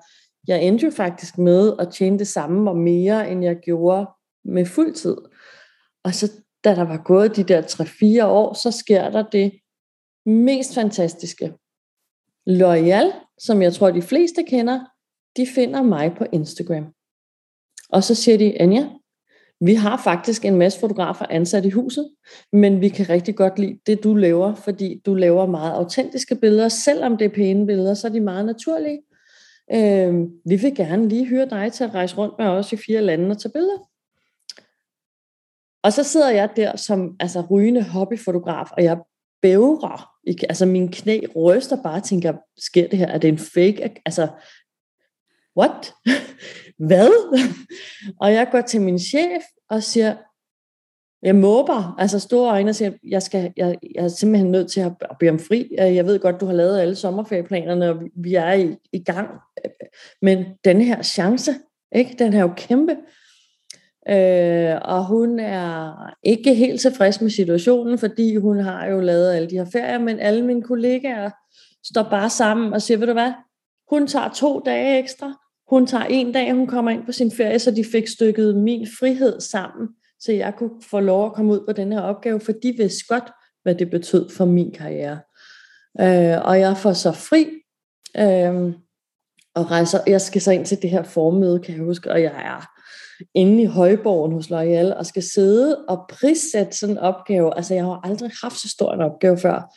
jeg 0.48 0.62
endte 0.62 0.84
jo 0.84 0.90
faktisk 0.90 1.38
med 1.38 1.72
at 1.78 1.92
tjene 1.92 2.18
det 2.18 2.26
samme 2.26 2.70
og 2.70 2.76
mere, 2.76 3.30
end 3.30 3.44
jeg 3.44 3.56
gjorde 3.56 4.06
med 4.44 4.66
fuld 4.66 4.94
tid. 4.94 5.16
Og 6.04 6.14
så 6.14 6.32
da 6.64 6.74
der 6.74 6.84
var 6.84 7.02
gået 7.04 7.36
de 7.36 7.44
der 7.44 7.62
3-4 8.22 8.24
år, 8.24 8.54
så 8.54 8.70
sker 8.70 9.10
der 9.10 9.22
det 9.22 9.52
mest 10.26 10.74
fantastiske. 10.74 11.52
Loyal, 12.46 13.12
som 13.38 13.62
jeg 13.62 13.72
tror 13.72 13.90
de 13.90 14.02
fleste 14.02 14.42
kender, 14.42 14.80
de 15.36 15.46
finder 15.54 15.82
mig 15.82 16.14
på 16.18 16.24
Instagram. 16.32 16.86
Og 17.88 18.04
så 18.04 18.14
siger 18.14 18.38
de, 18.38 18.60
Anja, 18.60 18.88
vi 19.60 19.74
har 19.74 20.00
faktisk 20.04 20.44
en 20.44 20.56
masse 20.56 20.80
fotografer 20.80 21.26
ansat 21.30 21.64
i 21.64 21.70
huset, 21.70 22.10
men 22.52 22.80
vi 22.80 22.88
kan 22.88 23.08
rigtig 23.08 23.36
godt 23.36 23.58
lide 23.58 23.78
det, 23.86 24.04
du 24.04 24.14
laver, 24.14 24.54
fordi 24.54 25.02
du 25.06 25.14
laver 25.14 25.46
meget 25.46 25.72
autentiske 25.72 26.34
billeder. 26.34 26.68
Selvom 26.68 27.16
det 27.16 27.24
er 27.24 27.34
pæne 27.34 27.66
billeder, 27.66 27.94
så 27.94 28.06
er 28.08 28.12
de 28.12 28.20
meget 28.20 28.44
naturlige. 28.44 29.02
Øh, 29.72 30.14
vi 30.44 30.56
vil 30.56 30.74
gerne 30.74 31.08
lige 31.08 31.28
høre 31.28 31.48
dig 31.48 31.72
til 31.72 31.84
at 31.84 31.94
rejse 31.94 32.16
rundt 32.16 32.34
med 32.38 32.46
os 32.46 32.72
i 32.72 32.76
fire 32.76 33.00
lande 33.00 33.30
og 33.30 33.38
tage 33.38 33.52
billeder. 33.52 33.78
Og 35.82 35.92
så 35.92 36.02
sidder 36.02 36.30
jeg 36.30 36.50
der 36.56 36.76
som 36.76 37.16
altså, 37.20 37.40
rygende 37.50 37.82
hobbyfotograf, 37.82 38.66
og 38.72 38.84
jeg 38.84 38.98
bævrer. 39.42 40.10
Altså 40.48 40.66
min 40.66 40.92
knæ 40.92 41.20
ryster 41.36 41.82
bare 41.82 41.96
og 41.96 42.04
tænker, 42.04 42.32
sker 42.58 42.88
det 42.88 42.98
her? 42.98 43.06
Er 43.06 43.18
det 43.18 43.28
en 43.28 43.38
fake? 43.38 44.00
Altså, 44.06 44.28
what? 45.58 45.92
Hvad? 46.88 47.38
og 48.22 48.32
jeg 48.32 48.48
går 48.52 48.60
til 48.60 48.80
min 48.80 48.98
chef 48.98 49.42
og 49.70 49.82
siger, 49.82 50.16
jeg 51.22 51.36
måber, 51.36 51.94
altså 51.98 52.18
store 52.18 52.50
øjne 52.52 52.70
og 52.70 52.74
siger, 52.74 52.92
jeg, 53.08 53.22
skal, 53.22 53.52
jeg, 53.56 53.78
jeg 53.94 54.04
er 54.04 54.08
simpelthen 54.08 54.50
nødt 54.50 54.70
til 54.70 54.80
at 54.80 54.92
bede 55.20 55.30
om 55.30 55.38
fri. 55.38 55.74
Jeg 55.78 56.06
ved 56.06 56.18
godt, 56.18 56.40
du 56.40 56.46
har 56.46 56.52
lavet 56.52 56.80
alle 56.80 56.94
sommerferieplanerne, 56.94 57.90
og 57.90 58.02
vi 58.16 58.34
er 58.34 58.52
i, 58.52 58.76
i 58.92 59.02
gang. 59.02 59.28
Men 60.22 60.44
den 60.64 60.80
her 60.80 61.02
chance, 61.02 61.54
ikke? 61.94 62.16
den 62.18 62.32
er 62.32 62.40
jo 62.40 62.52
kæmpe. 62.56 62.96
Øh, 64.08 64.76
og 64.82 65.06
hun 65.06 65.40
er 65.40 65.92
ikke 66.22 66.54
helt 66.54 66.80
tilfreds 66.80 67.20
med 67.20 67.30
situationen, 67.30 67.98
fordi 67.98 68.36
hun 68.36 68.60
har 68.60 68.86
jo 68.86 69.00
lavet 69.00 69.32
alle 69.32 69.50
de 69.50 69.56
her 69.56 69.66
ferier, 69.72 69.98
men 69.98 70.18
alle 70.18 70.44
mine 70.44 70.62
kollegaer 70.62 71.30
står 71.84 72.02
bare 72.02 72.30
sammen 72.30 72.72
og 72.72 72.82
siger, 72.82 72.98
ved 72.98 73.06
du 73.06 73.12
hvad, 73.12 73.32
hun 73.90 74.06
tager 74.06 74.28
to 74.28 74.60
dage 74.60 74.98
ekstra, 74.98 75.34
hun 75.70 75.86
tager 75.86 76.04
en 76.04 76.32
dag, 76.32 76.52
hun 76.52 76.66
kommer 76.66 76.90
ind 76.90 77.06
på 77.06 77.12
sin 77.12 77.30
ferie, 77.30 77.58
så 77.58 77.70
de 77.70 77.84
fik 77.92 78.08
stykket 78.08 78.56
min 78.56 78.86
frihed 79.00 79.40
sammen, 79.40 79.88
så 80.20 80.32
jeg 80.32 80.54
kunne 80.56 80.82
få 80.90 81.00
lov 81.00 81.26
at 81.26 81.32
komme 81.32 81.52
ud 81.52 81.60
på 81.66 81.72
den 81.72 81.92
her 81.92 82.00
opgave, 82.00 82.40
for 82.40 82.52
de 82.52 82.74
vidste 82.78 83.04
godt, 83.08 83.30
hvad 83.62 83.74
det 83.74 83.90
betød 83.90 84.30
for 84.30 84.44
min 84.44 84.72
karriere. 84.72 85.20
Øh, 86.00 86.44
og 86.44 86.60
jeg 86.60 86.76
får 86.76 86.92
så 86.92 87.12
fri, 87.12 87.46
øh, 88.16 88.72
og 89.60 89.70
rejser, 89.70 89.98
jeg 90.06 90.20
skal 90.20 90.40
så 90.40 90.50
ind 90.50 90.66
til 90.66 90.82
det 90.82 90.90
her 90.90 91.02
formøde, 91.02 91.58
kan 91.58 91.74
jeg 91.74 91.84
huske, 91.84 92.10
og 92.12 92.22
jeg 92.22 92.32
er 92.44 92.70
inde 93.34 93.62
i 93.62 93.66
højborgen 93.66 94.32
hos 94.32 94.46
L'Oreal, 94.46 94.98
og 94.98 95.06
skal 95.06 95.22
sidde 95.22 95.84
og 95.88 96.04
prissætte 96.08 96.78
sådan 96.78 96.94
en 96.94 96.98
opgave. 96.98 97.56
Altså, 97.56 97.74
jeg 97.74 97.84
har 97.84 98.00
aldrig 98.04 98.30
haft 98.42 98.60
så 98.60 98.68
stor 98.68 98.92
en 98.92 99.00
opgave 99.00 99.38
før. 99.38 99.74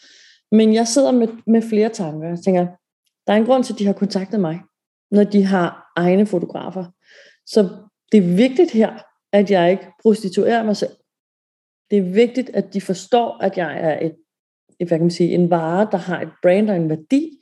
Men 0.56 0.74
jeg 0.74 0.88
sidder 0.88 1.12
med, 1.12 1.28
med 1.48 1.62
flere 1.69 1.89
tanker. 1.89 2.28
Jeg 2.28 2.39
tænker, 2.46 2.67
der 3.28 3.34
er 3.34 3.38
en 3.38 3.46
grund 3.46 3.63
til, 3.63 3.74
at 3.74 3.80
de 3.80 3.86
har 3.86 3.93
kontaktet 3.93 4.39
mig 4.39 4.60
når 5.13 5.24
de 5.24 5.43
har 5.43 5.91
egne 5.96 6.26
fotografer. 6.26 6.86
Så 7.46 7.69
det 8.12 8.17
er 8.17 8.36
vigtigt 8.36 8.72
her, 8.72 8.93
at 9.34 9.52
jeg 9.52 9.72
ikke 9.72 9.86
prostituerer 10.02 10.63
mig 10.63 10.78
selv. 10.78 10.91
Det 11.91 11.98
er 11.98 12.13
vigtigt, 12.13 12.50
at 12.50 12.74
de 12.74 12.82
forstår, 12.82 13.38
at 13.41 13.58
jeg 13.58 13.80
er 13.80 14.06
et, 14.06 14.15
hvad 14.78 14.88
kan 14.88 15.02
man 15.02 15.12
sige, 15.12 15.34
en 15.34 15.50
vare, 15.50 15.88
der 15.91 15.98
har 15.98 16.22
et 16.22 16.30
brand 16.41 16.69
og 16.69 16.76
en 16.76 16.89
værdi, 16.89 17.39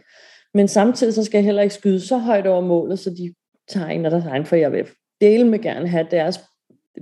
men 0.53 0.67
samtidig 0.67 1.13
så 1.13 1.23
skal 1.23 1.37
jeg 1.37 1.45
heller 1.45 1.61
ikke 1.61 1.75
skyde 1.75 1.99
så 1.99 2.17
højt 2.17 2.47
over 2.47 2.61
målet, 2.61 2.99
så 2.99 3.09
de 3.09 3.33
tager 3.69 3.87
en 3.87 4.05
af 4.05 4.11
deres 4.11 4.25
egen, 4.25 4.45
for 4.45 4.55
jeg 4.55 4.71
vil 4.71 4.85
dele 5.21 5.47
med 5.47 5.59
gerne 5.59 5.87
have 5.87 6.07
deres 6.11 6.39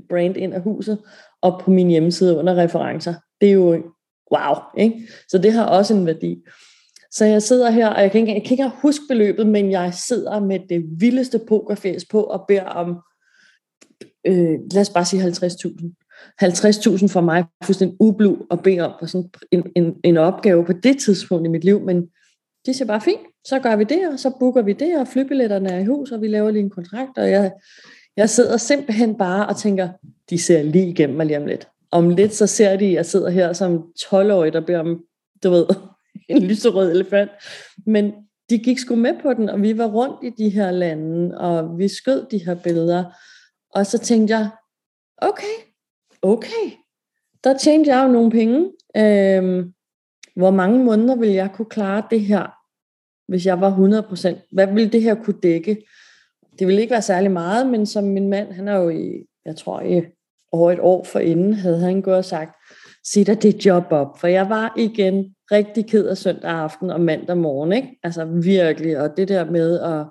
brand 0.10 0.38
ind 0.38 0.54
af 0.54 0.62
huset, 0.62 0.98
og 1.42 1.62
på 1.64 1.72
min 1.72 1.88
hjemmeside 1.88 2.38
under 2.38 2.56
referencer. 2.56 3.14
Det 3.42 3.50
er 3.50 3.54
jo 3.54 3.84
wow, 4.32 4.56
ikke? 4.78 5.08
Så 5.30 5.38
det 5.38 5.54
har 5.54 5.66
også 5.66 5.94
en 5.94 6.06
værdi. 6.06 6.38
Så 7.12 7.26
jeg 7.26 7.42
sidder 7.42 7.70
her, 7.70 7.88
og 7.88 8.02
jeg 8.02 8.12
kan 8.12 8.22
ikke, 8.22 8.34
jeg 8.34 8.44
kan 8.44 8.52
ikke 8.52 8.72
huske 8.82 9.04
beløbet, 9.08 9.48
men 9.48 9.72
jeg 9.72 9.94
sidder 9.94 10.40
med 10.40 10.60
det 10.70 10.86
vildeste 11.00 11.40
pokerfæs 11.48 12.06
på 12.06 12.24
og 12.24 12.46
beder 12.48 12.64
om, 12.64 13.02
øh, 14.28 14.60
lad 14.72 14.82
os 14.82 14.90
bare 14.90 15.06
sige 15.06 15.24
50.000. 15.24 15.94
50.000 16.44 17.08
for 17.08 17.22
mig 17.22 17.46
fuldstændig 17.64 17.98
ublu 18.00 18.38
at 18.52 18.64
bede 18.64 18.80
om 18.80 18.94
på 19.00 19.08
sådan 19.08 19.30
en, 19.52 19.64
en, 19.76 19.96
en 20.04 20.18
opgave 20.18 20.66
på 20.66 20.74
det 20.74 21.00
tidspunkt 21.00 21.46
i 21.46 21.50
mit 21.50 21.64
liv, 21.64 21.82
men 21.82 22.10
de 22.66 22.74
siger 22.74 22.88
bare, 22.88 23.02
fint, 23.02 23.22
så 23.46 23.60
gør 23.60 23.76
vi 23.76 23.84
det, 23.84 24.08
og 24.08 24.20
så 24.20 24.32
booker 24.40 24.62
vi 24.62 24.74
det, 24.74 25.00
og 25.00 25.08
flybilletterne 25.08 25.70
er 25.70 25.80
i 25.80 25.86
hus, 25.86 26.12
og 26.12 26.22
vi 26.22 26.28
laver 26.28 26.52
lige 26.52 26.64
en 26.64 26.70
kontrakt, 26.70 27.18
og 27.18 27.32
jeg, 27.32 27.52
jeg 28.18 28.30
sidder 28.30 28.58
simpelthen 28.58 29.18
bare 29.18 29.48
og 29.48 29.58
tænker, 29.58 29.90
de 30.30 30.42
ser 30.42 30.64
lige 30.64 30.90
igennem 30.90 31.18
mig 31.18 31.26
lige 31.26 31.38
om 31.38 31.46
lidt. 31.46 31.68
Om 31.92 32.10
lidt, 32.10 32.34
så 32.34 32.48
ser 32.48 32.76
de, 32.76 32.86
at 32.86 32.94
jeg 32.94 33.06
sidder 33.06 33.30
her 33.30 33.54
som 33.54 33.84
12-årig, 34.00 34.54
der 34.54 34.62
beder 34.62 34.80
om, 34.80 35.04
du 35.44 35.50
ved, 35.50 35.66
en 36.30 36.44
lyserød 36.44 36.92
elefant. 36.92 37.32
Men 37.86 38.14
de 38.50 38.58
gik 38.58 38.80
sgu 38.80 38.96
med 38.96 39.14
på 39.22 39.34
den, 39.34 39.50
og 39.50 39.62
vi 39.62 39.78
var 39.78 39.88
rundt 39.88 40.24
i 40.24 40.44
de 40.44 40.50
her 40.50 40.72
lande, 40.72 41.38
og 41.38 41.78
vi 41.78 41.88
skød 41.88 42.26
de 42.32 42.46
her 42.46 42.56
billeder. 42.56 43.04
Og 43.74 43.86
så 43.86 43.98
tænkte 43.98 44.38
jeg, 44.38 44.50
okay, 45.18 45.56
okay, 46.22 46.72
der 47.44 47.58
tjente 47.58 47.90
jeg 47.90 48.04
jo 48.04 48.12
nogle 48.12 48.32
penge. 48.32 48.72
Øhm, 48.98 49.74
hvor 50.40 50.52
mange 50.52 50.84
måneder 50.84 51.16
vil 51.16 51.30
jeg 51.30 51.50
kunne 51.54 51.70
klare 51.70 52.04
det 52.12 52.22
her, 52.22 52.46
hvis 53.32 53.46
jeg 53.46 53.62
var 53.62 53.72
100%? 53.72 54.48
Hvad 54.52 54.68
ville 54.68 54.90
det 54.90 55.02
her 55.02 55.16
kunne 55.16 55.40
dække? 55.44 55.86
Det 56.60 56.68
ville 56.68 56.82
ikke 56.82 56.92
være 56.92 57.02
særlig 57.02 57.32
meget, 57.32 57.68
men 57.68 57.86
som 57.86 58.04
min 58.04 58.30
mand, 58.30 58.52
han 58.52 58.68
er 58.68 58.76
jo 58.76 58.90
i, 58.90 59.26
jeg 59.46 59.56
tror 59.56 59.82
i 59.82 60.02
over 60.52 60.72
et 60.72 60.80
år 60.80 61.04
forinden, 61.04 61.54
havde 61.54 61.80
han 61.80 62.02
gået 62.02 62.18
og 62.18 62.26
sagt, 62.26 62.56
sig 63.06 63.28
dig 63.28 63.44
det 63.44 63.66
job 63.66 63.84
op. 63.92 64.20
For 64.20 64.28
jeg 64.28 64.50
var 64.50 64.74
igen 64.78 65.36
rigtig 65.52 65.86
ked 65.86 66.08
af 66.08 66.18
søndag 66.18 66.52
aften 66.52 66.90
og 66.90 67.02
mandag 67.02 67.38
morgen, 67.38 67.74
ikke? 67.74 68.00
Altså 68.04 68.26
virkelig, 68.26 69.00
og 69.00 69.18
det 69.18 69.28
der 69.28 69.52
med 69.52 69.80
at 69.80 70.06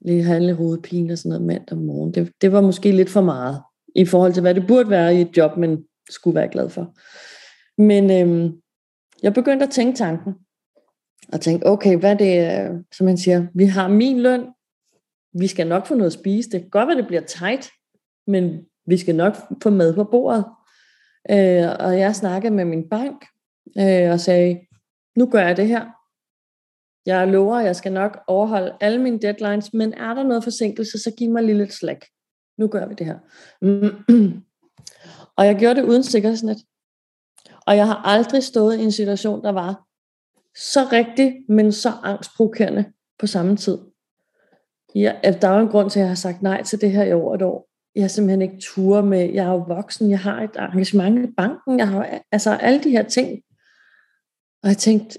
lige 0.00 0.22
have 0.22 0.40
lidt 0.40 0.56
hovedpine 0.56 1.12
og 1.12 1.18
sådan 1.18 1.28
noget 1.28 1.46
mandag 1.46 1.78
morgen, 1.78 2.14
det, 2.14 2.32
det 2.40 2.52
var 2.52 2.60
måske 2.60 2.92
lidt 2.92 3.10
for 3.10 3.20
meget, 3.20 3.62
i 3.94 4.04
forhold 4.04 4.32
til 4.32 4.40
hvad 4.40 4.54
det 4.54 4.66
burde 4.66 4.90
være 4.90 5.14
i 5.14 5.20
et 5.20 5.36
job, 5.36 5.56
man 5.56 5.84
skulle 6.10 6.34
være 6.34 6.48
glad 6.48 6.70
for. 6.70 6.94
Men 7.82 8.10
øhm, 8.10 8.60
jeg 9.22 9.34
begyndte 9.34 9.66
at 9.66 9.72
tænke 9.72 9.96
tanken, 9.96 10.34
og 11.32 11.40
tænke, 11.40 11.66
okay, 11.66 11.96
hvad 11.96 12.10
er 12.10 12.16
det, 12.16 12.38
er, 12.38 12.82
som 12.92 13.06
man 13.06 13.18
siger, 13.18 13.46
vi 13.54 13.64
har 13.64 13.88
min 13.88 14.20
løn, 14.20 14.46
vi 15.32 15.46
skal 15.46 15.66
nok 15.66 15.86
få 15.86 15.94
noget 15.94 16.06
at 16.06 16.18
spise, 16.18 16.50
det 16.50 16.60
kan 16.60 16.70
godt 16.70 16.88
være, 16.88 16.96
det 16.96 17.06
bliver 17.06 17.22
tight, 17.22 17.70
men 18.26 18.64
vi 18.86 18.96
skal 18.96 19.14
nok 19.14 19.36
få 19.62 19.70
mad 19.70 19.94
på 19.94 20.04
bordet. 20.04 20.44
Øh, 21.30 21.68
og 21.80 21.98
jeg 21.98 22.16
snakkede 22.16 22.54
med 22.54 22.64
min 22.64 22.88
bank, 22.88 23.24
øh, 23.78 24.10
og 24.10 24.20
sagde, 24.20 24.60
nu 25.16 25.26
gør 25.26 25.46
jeg 25.46 25.56
det 25.56 25.68
her. 25.68 25.86
Jeg 27.06 27.28
lover, 27.28 27.56
at 27.56 27.66
jeg 27.66 27.76
skal 27.76 27.92
nok 27.92 28.20
overholde 28.26 28.76
alle 28.80 28.98
mine 28.98 29.18
deadlines, 29.18 29.72
men 29.72 29.94
er 29.94 30.14
der 30.14 30.22
noget 30.22 30.44
forsinkelse, 30.44 30.98
så 30.98 31.10
giv 31.18 31.30
mig 31.30 31.42
lige 31.42 31.58
lidt 31.58 31.72
slack. 31.72 32.06
Nu 32.58 32.68
gør 32.68 32.86
vi 32.86 32.94
det 32.94 33.06
her. 33.06 33.18
og 35.38 35.46
jeg 35.46 35.56
gjorde 35.56 35.80
det 35.80 35.88
uden 35.88 36.02
sikkerhedsnet. 36.02 36.58
Og 37.70 37.76
jeg 37.76 37.86
har 37.86 38.02
aldrig 38.04 38.42
stået 38.42 38.78
i 38.78 38.82
en 38.82 38.92
situation, 38.92 39.42
der 39.42 39.52
var 39.52 39.86
så 40.54 40.88
rigtig, 40.92 41.44
men 41.48 41.72
så 41.72 41.88
angstprovokerende 42.02 42.92
på 43.18 43.26
samme 43.26 43.56
tid. 43.56 43.78
Ja, 44.94 45.12
der 45.42 45.48
er 45.48 45.54
jo 45.54 45.60
en 45.60 45.68
grund 45.68 45.90
til, 45.90 45.98
at 45.98 46.02
jeg 46.02 46.10
har 46.10 46.14
sagt 46.14 46.42
nej 46.42 46.62
til 46.62 46.80
det 46.80 46.90
her 46.90 47.04
i 47.04 47.12
over 47.12 47.34
et 47.34 47.42
år. 47.42 47.68
Jeg 47.94 48.02
har 48.02 48.08
simpelthen 48.08 48.42
ikke 48.42 48.60
tur 48.60 49.02
med, 49.02 49.32
jeg 49.32 49.46
er 49.46 49.50
jo 49.50 49.64
voksen, 49.68 50.10
jeg 50.10 50.18
har 50.18 50.42
et 50.42 50.56
engagement 50.56 51.28
i 51.28 51.32
banken, 51.36 51.78
jeg 51.78 51.88
har 51.88 52.22
altså 52.32 52.50
alle 52.50 52.82
de 52.82 52.90
her 52.90 53.02
ting. 53.02 53.42
Og 54.62 54.68
jeg 54.68 54.76
tænkte, 54.76 55.18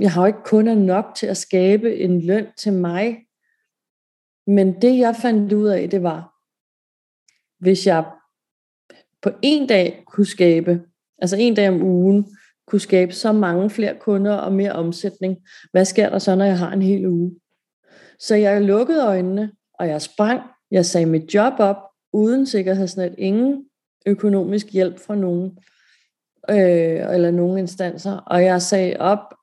jeg 0.00 0.12
har 0.12 0.22
jo 0.22 0.26
ikke 0.26 0.44
kun 0.44 0.64
nok 0.64 1.04
til 1.16 1.26
at 1.26 1.36
skabe 1.36 1.96
en 1.96 2.20
løn 2.20 2.46
til 2.58 2.72
mig. 2.72 3.18
Men 4.46 4.82
det 4.82 4.98
jeg 4.98 5.16
fandt 5.16 5.52
ud 5.52 5.68
af, 5.68 5.90
det 5.90 6.02
var, 6.02 6.34
hvis 7.64 7.86
jeg 7.86 8.04
på 9.22 9.30
en 9.42 9.66
dag 9.66 10.04
kunne 10.06 10.26
skabe, 10.26 10.89
altså 11.20 11.36
en 11.38 11.54
dag 11.54 11.68
om 11.68 11.82
ugen, 11.82 12.26
kunne 12.66 12.80
skabe 12.80 13.12
så 13.12 13.32
mange 13.32 13.70
flere 13.70 13.94
kunder 14.00 14.34
og 14.34 14.52
mere 14.52 14.72
omsætning, 14.72 15.36
hvad 15.72 15.84
sker 15.84 16.08
der 16.10 16.18
så, 16.18 16.34
når 16.34 16.44
jeg 16.44 16.58
har 16.58 16.72
en 16.72 16.82
hel 16.82 17.06
uge? 17.06 17.34
Så 18.18 18.34
jeg 18.34 18.62
lukkede 18.62 19.06
øjnene, 19.06 19.52
og 19.78 19.88
jeg 19.88 20.02
sprang, 20.02 20.40
jeg 20.70 20.86
sagde 20.86 21.06
mit 21.06 21.34
job 21.34 21.52
op, 21.58 21.76
uden 22.12 22.46
sikkerhedsnet, 22.46 23.14
ingen 23.18 23.64
økonomisk 24.06 24.72
hjælp 24.72 24.98
fra 24.98 25.14
nogen, 25.14 25.58
øh, 26.50 27.14
eller 27.14 27.30
nogen 27.30 27.58
instanser, 27.58 28.16
og 28.16 28.44
jeg 28.44 28.62
sagde 28.62 28.96
op, 28.96 29.34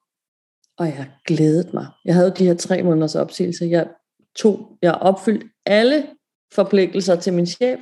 og 0.77 0.85
jeg 0.85 1.11
glædede 1.25 1.69
mig. 1.73 1.87
Jeg 2.05 2.15
havde 2.15 2.33
de 2.37 2.45
her 2.45 2.53
tre 2.53 2.83
måneders 2.83 3.15
opsigelse. 3.15 3.65
Jeg 3.65 3.87
tog, 4.35 4.77
jeg 4.81 4.93
opfyldte 4.93 5.47
alle 5.65 6.07
forpligtelser 6.53 7.15
til 7.15 7.33
min 7.33 7.45
chef, 7.45 7.79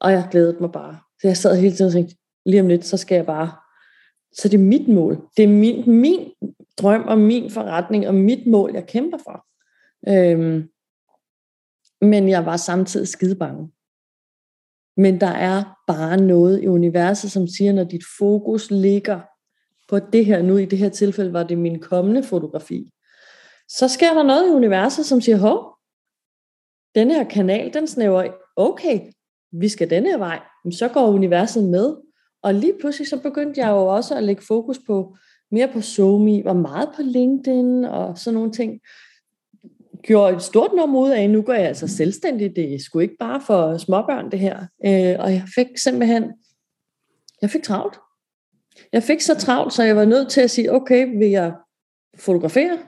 og 0.00 0.12
jeg 0.12 0.28
glædede 0.30 0.56
mig 0.60 0.72
bare. 0.72 0.98
Så 1.20 1.26
jeg 1.28 1.36
sad 1.36 1.56
hele 1.56 1.76
tiden 1.76 1.86
og 1.86 1.92
tænkte, 1.92 2.16
lige 2.46 2.60
om 2.60 2.68
lidt, 2.68 2.84
så 2.84 2.96
skal 2.96 3.14
jeg 3.14 3.26
bare. 3.26 3.52
Så 4.32 4.48
det 4.48 4.54
er 4.54 4.64
mit 4.64 4.88
mål. 4.88 5.28
Det 5.36 5.44
er 5.44 5.48
min, 5.48 6.00
min 6.00 6.32
drøm 6.78 7.02
og 7.02 7.18
min 7.18 7.50
forretning 7.50 8.08
og 8.08 8.14
mit 8.14 8.46
mål, 8.46 8.70
jeg 8.74 8.86
kæmper 8.86 9.18
for. 9.18 9.46
Øhm, 10.08 10.68
men 12.00 12.28
jeg 12.28 12.46
var 12.46 12.56
samtidig 12.56 13.08
skide 13.08 13.36
bange. 13.36 13.70
Men 14.96 15.20
der 15.20 15.26
er 15.26 15.64
bare 15.86 16.16
noget 16.16 16.62
i 16.62 16.66
universet, 16.66 17.30
som 17.30 17.46
siger, 17.46 17.72
når 17.72 17.84
dit 17.84 18.02
fokus 18.18 18.70
ligger 18.70 19.20
på 19.88 19.98
det 19.98 20.26
her 20.26 20.42
nu, 20.42 20.56
i 20.56 20.64
det 20.64 20.78
her 20.78 20.88
tilfælde 20.88 21.32
var 21.32 21.42
det 21.42 21.58
min 21.58 21.80
kommende 21.80 22.22
fotografi, 22.22 22.90
så 23.68 23.88
sker 23.88 24.14
der 24.14 24.22
noget 24.22 24.48
i 24.48 24.50
universet, 24.50 25.06
som 25.06 25.20
siger, 25.20 25.36
hov, 25.36 25.76
den 26.94 27.10
her 27.10 27.24
kanal, 27.24 27.74
den 27.74 27.86
snæver, 27.86 28.32
okay, 28.56 29.00
vi 29.52 29.68
skal 29.68 29.90
den 29.90 30.06
her 30.06 30.18
vej, 30.18 30.40
så 30.72 30.88
går 30.88 31.06
universet 31.06 31.64
med. 31.64 31.96
Og 32.42 32.54
lige 32.54 32.74
pludselig 32.80 33.08
så 33.08 33.20
begyndte 33.20 33.60
jeg 33.60 33.70
jo 33.70 33.86
også 33.86 34.16
at 34.16 34.22
lægge 34.22 34.42
fokus 34.42 34.78
på 34.86 35.16
mere 35.50 35.68
på 35.72 35.80
SoMe, 35.80 36.44
var 36.44 36.52
meget 36.52 36.88
på 36.96 37.02
LinkedIn 37.02 37.84
og 37.84 38.18
sådan 38.18 38.34
nogle 38.34 38.52
ting. 38.52 38.80
Gjorde 40.02 40.36
et 40.36 40.42
stort 40.42 40.70
nummer 40.76 41.00
ud 41.00 41.10
af, 41.10 41.30
nu 41.30 41.42
går 41.42 41.52
jeg 41.52 41.66
altså 41.66 41.88
selvstændig, 41.88 42.56
det 42.56 42.74
er 42.74 42.78
sgu 42.78 42.98
ikke 42.98 43.16
bare 43.18 43.40
for 43.40 43.78
småbørn 43.78 44.30
det 44.30 44.38
her. 44.38 44.56
Øh, 44.84 45.16
og 45.18 45.32
jeg 45.32 45.44
fik 45.54 45.78
simpelthen, 45.78 46.32
jeg 47.42 47.50
fik 47.50 47.62
travlt. 47.62 47.98
Jeg 48.92 49.02
fik 49.02 49.20
så 49.20 49.34
travlt, 49.38 49.72
så 49.72 49.82
jeg 49.82 49.96
var 49.96 50.04
nødt 50.04 50.30
til 50.30 50.40
at 50.40 50.50
sige, 50.50 50.72
okay, 50.72 51.18
vil 51.18 51.30
jeg 51.30 51.54
fotografere, 52.18 52.78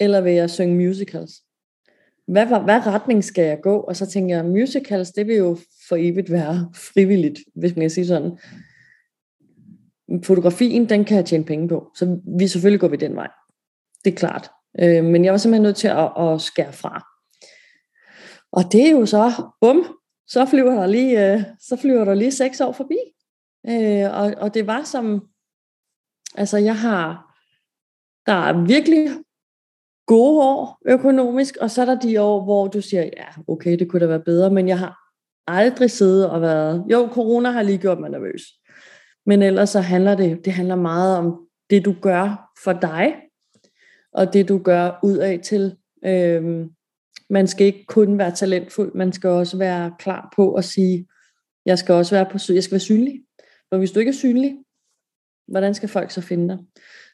eller 0.00 0.20
vil 0.20 0.32
jeg 0.32 0.50
synge 0.50 0.86
musicals? 0.86 1.43
Hvad, 2.26 2.46
hvad 2.46 2.86
retning 2.86 3.24
skal 3.24 3.44
jeg 3.44 3.60
gå? 3.62 3.80
Og 3.80 3.96
så 3.96 4.06
tænker 4.06 4.36
jeg, 4.36 4.44
musicals, 4.44 5.10
det 5.10 5.26
vil 5.26 5.36
jo 5.36 5.56
for 5.88 5.96
evigt 5.96 6.30
være 6.30 6.70
frivilligt, 6.94 7.38
hvis 7.54 7.76
man 7.76 7.82
kan 7.82 7.90
sige 7.90 8.06
sådan. 8.06 8.38
Fotografien, 10.24 10.88
den 10.88 11.04
kan 11.04 11.16
jeg 11.16 11.24
tjene 11.24 11.44
penge 11.44 11.68
på. 11.68 11.90
Så 11.94 12.20
vi 12.38 12.48
selvfølgelig 12.48 12.80
går 12.80 12.88
vi 12.88 12.96
den 12.96 13.16
vej. 13.16 13.28
Det 14.04 14.12
er 14.12 14.16
klart. 14.16 14.50
Øh, 14.80 15.04
men 15.04 15.24
jeg 15.24 15.32
var 15.32 15.38
simpelthen 15.38 15.62
nødt 15.62 15.76
til 15.76 15.88
at, 15.88 16.12
at 16.18 16.40
skære 16.40 16.72
fra. 16.72 17.04
Og 18.52 18.72
det 18.72 18.86
er 18.86 18.90
jo 18.90 19.06
så, 19.06 19.32
bum, 19.60 19.86
så 20.26 20.46
flyver 20.46 20.74
der 20.74 20.86
lige, 20.86 21.32
øh, 21.32 21.42
så 21.60 21.76
flyver 21.76 22.04
der 22.04 22.14
lige 22.14 22.32
seks 22.32 22.60
år 22.60 22.72
forbi. 22.72 22.96
Øh, 23.68 24.20
og, 24.20 24.34
og 24.36 24.54
det 24.54 24.66
var 24.66 24.84
som, 24.84 25.28
altså 26.34 26.58
jeg 26.58 26.76
har, 26.76 27.34
der 28.26 28.32
er 28.32 28.66
virkelig 28.66 29.08
gode 30.06 30.42
år 30.42 30.80
økonomisk, 30.86 31.56
og 31.60 31.70
så 31.70 31.80
er 31.82 31.86
der 31.86 32.00
de 32.00 32.20
år, 32.20 32.44
hvor 32.44 32.66
du 32.66 32.80
siger, 32.80 33.02
ja, 33.02 33.42
okay, 33.48 33.78
det 33.78 33.88
kunne 33.88 34.00
da 34.00 34.06
være 34.06 34.20
bedre, 34.20 34.50
men 34.50 34.68
jeg 34.68 34.78
har 34.78 34.98
aldrig 35.46 35.90
siddet 35.90 36.30
og 36.30 36.40
været, 36.40 36.84
jo, 36.90 37.08
corona 37.12 37.50
har 37.50 37.62
lige 37.62 37.78
gjort 37.78 38.00
mig 38.00 38.10
nervøs, 38.10 38.42
men 39.26 39.42
ellers 39.42 39.70
så 39.70 39.80
handler 39.80 40.14
det, 40.14 40.44
det 40.44 40.52
handler 40.52 40.76
meget 40.76 41.18
om 41.18 41.46
det, 41.70 41.84
du 41.84 41.94
gør 42.00 42.52
for 42.64 42.72
dig, 42.72 43.14
og 44.12 44.32
det, 44.32 44.48
du 44.48 44.58
gør 44.58 44.98
ud 45.02 45.16
af 45.16 45.40
til. 45.44 45.76
Øhm, 46.06 46.70
man 47.30 47.46
skal 47.46 47.66
ikke 47.66 47.84
kun 47.86 48.18
være 48.18 48.30
talentfuld, 48.30 48.94
man 48.94 49.12
skal 49.12 49.30
også 49.30 49.58
være 49.58 49.94
klar 49.98 50.32
på 50.36 50.54
at 50.54 50.64
sige, 50.64 51.06
jeg 51.66 51.78
skal 51.78 51.94
også 51.94 52.14
være 52.14 52.26
på, 52.30 52.38
jeg 52.48 52.62
skal 52.62 52.72
være 52.72 52.80
synlig. 52.80 53.20
For 53.68 53.78
hvis 53.78 53.90
du 53.90 53.98
ikke 53.98 54.10
er 54.10 54.14
synlig, 54.14 54.56
hvordan 55.48 55.74
skal 55.74 55.88
folk 55.88 56.10
så 56.10 56.20
finde 56.20 56.48
dig? 56.48 56.58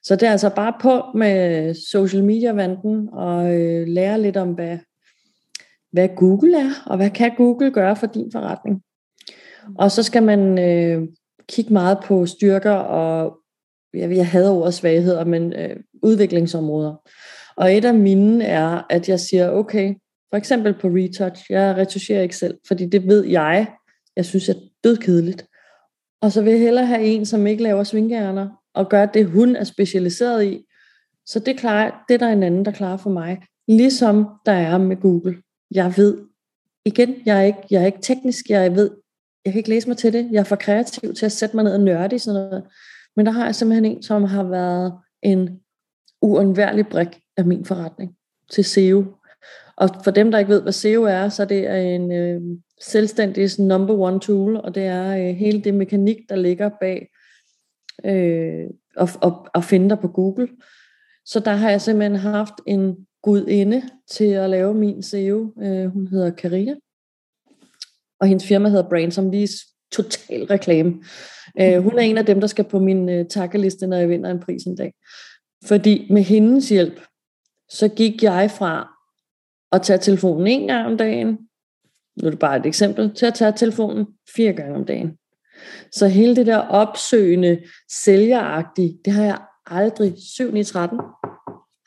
Så 0.03 0.17
det 0.17 0.29
er 0.29 0.33
altså 0.33 0.49
bare 0.49 0.75
på 0.81 1.19
med 1.19 1.75
social 1.75 2.25
media 2.25 2.53
vanden 2.53 3.09
og 3.13 3.55
øh, 3.55 3.89
lære 3.89 4.21
lidt 4.21 4.37
om, 4.37 4.53
hvad, 4.53 4.79
hvad 5.93 6.09
Google 6.17 6.61
er, 6.61 6.71
og 6.87 6.97
hvad 6.97 7.11
kan 7.11 7.35
Google 7.37 7.71
gøre 7.71 7.97
for 7.97 8.07
din 8.07 8.33
forretning. 8.33 8.83
Og 9.79 9.91
så 9.91 10.03
skal 10.03 10.23
man 10.23 10.59
øh, 10.59 11.09
kigge 11.49 11.73
meget 11.73 11.99
på 12.05 12.27
styrker 12.27 12.73
og, 12.73 13.37
jeg, 13.95 14.17
jeg 14.17 14.29
hader 14.29 14.51
ordet 14.51 14.75
svagheder, 14.75 15.25
men 15.25 15.53
øh, 15.53 15.77
udviklingsområder. 16.03 16.95
Og 17.57 17.77
et 17.77 17.85
af 17.85 17.95
mine 17.95 18.45
er, 18.45 18.87
at 18.91 19.09
jeg 19.09 19.21
siger, 19.21 19.51
okay, 19.51 19.95
for 20.31 20.37
eksempel 20.37 20.75
på 20.75 20.89
retouch, 20.89 21.51
jeg 21.51 21.77
retoucherer 21.77 22.23
ikke 22.23 22.37
selv, 22.37 22.59
fordi 22.67 22.87
det 22.87 23.07
ved 23.07 23.27
jeg, 23.27 23.67
jeg 24.17 24.25
synes 24.25 24.49
er 24.49 24.55
dødkedeligt. 24.85 25.47
Og 26.23 26.33
så 26.33 26.43
vil 26.43 26.51
jeg 26.51 26.61
hellere 26.61 26.87
have 26.87 27.03
en, 27.03 27.27
som 27.27 27.47
ikke 27.47 27.63
laver 27.63 27.85
svingærner, 27.85 28.49
og 28.75 28.89
gør 28.89 29.07
det, 29.07 29.27
hun 29.27 29.57
er 29.57 29.65
specialiseret 29.65 30.45
i. 30.45 30.65
Så 31.27 31.39
det, 31.39 31.59
klarer, 31.59 32.05
det 32.09 32.15
er 32.15 32.19
der 32.19 32.29
en 32.29 32.43
anden, 32.43 32.65
der 32.65 32.71
klarer 32.71 32.97
for 32.97 33.11
mig. 33.11 33.43
Ligesom 33.69 34.27
der 34.47 34.53
er 34.53 34.79
med 34.79 34.97
Google. 34.97 35.43
Jeg 35.71 35.95
ved, 35.97 36.19
igen, 36.85 37.15
jeg 37.27 37.39
er 37.39 37.43
ikke, 37.43 37.59
jeg 37.71 37.83
er 37.83 37.87
ikke 37.87 38.03
teknisk, 38.03 38.51
jeg 38.51 38.75
ved, 38.77 38.91
jeg 39.45 39.53
kan 39.53 39.59
ikke 39.59 39.69
læse 39.69 39.89
mig 39.89 39.97
til 39.97 40.13
det. 40.13 40.29
Jeg 40.33 40.41
er 40.41 40.45
for 40.45 40.57
kreativ 40.57 41.15
til 41.15 41.27
at 41.27 41.33
sætte 41.33 41.57
mig 41.57 41.65
ned 41.65 41.75
og 41.75 41.81
nørde 41.81 42.17
i 42.17 42.19
sådan 42.19 42.41
noget. 42.41 42.65
Men 43.17 43.27
der 43.27 43.33
har 43.33 43.45
jeg 43.45 43.55
simpelthen 43.55 43.85
en, 43.85 44.03
som 44.03 44.25
har 44.25 44.43
været 44.43 44.93
en 45.23 45.61
uundværlig 46.23 46.87
brik 46.87 47.21
af 47.37 47.45
min 47.45 47.65
forretning 47.65 48.17
til 48.51 48.65
SEO. 48.65 49.05
Og 49.77 49.89
for 50.05 50.11
dem, 50.11 50.31
der 50.31 50.39
ikke 50.39 50.53
ved, 50.53 50.63
hvad 50.63 50.73
SEO 50.73 51.03
er, 51.03 51.29
så 51.29 51.45
det 51.45 51.67
er 51.67 51.77
en 51.77 52.13
øh, 52.13 52.41
selvstændig 52.81 53.49
number 53.59 53.95
one 53.95 54.21
tool, 54.21 54.57
og 54.57 54.75
det 54.75 54.83
er 54.83 55.17
øh, 55.17 55.37
hele 55.37 55.61
det 55.61 55.75
mekanik, 55.75 56.17
der 56.29 56.37
ligger 56.37 56.71
bag 56.81 57.09
øh, 58.05 58.67
og, 58.97 59.09
og, 59.23 59.49
at 59.55 59.65
finde 59.65 59.89
dig 59.89 59.99
på 59.99 60.09
Google. 60.09 60.49
Så 61.25 61.41
der 61.41 61.51
har 61.51 61.71
jeg 61.71 61.81
simpelthen 61.81 62.17
haft 62.17 62.55
en 62.67 63.07
gudinde 63.23 63.83
til 64.11 64.25
at 64.25 64.51
lave 64.51 64.75
min 64.75 65.03
SEO. 65.03 65.53
Øh, 65.63 65.87
hun 65.87 66.07
hedder 66.07 66.31
Karina. 66.31 66.75
Og 68.21 68.27
hendes 68.27 68.47
firma 68.47 68.69
hedder 68.69 68.89
Brain, 68.89 69.11
som 69.11 69.31
lige 69.31 69.49
total 69.93 70.45
reklame. 70.45 71.03
Øh, 71.61 71.83
hun 71.83 71.99
er 71.99 72.03
en 72.03 72.19
af 72.19 72.27
dem, 72.27 72.41
der 72.41 72.47
skal 72.47 72.65
på 72.65 72.79
min 72.79 73.09
øh, 73.09 73.27
takkeliste, 73.27 73.87
når 73.87 73.97
jeg 73.97 74.09
vinder 74.09 74.31
en 74.31 74.41
pris 74.41 74.63
en 74.63 74.77
dag. 74.77 74.95
Fordi 75.65 76.07
med 76.11 76.23
hendes 76.23 76.69
hjælp, 76.69 77.01
så 77.71 77.89
gik 77.89 78.23
jeg 78.23 78.51
fra 78.51 78.89
at 79.73 79.83
tage 79.83 79.99
telefonen 79.99 80.47
en 80.47 80.69
gang 80.69 80.87
om 80.87 80.97
dagen, 80.97 81.39
nu 82.23 82.27
er 82.27 82.31
det 82.31 82.39
bare 82.39 82.57
et 82.57 82.67
eksempel, 82.67 83.15
til 83.15 83.27
at 83.27 83.35
tage 83.35 83.53
telefonen 83.57 84.07
fire 84.37 84.53
gange 84.53 84.77
om 84.77 84.85
dagen. 84.85 85.19
Så 85.93 86.09
hele 86.09 86.37
det 86.37 86.47
der 86.47 86.57
opsøgende, 86.57 87.63
sælgeragtige, 87.93 88.99
det 89.05 89.13
har 89.13 89.25
jeg 89.25 89.39
aldrig, 89.67 90.15
7 90.19 90.57
i 90.57 90.65
13, 90.65 91.01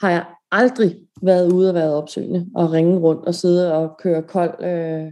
har 0.02 0.10
jeg 0.10 0.26
aldrig 0.52 1.00
været 1.22 1.52
ude 1.52 1.69
og 1.69 1.76
været 1.76 1.93
opsøgende 1.93 2.48
og 2.56 2.72
ringe 2.72 3.00
rundt 3.00 3.26
og 3.26 3.36
sidde 3.36 3.74
og 3.74 3.98
køre 4.00 4.24
kold 4.24 4.63
øh, 4.63 5.12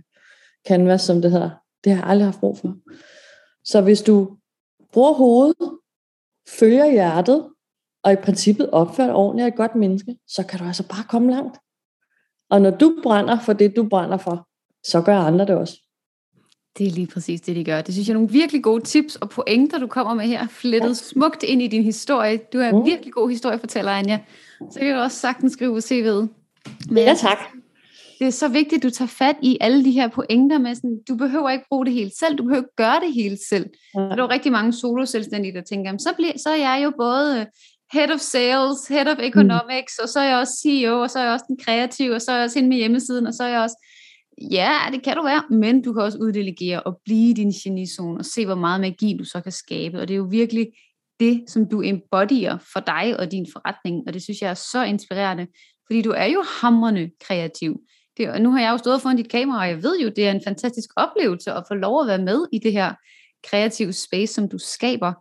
canvas, 0.68 1.02
som 1.02 1.22
det 1.22 1.32
hedder. 1.32 1.50
Det 1.84 1.92
har 1.92 2.02
jeg 2.02 2.10
aldrig 2.10 2.28
haft 2.28 2.40
brug 2.40 2.58
for. 2.58 2.76
Så 3.64 3.82
hvis 3.82 4.02
du 4.02 4.38
bruger 4.94 5.14
hovedet, 5.14 5.80
følger 6.50 6.92
hjertet, 6.92 7.48
og 8.04 8.14
i 8.14 8.16
princippet 8.16 8.70
opfører 8.70 9.14
ordentligt 9.14 9.48
et 9.48 9.56
godt 9.56 9.76
menneske, 9.76 10.18
så 10.28 10.46
kan 10.46 10.60
du 10.60 10.66
altså 10.66 10.88
bare 10.88 11.04
komme 11.10 11.32
langt. 11.32 11.58
Og 12.50 12.62
når 12.62 12.70
du 12.70 13.00
brænder 13.04 13.40
for 13.40 13.54
det, 13.54 13.76
du 13.76 13.90
brænder 13.90 14.18
for, 14.18 14.48
så 14.84 15.02
gør 15.02 15.18
andre 15.18 15.46
det 15.46 15.56
også. 15.56 15.74
Det 16.78 16.88
er 16.88 16.92
lige 16.92 17.08
præcis 17.08 17.42
det, 17.42 17.56
de 17.56 17.64
gør. 17.64 17.82
Det 17.82 17.94
synes 17.94 18.08
jeg 18.08 18.14
er 18.14 18.18
nogle 18.18 18.32
virkelig 18.32 18.64
gode 18.64 18.84
tips 18.84 19.16
og 19.16 19.30
pointer, 19.30 19.80
du 19.80 19.88
kommer 19.88 20.14
med 20.14 20.26
her. 20.26 20.48
Flettet 20.48 20.90
ja. 20.90 20.94
smukt 20.94 21.44
ind 21.44 21.62
i 21.62 21.68
din 21.68 21.84
historie. 21.84 22.40
Du 22.54 22.60
er 22.60 22.70
en 22.70 22.76
mm. 22.76 22.86
virkelig 22.86 23.14
god 23.14 23.30
historiefortæller, 23.30 23.92
Anja. 23.92 24.20
Så 24.72 24.80
kan 24.80 24.96
du 24.96 25.02
også 25.02 25.18
sagtens 25.18 25.54
skrive 25.54 25.74
på 25.74 25.78
CV'et. 25.78 26.28
Men 26.90 27.04
ja, 27.04 27.16
tak. 27.16 27.38
Det 28.20 28.28
er 28.28 28.32
så 28.32 28.48
vigtigt, 28.48 28.80
at 28.80 28.84
du 28.84 28.90
tager 28.90 29.10
fat 29.10 29.36
i 29.42 29.58
alle 29.62 29.86
de 29.86 29.92
her 29.92 30.08
pointer 30.08 30.58
med, 30.58 30.76
sådan, 30.76 31.00
du 31.10 31.16
behøver 31.16 31.50
ikke 31.50 31.66
bruge 31.70 31.86
det 31.86 31.94
hele 31.94 32.12
selv, 32.20 32.38
du 32.38 32.44
behøver 32.44 32.62
ikke 32.62 32.76
gøre 32.76 33.00
det 33.00 33.14
hele 33.14 33.38
selv. 33.50 33.66
Ja. 33.96 34.00
Der 34.00 34.10
er 34.10 34.22
jo 34.22 34.30
rigtig 34.30 34.52
mange 34.52 34.74
solo-selvstændige, 34.74 35.54
der 35.54 35.62
tænker, 35.62 35.98
så, 35.98 36.10
bliver, 36.16 36.38
så 36.38 36.50
er 36.50 36.56
jeg 36.56 36.82
jo 36.84 36.92
både 36.98 37.40
øh, 37.40 37.46
head 37.94 38.12
of 38.12 38.20
sales, 38.20 38.88
head 38.90 39.08
of 39.08 39.18
economics, 39.20 39.94
mm. 40.00 40.04
og 40.04 40.10
så 40.10 40.20
er 40.20 40.24
jeg 40.24 40.38
også 40.38 40.54
CEO, 40.62 41.02
og 41.02 41.10
så 41.10 41.20
er 41.20 41.24
jeg 41.24 41.34
også 41.34 41.46
den 41.48 41.58
kreative, 41.58 42.16
og 42.16 42.22
så 42.22 42.32
er 42.32 42.36
jeg 42.36 42.44
også 42.46 42.60
inde 42.60 42.70
med 42.70 42.78
hjemmesiden, 42.78 43.28
og 43.28 43.34
så 43.34 43.44
er 43.44 43.48
jeg 43.48 43.62
også 43.62 43.88
Ja, 44.52 44.78
det 44.92 45.04
kan 45.04 45.18
du 45.18 45.24
være, 45.24 45.44
men 45.50 45.82
du 45.82 45.94
kan 45.94 46.02
også 46.02 46.18
uddelegere 46.18 46.84
og 46.84 47.02
blive 47.06 47.30
i 47.30 47.34
din 47.34 47.52
genizone 47.52 48.20
og 48.20 48.26
se, 48.26 48.46
hvor 48.46 48.56
meget 48.56 48.82
magi 48.82 49.16
du 49.20 49.24
så 49.24 49.42
kan 49.42 49.52
skabe. 49.52 50.00
Og 50.00 50.08
det 50.08 50.14
er 50.14 50.18
jo 50.18 50.28
virkelig 50.32 50.68
det, 51.20 51.44
som 51.48 51.70
du 51.70 51.82
embodyer 51.82 52.58
for 52.74 52.80
dig 52.80 53.20
og 53.20 53.32
din 53.32 53.48
forretning, 53.54 54.04
og 54.08 54.14
det 54.14 54.24
synes 54.24 54.42
jeg 54.42 54.50
er 54.50 54.54
så 54.54 54.84
inspirerende, 54.84 55.48
fordi 55.88 56.02
du 56.02 56.12
er 56.12 56.26
jo 56.26 56.44
hamrende 56.62 57.12
kreativ. 57.28 57.80
Det, 58.18 58.30
og 58.30 58.42
nu 58.42 58.52
har 58.52 58.60
jeg 58.60 58.72
jo 58.72 58.78
stået 58.78 59.02
foran 59.02 59.18
dit 59.18 59.32
kamera, 59.32 59.62
og 59.62 59.68
jeg 59.68 59.84
ved 59.84 60.00
jo, 60.00 60.10
det 60.16 60.28
er 60.28 60.32
en 60.32 60.42
fantastisk 60.48 60.90
oplevelse 60.96 61.52
at 61.52 61.64
få 61.68 61.74
lov 61.74 62.02
at 62.02 62.08
være 62.08 62.22
med 62.22 62.46
i 62.54 62.60
det 62.60 62.72
her 62.72 62.94
kreative 63.50 63.94
space, 63.94 64.34
som 64.34 64.50
du 64.50 64.58
skaber. 64.58 65.14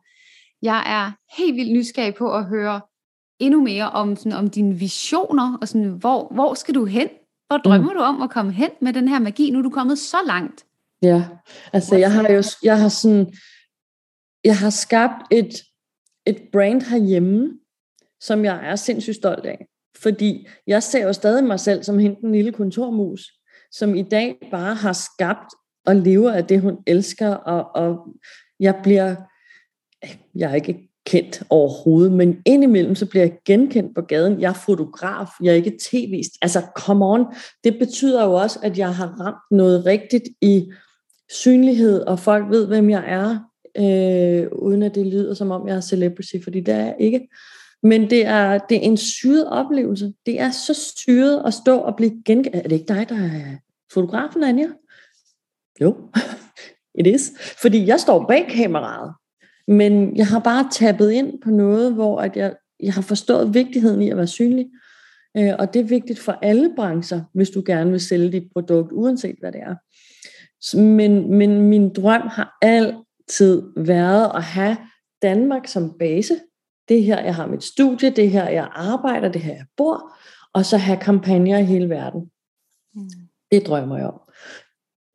Jeg 0.63 0.83
er 0.87 1.13
helt 1.39 1.57
vildt 1.57 1.73
nysgerrig 1.73 2.15
på 2.15 2.35
at 2.35 2.45
høre 2.45 2.81
endnu 3.39 3.63
mere 3.63 3.91
om, 3.91 4.17
sådan, 4.17 4.33
om 4.33 4.51
dine 4.51 4.75
visioner, 4.75 5.59
og 5.61 5.69
sådan, 5.69 5.89
hvor, 5.89 6.35
hvor 6.35 6.55
skal 6.55 6.75
du 6.75 6.85
hen 6.85 7.09
hvor 7.51 7.59
drømmer 7.59 7.93
mm. 7.93 7.97
du 7.97 8.03
om 8.03 8.23
at 8.23 8.31
komme 8.31 8.53
hen 8.53 8.71
med 8.81 8.93
den 8.93 9.09
her 9.09 9.19
magi? 9.19 9.51
Nu 9.51 9.59
er 9.59 9.63
du 9.63 9.71
kommet 9.71 9.99
så 9.99 10.17
langt. 10.27 10.65
Ja, 11.03 11.25
altså 11.73 11.97
jeg 11.97 12.13
har 12.13 12.29
jo 12.29 12.43
jeg 12.63 12.81
har 12.81 12.89
sådan, 12.89 13.33
jeg 14.45 14.59
har 14.59 14.71
skabt 14.71 15.23
et, 15.31 15.55
et 16.27 16.43
brand 16.53 16.83
herhjemme, 16.83 17.59
som 18.21 18.45
jeg 18.45 18.61
er 18.71 18.77
sindssygt 18.77 19.17
stolt 19.17 19.47
af. 19.47 19.67
Fordi 19.97 20.47
jeg 20.67 20.83
ser 20.83 21.07
jo 21.07 21.13
stadig 21.13 21.45
mig 21.45 21.61
selv 21.61 21.83
som 21.83 21.99
hende 21.99 22.17
den 22.21 22.33
lille 22.33 22.53
kontormus, 22.53 23.33
som 23.73 23.95
i 23.95 24.03
dag 24.03 24.49
bare 24.51 24.75
har 24.75 24.93
skabt 24.93 25.55
og 25.87 25.97
lever 25.97 26.33
af 26.33 26.45
det, 26.45 26.61
hun 26.61 26.79
elsker, 26.87 27.35
og, 27.35 27.71
og 27.75 28.15
jeg 28.61 28.81
bliver, 28.83 29.17
jeg 30.35 30.51
er 30.51 30.55
ikke 30.55 30.90
kendt 31.07 31.43
overhovedet, 31.51 32.13
men 32.13 32.43
indimellem 32.47 32.95
så 32.95 33.07
bliver 33.07 33.25
jeg 33.25 33.39
genkendt 33.45 33.95
på 33.95 34.01
gaden. 34.01 34.41
Jeg 34.41 34.49
er 34.49 34.55
fotograf, 34.67 35.29
jeg 35.43 35.51
er 35.51 35.55
ikke 35.55 35.79
tv 35.83 36.23
Altså, 36.43 36.63
come 36.77 37.07
on. 37.07 37.25
Det 37.65 37.79
betyder 37.79 38.25
jo 38.25 38.33
også, 38.33 38.59
at 38.63 38.79
jeg 38.79 38.95
har 38.95 39.07
ramt 39.07 39.51
noget 39.51 39.87
rigtigt 39.87 40.25
i 40.41 40.73
synlighed, 41.31 42.01
og 42.01 42.19
folk 42.19 42.51
ved, 42.51 42.67
hvem 42.67 42.91
jeg 42.91 43.05
er, 43.07 43.39
øh, 43.77 44.49
uden 44.53 44.83
at 44.83 44.95
det 44.95 45.07
lyder 45.07 45.35
som 45.35 45.51
om, 45.51 45.69
jeg 45.69 45.77
er 45.77 45.81
celebrity, 45.81 46.35
fordi 46.45 46.61
det 46.61 46.75
er 46.75 46.85
jeg 46.85 46.97
ikke. 46.99 47.29
Men 47.83 48.11
det 48.11 48.27
er, 48.27 48.59
det 48.59 48.77
er 48.77 48.81
en 48.81 48.97
syret 48.97 49.49
oplevelse. 49.49 50.13
Det 50.27 50.41
er 50.41 50.51
så 50.51 50.93
syret 50.97 51.43
at 51.47 51.55
stå 51.55 51.79
og 51.79 51.97
blive 51.97 52.23
genkendt. 52.25 52.57
Er 52.57 52.63
det 52.63 52.73
ikke 52.73 52.95
dig, 52.95 53.09
der 53.09 53.15
er 53.15 53.57
fotografen, 53.93 54.45
Anja? 54.45 54.69
Jo, 55.81 55.97
it 57.01 57.07
is. 57.07 57.33
Fordi 57.63 57.87
jeg 57.87 58.01
står 58.01 58.27
bag 58.27 58.47
kameraet. 58.51 59.15
Men 59.71 60.17
jeg 60.17 60.27
har 60.27 60.39
bare 60.39 60.69
tappet 60.73 61.11
ind 61.11 61.41
på 61.43 61.51
noget, 61.51 61.95
hvor 61.95 62.21
at 62.21 62.37
jeg, 62.37 62.55
jeg 62.81 62.95
har 62.95 63.03
forstået 63.03 63.55
vigtigheden 63.55 64.03
i 64.03 64.11
at 64.11 64.17
være 64.17 64.27
synlig. 64.27 64.67
Øh, 65.37 65.53
og 65.59 65.75
det 65.75 65.81
er 65.81 65.85
vigtigt 65.85 66.19
for 66.19 66.39
alle 66.43 66.73
brancher, 66.77 67.21
hvis 67.35 67.51
du 67.51 67.63
gerne 67.67 67.91
vil 67.91 68.01
sælge 68.01 68.33
dit 68.33 68.53
produkt, 68.53 68.93
uanset 68.93 69.37
hvad 69.41 69.53
det 69.53 69.61
er. 69.61 69.75
Men, 70.77 71.35
men 71.35 71.63
min 71.63 71.95
drøm 71.95 72.23
har 72.23 72.59
altid 72.63 73.63
været 73.77 74.31
at 74.35 74.43
have 74.43 74.77
Danmark 75.23 75.67
som 75.67 75.99
base. 75.99 76.35
Det 76.89 77.03
her, 77.03 77.25
jeg 77.25 77.35
har 77.35 77.47
mit 77.47 77.65
studie, 77.65 78.11
det 78.11 78.31
her, 78.31 78.49
jeg 78.49 78.69
arbejder, 78.73 79.33
det 79.33 79.41
her, 79.41 79.55
jeg 79.55 79.67
bor, 79.77 80.17
og 80.53 80.65
så 80.65 80.77
have 80.77 80.99
kampagner 80.99 81.59
i 81.59 81.65
hele 81.65 81.89
verden. 81.89 82.31
Mm. 82.95 83.11
Det 83.53 83.67
drømmer 83.67 83.97
jeg 83.97 84.07
om. 84.07 84.21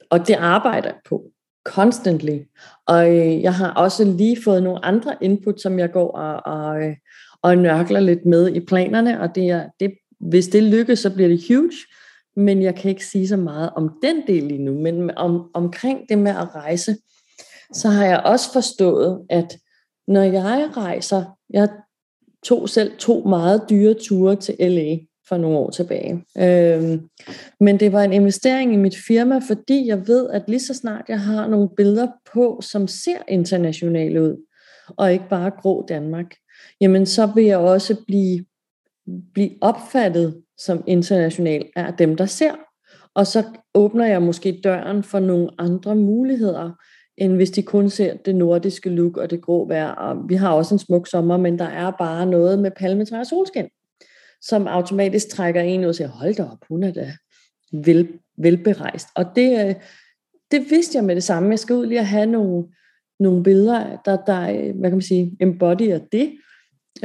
Og 0.10 0.28
det 0.28 0.34
arbejder 0.34 0.88
jeg 0.88 1.00
på 1.06 1.32
constantly. 1.66 2.40
Og 2.88 3.10
øh, 3.18 3.42
jeg 3.42 3.56
har 3.56 3.74
også 3.74 4.04
lige 4.04 4.44
fået 4.44 4.64
nogle 4.64 4.86
andre 4.86 5.16
input, 5.22 5.62
som 5.62 5.80
jeg 5.80 5.92
går 5.92 6.12
og, 6.12 6.54
og, 6.54 6.84
øh, 6.84 6.96
og 7.42 7.58
nørkler 7.58 8.00
lidt 8.00 8.26
med 8.26 8.56
i 8.56 8.60
planerne, 8.60 9.22
og 9.22 9.36
det 9.36 9.50
er, 9.50 9.70
det, 9.80 9.94
hvis 10.20 10.48
det 10.48 10.64
lykkes, 10.64 11.00
så 11.00 11.14
bliver 11.14 11.30
det 11.30 11.44
huge, 11.48 11.72
men 12.36 12.62
jeg 12.62 12.76
kan 12.76 12.90
ikke 12.90 13.06
sige 13.06 13.28
så 13.28 13.38
meget 13.38 13.70
om 13.76 13.92
den 14.04 14.28
del 14.28 14.44
lige 14.44 14.64
nu, 14.64 14.74
men 14.74 15.18
om, 15.18 15.50
omkring 15.54 16.10
det 16.10 16.18
med 16.18 16.32
at 16.32 16.56
rejse, 16.56 16.98
så 17.74 17.90
har 17.90 18.06
jeg 18.06 18.22
også 18.26 18.54
forstået, 18.54 19.26
at 19.30 19.58
når 20.08 20.22
jeg 20.24 20.78
rejser, 20.78 21.24
jeg 21.50 21.70
tog 22.44 22.70
selv 22.70 22.98
to 22.98 23.24
meget 23.24 23.62
dyre 23.70 23.94
ture 23.94 24.36
til 24.36 24.56
LA, 24.60 24.98
for 25.30 25.38
nogle 25.38 25.58
år 25.58 25.70
tilbage. 25.70 26.24
Øhm, 26.38 27.10
men 27.60 27.80
det 27.80 27.92
var 27.92 28.04
en 28.04 28.14
investering 28.14 28.74
i 28.74 28.78
mit 28.78 28.96
firma, 29.08 29.40
fordi 29.48 29.88
jeg 29.88 30.08
ved, 30.08 30.30
at 30.30 30.44
lige 30.48 30.60
så 30.60 30.74
snart 30.74 31.06
jeg 31.08 31.20
har 31.20 31.48
nogle 31.48 31.70
billeder 31.78 32.08
på, 32.34 32.60
som 32.62 32.88
ser 32.88 33.18
internationale 33.28 34.24
ud, 34.24 34.46
og 34.88 35.14
ikke 35.14 35.30
bare 35.30 35.52
grå 35.62 35.86
Danmark, 35.88 36.36
jamen 36.82 37.06
så 37.06 37.32
vil 37.36 37.46
jeg 37.46 37.58
også 37.58 37.96
blive, 38.08 38.46
blive 39.34 39.52
opfattet 39.62 40.42
som 40.58 40.84
international 40.88 41.66
af 41.76 41.94
dem, 41.94 42.16
der 42.16 42.26
ser. 42.26 42.52
Og 43.14 43.28
så 43.28 43.44
åbner 43.74 44.06
jeg 44.06 44.22
måske 44.22 44.60
døren 44.64 45.04
for 45.04 45.20
nogle 45.20 45.50
andre 45.58 45.96
muligheder, 45.96 46.72
end 47.18 47.36
hvis 47.36 47.52
de 47.52 47.64
kun 47.64 47.90
ser 47.90 48.18
det 48.18 48.36
nordiske 48.36 48.90
look 48.90 49.18
og 49.18 49.30
det 49.30 49.42
grå 49.42 49.68
vejr. 49.68 49.92
Og 49.92 50.30
vi 50.30 50.36
har 50.36 50.54
også 50.54 50.76
en 50.76 50.80
smuk 50.80 51.08
sommer, 51.08 51.38
men 51.38 51.60
der 51.60 51.66
er 51.66 51.92
bare 51.92 52.26
noget 52.26 52.60
med 52.60 52.72
palmetræ 52.72 53.20
og 53.20 53.26
solskin 53.26 53.66
som 54.48 54.68
automatisk 54.68 55.30
trækker 55.30 55.62
en 55.62 55.84
ud 55.84 55.90
og 55.90 55.96
siger, 55.96 56.08
hold 56.08 56.36
da 56.36 56.44
op, 56.44 56.66
hun 56.70 56.84
er 56.84 56.92
da 56.92 57.12
vel, 57.72 58.08
velberejst. 58.38 59.08
Og 59.16 59.26
det, 59.36 59.68
øh, 59.68 59.76
det 60.52 60.70
vidste 60.70 60.98
jeg 60.98 61.04
med 61.04 61.16
det 61.16 61.24
samme. 61.24 61.50
Jeg 61.50 61.60
skal 61.60 61.76
ud 61.76 61.86
lige 61.86 62.00
at 62.00 62.08
have 62.08 62.26
nogle, 62.26 62.68
nogle 63.20 63.44
billeder, 63.44 63.98
der, 64.06 64.18
der 64.26 64.46
hvad 64.74 64.90
kan 64.90 64.98
man 64.98 65.02
sige, 65.02 65.38
embodyer 65.42 65.98
det. 65.98 66.38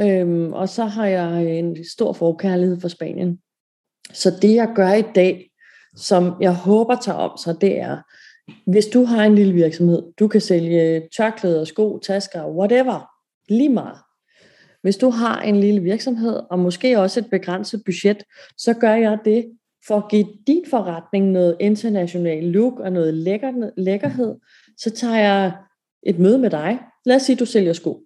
Øhm, 0.01 0.53
og 0.53 0.69
så 0.69 0.85
har 0.85 1.05
jeg 1.05 1.45
øh, 1.45 1.57
en 1.57 1.85
stor 1.91 2.13
forkærlighed 2.13 2.79
for 2.79 2.87
Spanien. 2.87 3.39
Så 4.13 4.31
det 4.41 4.55
jeg 4.55 4.71
gør 4.75 4.93
i 4.93 5.03
dag, 5.15 5.51
som 5.95 6.33
jeg 6.41 6.55
håber 6.55 6.95
tager 6.95 7.17
om 7.17 7.37
sig, 7.37 7.61
det 7.61 7.79
er, 7.79 7.97
hvis 8.71 8.85
du 8.85 9.03
har 9.03 9.25
en 9.25 9.35
lille 9.35 9.53
virksomhed, 9.53 10.03
du 10.19 10.27
kan 10.27 10.41
sælge 10.41 11.07
tørklæder, 11.17 11.65
sko, 11.65 11.99
tasker, 11.99 12.47
whatever, 12.47 13.09
lige 13.49 13.69
meget. 13.69 13.97
Hvis 14.81 14.97
du 14.97 15.09
har 15.09 15.41
en 15.41 15.59
lille 15.59 15.81
virksomhed, 15.81 16.39
og 16.49 16.59
måske 16.59 16.99
også 16.99 17.19
et 17.19 17.29
begrænset 17.29 17.81
budget, 17.85 18.23
så 18.57 18.73
gør 18.73 18.93
jeg 18.93 19.19
det 19.25 19.45
for 19.87 19.97
at 19.97 20.09
give 20.09 20.27
din 20.47 20.63
forretning 20.69 21.31
noget 21.31 21.57
international 21.59 22.43
look 22.43 22.79
og 22.79 22.91
noget 22.91 23.13
lækker, 23.13 23.71
lækkerhed. 23.77 24.35
Så 24.77 24.89
tager 24.89 25.17
jeg 25.17 25.51
et 26.03 26.19
møde 26.19 26.37
med 26.37 26.49
dig. 26.49 26.79
Lad 27.05 27.15
os 27.15 27.21
sige, 27.21 27.33
at 27.33 27.39
du 27.39 27.45
sælger 27.45 27.73
sko. 27.73 28.03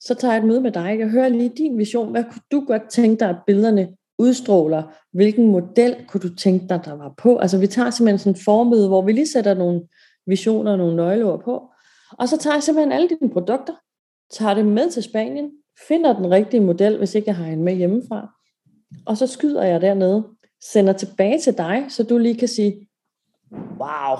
Så 0.00 0.14
tager 0.14 0.34
jeg 0.34 0.40
et 0.40 0.46
møde 0.48 0.60
med 0.60 0.72
dig. 0.72 0.96
Jeg 0.98 1.08
hører 1.08 1.28
lige 1.28 1.52
din 1.56 1.78
vision. 1.78 2.10
Hvad 2.10 2.24
kunne 2.24 2.42
du 2.52 2.64
godt 2.66 2.90
tænke 2.90 3.20
dig, 3.20 3.28
at 3.28 3.36
billederne 3.46 3.88
udstråler? 4.18 4.82
Hvilken 5.12 5.46
model 5.46 5.96
kunne 6.08 6.20
du 6.20 6.34
tænke 6.34 6.68
dig, 6.68 6.80
der 6.84 6.92
var 6.92 7.14
på? 7.18 7.38
Altså 7.38 7.58
vi 7.58 7.66
tager 7.66 7.90
simpelthen 7.90 8.18
sådan 8.18 8.32
en 8.32 8.44
formøde, 8.44 8.88
hvor 8.88 9.02
vi 9.02 9.12
lige 9.12 9.32
sætter 9.32 9.54
nogle 9.54 9.82
visioner 10.26 10.72
og 10.72 10.78
nogle 10.78 10.96
nøgleord 10.96 11.44
på. 11.44 11.70
Og 12.18 12.28
så 12.28 12.38
tager 12.38 12.54
jeg 12.54 12.62
simpelthen 12.62 12.92
alle 12.92 13.08
dine 13.08 13.30
produkter, 13.30 13.74
tager 14.30 14.54
det 14.54 14.66
med 14.66 14.90
til 14.90 15.02
Spanien, 15.02 15.50
finder 15.88 16.12
den 16.12 16.30
rigtige 16.30 16.60
model, 16.60 16.98
hvis 16.98 17.14
ikke 17.14 17.28
jeg 17.28 17.36
har 17.36 17.46
en 17.46 17.64
med 17.64 17.74
hjemmefra, 17.74 18.34
og 19.06 19.16
så 19.16 19.26
skyder 19.26 19.62
jeg 19.62 19.80
dernede, 19.80 20.26
sender 20.72 20.92
tilbage 20.92 21.38
til 21.38 21.58
dig, 21.58 21.86
så 21.88 22.02
du 22.02 22.18
lige 22.18 22.36
kan 22.38 22.48
sige, 22.48 22.88
wow, 23.52 24.16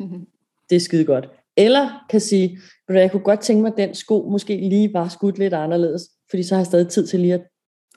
det 0.70 0.76
er 0.76 0.80
skide 0.80 1.04
godt. 1.04 1.28
Eller 1.56 2.04
kan 2.10 2.20
sige, 2.20 2.58
jeg 2.88 3.10
kunne 3.10 3.22
godt 3.22 3.40
tænke 3.40 3.62
mig, 3.62 3.72
at 3.72 3.78
den 3.78 3.94
sko 3.94 4.28
måske 4.30 4.56
lige 4.56 4.94
var 4.94 5.08
skudt 5.08 5.38
lidt 5.38 5.54
anderledes, 5.54 6.02
fordi 6.30 6.42
så 6.42 6.54
har 6.54 6.60
jeg 6.60 6.66
stadig 6.66 6.88
tid 6.88 7.06
til 7.06 7.20
lige 7.20 7.34
at, 7.34 7.42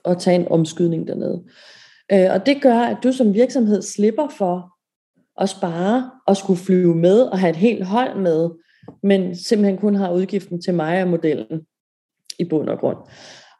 at 0.04 0.18
tage 0.18 0.40
en 0.40 0.48
omskydning 0.48 1.08
dernede. 1.08 1.44
Øh, 2.12 2.30
og 2.30 2.46
det 2.46 2.62
gør, 2.62 2.78
at 2.78 2.96
du 3.02 3.12
som 3.12 3.34
virksomhed 3.34 3.82
slipper 3.82 4.28
for 4.28 4.72
at 5.42 5.48
spare 5.48 6.10
og 6.26 6.36
skulle 6.36 6.60
flyve 6.60 6.94
med 6.94 7.20
og 7.20 7.38
have 7.38 7.50
et 7.50 7.56
helt 7.56 7.84
hold 7.84 8.20
med, 8.20 8.50
men 9.02 9.36
simpelthen 9.36 9.78
kun 9.78 9.94
har 9.94 10.12
udgiften 10.12 10.62
til 10.62 10.74
mig 10.74 11.02
og 11.02 11.08
modellen 11.08 11.66
i 12.38 12.44
bund 12.44 12.68
og 12.68 12.78
grund. 12.78 12.98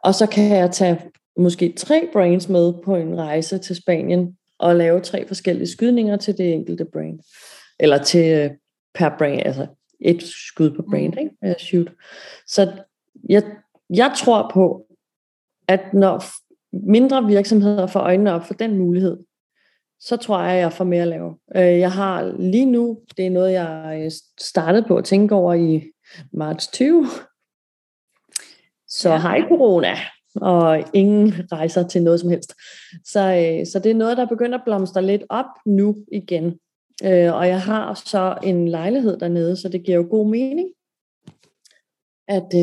Og 0.04 0.14
så 0.14 0.26
kan 0.26 0.50
jeg 0.50 0.70
tage 0.70 1.00
måske 1.36 1.72
tre 1.76 2.08
brains 2.12 2.48
med 2.48 2.72
på 2.84 2.96
en 2.96 3.18
rejse 3.18 3.58
til 3.58 3.76
Spanien, 3.76 4.36
og 4.58 4.76
lave 4.76 5.00
tre 5.00 5.26
forskellige 5.26 5.68
skydninger 5.68 6.16
til 6.16 6.38
det 6.38 6.52
enkelte 6.52 6.84
brain. 6.84 7.20
Eller 7.80 8.02
til 8.02 8.32
øh, 8.32 8.50
per 8.94 9.10
brain, 9.18 9.40
altså 9.46 9.66
et 10.00 10.22
skud 10.22 10.70
på 10.70 10.82
brain, 10.90 11.10
mm. 11.10 11.18
ikke? 11.18 11.60
Shoot. 11.60 11.92
Så 12.46 12.72
jeg, 13.28 13.42
jeg 13.90 14.12
tror 14.16 14.50
på, 14.54 14.86
at 15.68 15.94
når 15.94 16.24
mindre 16.72 17.26
virksomheder 17.26 17.86
får 17.86 18.00
øjnene 18.00 18.32
op 18.32 18.44
for 18.46 18.54
den 18.54 18.78
mulighed, 18.78 19.16
så 20.00 20.16
tror 20.16 20.42
jeg, 20.42 20.52
at 20.52 20.60
jeg 20.60 20.72
får 20.72 20.84
mere 20.84 21.02
at 21.02 21.08
lave. 21.08 21.36
Øh, 21.56 21.78
jeg 21.78 21.92
har 21.92 22.34
lige 22.38 22.66
nu, 22.66 22.98
det 23.16 23.26
er 23.26 23.30
noget, 23.30 23.52
jeg 23.52 24.00
øh, 24.04 24.10
startede 24.40 24.84
på 24.88 24.96
at 24.96 25.04
tænke 25.04 25.34
over 25.34 25.54
i 25.54 25.82
marts 26.32 26.66
20. 26.66 27.06
Så 28.96 29.10
ja. 29.10 29.18
hej 29.18 29.40
corona, 29.48 29.94
og 30.34 30.84
ingen 30.92 31.32
rejser 31.52 31.88
til 31.88 32.02
noget 32.02 32.20
som 32.20 32.30
helst. 32.30 32.54
Så, 33.04 33.20
øh, 33.20 33.66
så 33.66 33.78
det 33.78 33.90
er 33.90 33.94
noget, 33.94 34.16
der 34.16 34.26
begynder 34.26 34.58
at 34.58 34.64
blomstre 34.64 35.02
lidt 35.02 35.22
op 35.28 35.46
nu 35.66 35.96
igen. 36.12 36.58
Og 37.04 37.48
jeg 37.48 37.60
har 37.60 37.94
så 37.94 38.38
en 38.42 38.68
lejlighed 38.68 39.18
dernede, 39.18 39.56
så 39.56 39.68
det 39.68 39.84
giver 39.84 39.96
jo 39.96 40.06
god 40.10 40.30
mening, 40.30 40.68
at, 42.28 42.54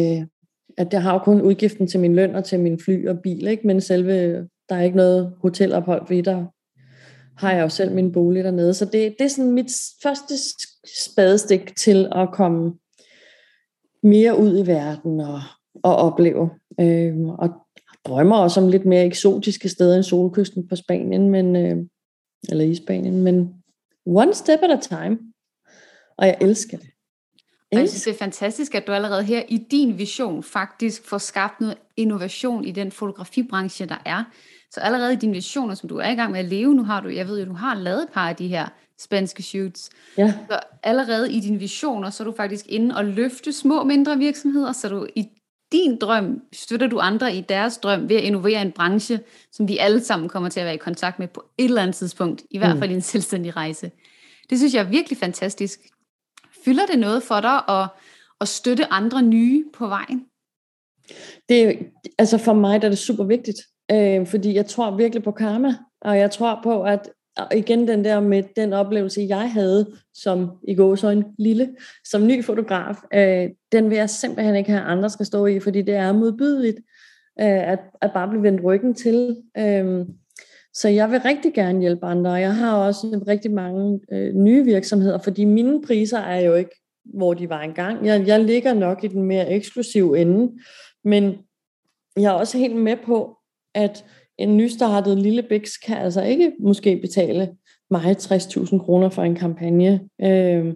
at 0.77 0.93
jeg 0.93 1.01
har 1.01 1.13
jo 1.13 1.19
kun 1.19 1.41
udgiften 1.41 1.87
til 1.87 1.99
min 1.99 2.15
løn 2.15 2.35
og 2.35 2.43
til 2.43 2.59
min 2.59 2.79
fly 2.79 3.07
og 3.07 3.19
bil, 3.19 3.47
ikke? 3.47 3.67
men 3.67 3.81
selve, 3.81 4.47
der 4.69 4.75
er 4.75 4.81
ikke 4.81 4.97
noget 4.97 5.35
hotelophold, 5.41 6.05
fordi 6.05 6.21
der 6.21 6.45
har 7.37 7.53
jeg 7.53 7.61
jo 7.63 7.69
selv 7.69 7.91
min 7.91 8.11
bolig 8.11 8.43
dernede. 8.43 8.73
Så 8.73 8.85
det, 8.85 9.15
det 9.19 9.25
er 9.25 9.29
sådan 9.29 9.51
mit 9.51 9.71
første 10.03 10.33
spadestik 11.03 11.75
til 11.75 12.07
at 12.15 12.29
komme 12.33 12.73
mere 14.03 14.39
ud 14.39 14.63
i 14.63 14.67
verden 14.67 15.19
og, 15.19 15.39
og 15.83 15.95
opleve. 15.95 16.49
Øhm, 16.79 17.29
og 17.29 17.49
drømmer 18.05 18.37
også 18.37 18.61
om 18.61 18.67
lidt 18.67 18.85
mere 18.85 19.05
eksotiske 19.05 19.69
steder 19.69 19.95
end 19.95 20.03
solkysten 20.03 20.67
på 20.67 20.75
Spanien, 20.75 21.29
men, 21.29 21.55
øh, 21.55 21.77
eller 22.49 22.65
i 22.65 22.75
Spanien, 22.75 23.21
men 23.21 23.53
one 24.05 24.33
step 24.33 24.59
at 24.63 24.71
a 24.71 24.79
time. 24.79 25.19
Og 26.17 26.27
jeg 26.27 26.37
elsker 26.41 26.77
det. 26.77 26.87
Jeg 27.71 27.89
synes, 27.89 28.03
det 28.03 28.13
er 28.13 28.17
fantastisk, 28.17 28.75
at 28.75 28.87
du 28.87 28.91
allerede 28.91 29.23
her 29.23 29.43
i 29.47 29.57
din 29.71 29.97
vision 29.97 30.43
faktisk 30.43 31.05
får 31.05 31.17
skabt 31.17 31.61
noget 31.61 31.77
innovation 31.97 32.65
i 32.65 32.71
den 32.71 32.91
fotografibranche, 32.91 33.85
der 33.85 34.01
er. 34.05 34.23
Så 34.71 34.79
allerede 34.79 35.13
i 35.13 35.15
dine 35.15 35.33
visioner, 35.33 35.75
som 35.75 35.89
du 35.89 35.97
er 35.97 36.09
i 36.09 36.15
gang 36.15 36.31
med 36.31 36.39
at 36.39 36.45
leve, 36.45 36.75
nu 36.75 36.83
har 36.83 37.01
du, 37.01 37.09
jeg 37.09 37.27
ved 37.27 37.39
jo, 37.39 37.45
du 37.45 37.53
har 37.53 37.75
lavet 37.75 38.03
et 38.03 38.09
par 38.13 38.29
af 38.29 38.35
de 38.35 38.47
her 38.47 38.67
spanske 38.99 39.43
shoots. 39.43 39.89
Ja. 40.17 40.33
Så 40.49 40.59
allerede 40.83 41.33
i 41.33 41.39
dine 41.39 41.59
visioner, 41.59 42.09
så 42.09 42.23
er 42.23 42.25
du 42.25 42.33
faktisk 42.37 42.65
inde 42.69 42.95
og 42.95 43.05
løfte 43.05 43.53
små, 43.53 43.83
mindre 43.83 44.17
virksomheder, 44.17 44.71
så 44.71 44.89
du 44.89 45.07
i 45.15 45.29
din 45.73 45.97
drøm, 45.97 46.41
støtter 46.53 46.87
du 46.87 46.99
andre 46.99 47.35
i 47.35 47.41
deres 47.41 47.77
drøm 47.77 48.09
ved 48.09 48.15
at 48.15 48.23
innovere 48.23 48.61
en 48.61 48.71
branche, 48.71 49.19
som 49.51 49.67
vi 49.67 49.77
alle 49.77 50.03
sammen 50.03 50.29
kommer 50.29 50.49
til 50.49 50.59
at 50.59 50.65
være 50.65 50.75
i 50.75 50.77
kontakt 50.77 51.19
med 51.19 51.27
på 51.27 51.43
et 51.57 51.65
eller 51.65 51.81
andet 51.81 51.95
tidspunkt, 51.95 52.43
i 52.51 52.57
hvert 52.57 52.75
mm. 52.75 52.79
fald 52.79 52.91
i 52.91 52.93
en 52.93 53.01
selvstændig 53.01 53.55
rejse. 53.55 53.91
Det 54.49 54.57
synes 54.57 54.73
jeg 54.73 54.85
er 54.85 54.89
virkelig 54.89 55.17
fantastisk. 55.17 55.79
Fylder 56.65 56.85
det 56.85 56.99
noget 56.99 57.23
for 57.23 57.41
dig 57.41 57.69
at, 57.69 57.87
at 58.41 58.47
støtte 58.47 58.93
andre 58.93 59.21
nye 59.21 59.65
på 59.73 59.87
vejen? 59.87 60.25
Det, 61.49 61.79
altså 62.17 62.37
for 62.37 62.53
mig 62.53 62.81
der 62.81 62.87
er 62.87 62.91
det 62.91 62.99
super 62.99 63.23
vigtigt. 63.23 63.57
Øh, 63.91 64.27
fordi 64.27 64.53
jeg 64.53 64.65
tror 64.65 64.95
virkelig 64.95 65.23
på 65.23 65.31
karma, 65.31 65.75
og 66.01 66.17
jeg 66.17 66.31
tror 66.31 66.59
på, 66.63 66.83
at 66.83 67.09
og 67.37 67.57
igen 67.57 67.87
den 67.87 68.05
der 68.05 68.19
med 68.19 68.43
den 68.55 68.73
oplevelse, 68.73 69.25
jeg 69.29 69.51
havde 69.51 69.93
som 70.13 70.51
i 70.67 70.75
går 70.75 70.95
så 70.95 71.09
en 71.09 71.25
lille, 71.39 71.75
som 72.05 72.27
ny 72.27 72.43
fotograf, 72.43 72.95
øh, 73.13 73.49
den 73.71 73.89
vil 73.89 73.97
jeg 73.97 74.09
simpelthen 74.09 74.55
ikke 74.55 74.71
have, 74.71 74.83
at 74.83 74.91
andre 74.91 75.09
skal 75.09 75.25
stå 75.25 75.45
i, 75.45 75.59
fordi 75.59 75.81
det 75.81 75.95
er 75.95 76.11
modbydeligt 76.11 76.77
øh, 77.39 77.71
at, 77.71 77.79
at 78.01 78.11
bare 78.13 78.27
blive 78.27 78.43
vendt 78.43 78.63
ryggen 78.63 78.93
til. 78.93 79.37
Øh, 79.57 80.05
så 80.73 80.89
jeg 80.89 81.11
vil 81.11 81.19
rigtig 81.19 81.53
gerne 81.53 81.81
hjælpe 81.81 82.05
andre, 82.05 82.31
og 82.31 82.41
jeg 82.41 82.55
har 82.55 82.75
også 82.75 83.23
rigtig 83.27 83.51
mange 83.51 83.99
øh, 84.11 84.33
nye 84.33 84.65
virksomheder, 84.65 85.17
fordi 85.17 85.45
mine 85.45 85.81
priser 85.81 86.19
er 86.19 86.39
jo 86.39 86.53
ikke, 86.53 86.75
hvor 87.05 87.33
de 87.33 87.49
var 87.49 87.61
engang. 87.61 88.05
Jeg, 88.05 88.27
jeg 88.27 88.43
ligger 88.43 88.73
nok 88.73 89.03
i 89.03 89.07
den 89.07 89.23
mere 89.23 89.51
eksklusive 89.51 90.19
ende, 90.19 90.51
men 91.03 91.37
jeg 92.17 92.25
er 92.25 92.37
også 92.37 92.57
helt 92.57 92.75
med 92.75 92.97
på, 93.05 93.37
at 93.75 94.05
en 94.43 94.57
nystartet 94.57 95.19
lille 95.19 95.43
biks 95.43 95.77
kan 95.77 95.97
altså 95.97 96.21
ikke 96.21 96.51
måske 96.59 96.97
betale 96.97 97.51
mig 97.91 98.15
60.000 98.19 98.77
kroner 98.79 99.09
for 99.09 99.23
en 99.23 99.35
kampagne. 99.35 100.01
Øh, 100.21 100.73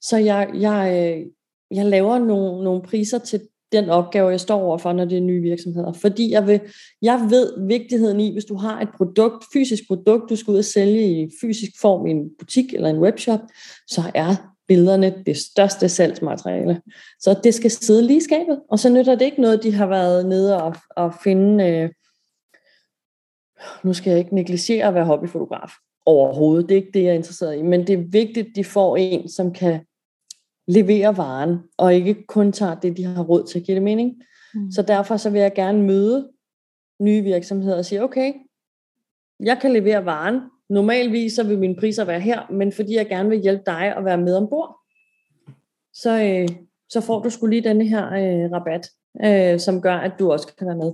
så 0.00 0.16
jeg, 0.16 0.50
jeg, 0.54 1.14
øh, 1.16 1.26
jeg 1.70 1.86
laver 1.86 2.18
nogle, 2.18 2.64
nogle 2.64 2.82
priser 2.82 3.18
til 3.18 3.40
den 3.72 3.90
opgave, 3.90 4.30
jeg 4.30 4.40
står 4.40 4.60
overfor, 4.62 4.92
når 4.92 5.04
det 5.04 5.18
er 5.18 5.22
nye 5.22 5.42
virksomheder. 5.42 5.92
Fordi 5.92 6.30
jeg, 6.30 6.46
vil, 6.46 6.60
jeg 7.02 7.26
ved 7.30 7.66
vigtigheden 7.66 8.20
i, 8.20 8.32
hvis 8.32 8.44
du 8.44 8.56
har 8.56 8.80
et 8.80 8.88
produkt, 8.96 9.44
fysisk 9.52 9.82
produkt, 9.88 10.30
du 10.30 10.36
skal 10.36 10.52
ud 10.52 10.58
og 10.58 10.64
sælge 10.64 11.22
i 11.22 11.30
fysisk 11.40 11.70
form 11.80 12.06
i 12.06 12.10
en 12.10 12.30
butik 12.38 12.74
eller 12.74 12.88
en 12.88 12.98
webshop, 12.98 13.40
så 13.88 14.02
er 14.14 14.52
billederne 14.68 15.14
det 15.26 15.36
største 15.36 15.88
salgsmateriale. 15.88 16.80
Så 17.20 17.40
det 17.44 17.54
skal 17.54 17.70
sidde 17.70 18.06
lige 18.06 18.16
i 18.16 18.20
skabet, 18.20 18.60
og 18.70 18.78
så 18.78 18.88
nytter 18.88 19.14
det 19.14 19.24
ikke 19.24 19.40
noget, 19.40 19.62
de 19.62 19.72
har 19.72 19.86
været 19.86 20.26
nede 20.26 20.62
og, 20.62 20.74
og 20.96 21.14
finde 21.24 21.64
øh, 21.64 21.90
nu 23.84 23.92
skal 23.92 24.10
jeg 24.10 24.18
ikke 24.18 24.34
negligere 24.34 24.88
at 24.88 24.94
være 24.94 25.04
hobbyfotograf 25.04 25.72
overhovedet, 26.06 26.68
det 26.68 26.74
er 26.74 26.80
ikke 26.80 26.92
det, 26.94 27.02
jeg 27.02 27.10
er 27.10 27.14
interesseret 27.14 27.58
i, 27.58 27.62
men 27.62 27.86
det 27.86 27.92
er 27.92 28.04
vigtigt, 28.08 28.48
at 28.48 28.56
de 28.56 28.64
får 28.64 28.96
en, 28.96 29.28
som 29.28 29.52
kan 29.52 29.80
levere 30.68 31.16
varen, 31.16 31.58
og 31.78 31.94
ikke 31.94 32.26
kun 32.26 32.52
tager 32.52 32.74
det, 32.74 32.96
de 32.96 33.04
har 33.04 33.22
råd 33.22 33.46
til 33.46 33.58
at 33.58 33.64
give 33.64 33.74
det 33.74 33.82
mening. 33.82 34.22
Mm. 34.54 34.70
Så 34.70 34.82
derfor 34.82 35.16
så 35.16 35.30
vil 35.30 35.40
jeg 35.40 35.54
gerne 35.54 35.82
møde 35.82 36.30
nye 37.00 37.22
virksomheder 37.22 37.76
og 37.76 37.84
sige, 37.84 38.02
okay, 38.02 38.32
jeg 39.40 39.58
kan 39.60 39.72
levere 39.72 40.04
varen, 40.04 40.40
normalvis 40.70 41.32
så 41.32 41.42
vil 41.42 41.58
mine 41.58 41.76
priser 41.76 42.04
være 42.04 42.20
her, 42.20 42.50
men 42.50 42.72
fordi 42.72 42.94
jeg 42.96 43.08
gerne 43.08 43.28
vil 43.28 43.42
hjælpe 43.42 43.62
dig 43.66 43.96
at 43.96 44.04
være 44.04 44.18
med 44.18 44.36
ombord, 44.36 44.78
så, 45.94 46.22
øh, 46.22 46.48
så 46.88 47.00
får 47.00 47.22
du 47.22 47.30
skulle 47.30 47.56
lige 47.56 47.68
denne 47.68 47.84
her 47.84 48.06
øh, 48.06 48.52
rabat, 48.52 48.90
øh, 49.24 49.60
som 49.60 49.82
gør, 49.82 49.94
at 49.94 50.12
du 50.18 50.32
også 50.32 50.54
kan 50.58 50.66
være 50.66 50.76
med. 50.76 50.92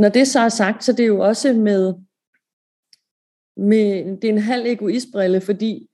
Når 0.00 0.08
det 0.08 0.28
så 0.28 0.40
er 0.40 0.48
sagt, 0.48 0.84
så 0.84 0.92
det 0.92 1.02
er 1.02 1.06
jo 1.06 1.20
også 1.20 1.52
med, 1.52 1.94
med 3.56 4.16
det 4.16 4.24
er 4.24 4.32
en 4.32 4.38
halv 4.38 4.66
egoistbrille, 4.66 5.40
fordi 5.40 5.88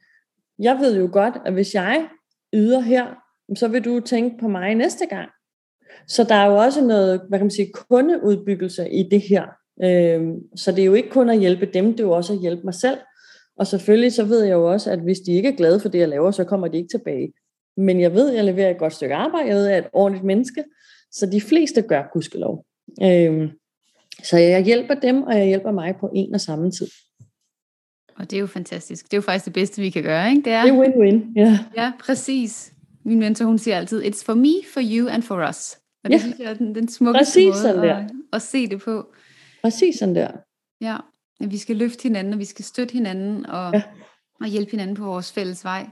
jeg 0.59 0.79
ved 0.81 0.99
jo 0.99 1.09
godt, 1.13 1.35
at 1.45 1.53
hvis 1.53 1.75
jeg 1.75 2.09
yder 2.55 2.81
her, 2.81 3.07
så 3.57 3.69
vil 3.69 3.85
du 3.85 4.01
tænke 4.01 4.39
på 4.41 4.49
mig 4.49 4.75
næste 4.75 5.07
gang. 5.07 5.31
Så 6.09 6.25
der 6.25 6.35
er 6.35 6.47
jo 6.47 6.57
også 6.57 6.85
noget, 6.85 7.21
hvad 7.29 7.39
kan 7.39 7.45
man 7.45 7.51
sige, 7.51 7.73
kundeudbyggelse 7.73 8.91
i 8.91 9.09
det 9.11 9.21
her. 9.21 9.45
Øhm, 9.85 10.57
så 10.57 10.73
det 10.73 10.83
er 10.83 10.87
jo 10.87 10.95
ikke 10.95 11.11
kun 11.11 11.31
at 11.31 11.39
hjælpe 11.39 11.67
dem, 11.67 11.87
det 11.91 12.01
er 12.01 12.05
jo 12.05 12.13
også 12.13 12.33
at 12.33 12.41
hjælpe 12.41 12.63
mig 12.65 12.75
selv. 12.75 12.99
Og 13.57 13.67
selvfølgelig 13.67 14.13
så 14.13 14.25
ved 14.25 14.45
jeg 14.45 14.53
jo 14.53 14.73
også, 14.73 14.91
at 14.91 14.99
hvis 14.99 15.19
de 15.21 15.33
ikke 15.33 15.49
er 15.49 15.57
glade 15.57 15.81
for 15.81 15.89
det, 15.89 15.99
jeg 15.99 16.09
laver, 16.09 16.31
så 16.31 16.45
kommer 16.45 16.69
de 16.69 16.77
ikke 16.77 16.99
tilbage. 16.99 17.33
Men 17.77 18.01
jeg 18.01 18.15
ved, 18.15 18.31
at 18.31 18.37
jeg 18.37 18.45
leverer 18.45 18.71
et 18.71 18.79
godt 18.79 18.93
stykke 18.93 19.15
arbejde, 19.15 19.49
jeg 19.49 19.57
ved, 19.57 19.67
at 19.67 19.71
jeg 19.71 19.79
er 19.79 19.83
et 19.83 19.91
ordentligt 19.93 20.25
menneske, 20.25 20.65
så 21.11 21.27
de 21.27 21.41
fleste 21.41 21.83
gør 21.83 22.11
gudskelov. 22.13 22.65
Øhm, 23.03 23.51
så 24.25 24.37
jeg 24.37 24.65
hjælper 24.65 24.95
dem, 24.95 25.23
og 25.23 25.39
jeg 25.39 25.47
hjælper 25.47 25.71
mig 25.71 25.97
på 26.01 26.11
en 26.15 26.35
og 26.35 26.41
samme 26.41 26.71
tid. 26.71 26.87
Og 28.17 28.31
det 28.31 28.37
er 28.37 28.41
jo 28.41 28.47
fantastisk. 28.47 29.05
Det 29.05 29.13
er 29.13 29.17
jo 29.17 29.23
faktisk 29.23 29.45
det 29.45 29.53
bedste, 29.53 29.83
vi 29.83 29.91
kan 29.91 30.03
gøre, 30.03 30.31
ikke? 30.31 30.43
Det 30.43 30.53
er, 30.53 30.63
det 30.63 30.75
er 30.75 30.83
win-win, 30.83 31.33
ja. 31.37 31.59
Ja, 31.77 31.93
præcis. 32.01 32.73
Min 33.05 33.19
mentor, 33.19 33.45
hun 33.45 33.59
siger 33.59 33.77
altid, 33.77 34.05
it's 34.05 34.25
for 34.25 34.35
me, 34.35 34.53
for 34.75 34.81
you 34.85 35.09
and 35.09 35.23
for 35.23 35.49
us. 35.49 35.79
Og 36.05 36.11
det 36.11 36.17
ja. 36.17 36.19
synes 36.19 36.39
jeg 36.39 36.51
er 36.51 36.55
den, 36.55 36.75
den 36.75 36.89
smukkeste 36.89 37.21
præcis 37.21 37.63
måde 37.63 37.93
at, 37.93 38.11
at 38.33 38.43
se 38.43 38.69
det 38.69 38.81
på. 38.81 39.13
Præcis 39.63 39.99
sådan 39.99 40.15
der. 40.15 40.31
Ja, 40.81 40.97
at 41.41 41.51
vi 41.51 41.59
skal 41.59 41.77
løfte 41.77 42.03
hinanden, 42.03 42.33
og 42.33 42.39
vi 42.39 42.45
skal 42.45 42.65
støtte 42.65 42.93
hinanden, 42.93 43.47
og, 43.47 43.75
ja. 43.75 43.83
og 44.41 44.47
hjælpe 44.47 44.71
hinanden 44.71 44.97
på 44.97 45.05
vores 45.05 45.33
fælles 45.33 45.65
vej. 45.65 45.87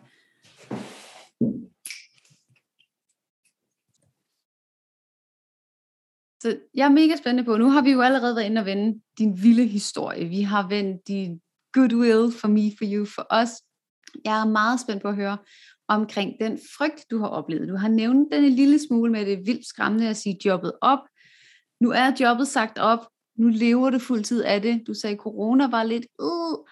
Så 6.45 6.59
jeg 6.75 6.85
er 6.85 6.91
mega 6.91 7.17
spændende 7.17 7.45
på, 7.45 7.57
nu 7.57 7.71
har 7.71 7.83
vi 7.83 7.91
jo 7.91 8.01
allerede 8.01 8.37
været 8.37 8.47
inde 8.47 8.61
og 8.61 8.67
vende 8.67 9.01
din 9.19 9.43
vilde 9.43 9.67
historie. 9.67 10.25
Vi 10.25 10.41
har 10.41 10.69
vendt 10.69 11.09
din 11.09 11.41
goodwill 11.73 12.33
for 12.41 12.49
me, 12.49 12.73
for 12.79 12.85
you, 12.85 13.07
for 13.15 13.27
os. 13.31 13.51
Jeg 14.25 14.41
er 14.41 14.45
meget 14.45 14.81
spændt 14.81 15.03
på 15.03 15.09
at 15.09 15.17
høre 15.17 15.39
omkring 15.89 16.33
den 16.41 16.59
frygt, 16.79 17.07
du 17.11 17.19
har 17.19 17.27
oplevet. 17.27 17.69
Du 17.69 17.77
har 17.77 17.89
nævnt 17.89 18.33
den 18.33 18.45
en 18.45 18.53
lille 18.53 18.79
smule 18.89 19.13
med 19.13 19.27
det 19.27 19.47
vildt 19.47 19.67
skræmmende 19.67 20.09
at 20.09 20.17
sige 20.17 20.39
jobbet 20.45 20.73
op. 20.81 20.99
Nu 21.81 21.91
er 21.91 22.13
jobbet 22.21 22.49
sagt 22.49 22.79
op. 22.79 23.07
Nu 23.39 23.49
lever 23.49 23.91
du 23.91 23.99
fuldtid 23.99 24.43
af 24.43 24.63
det. 24.63 24.83
Du 24.87 24.95
sagde, 24.95 25.15
at 25.15 25.21
corona 25.21 25.67
var 25.67 25.83
lidt... 25.83 26.07
Øh. 26.21 26.67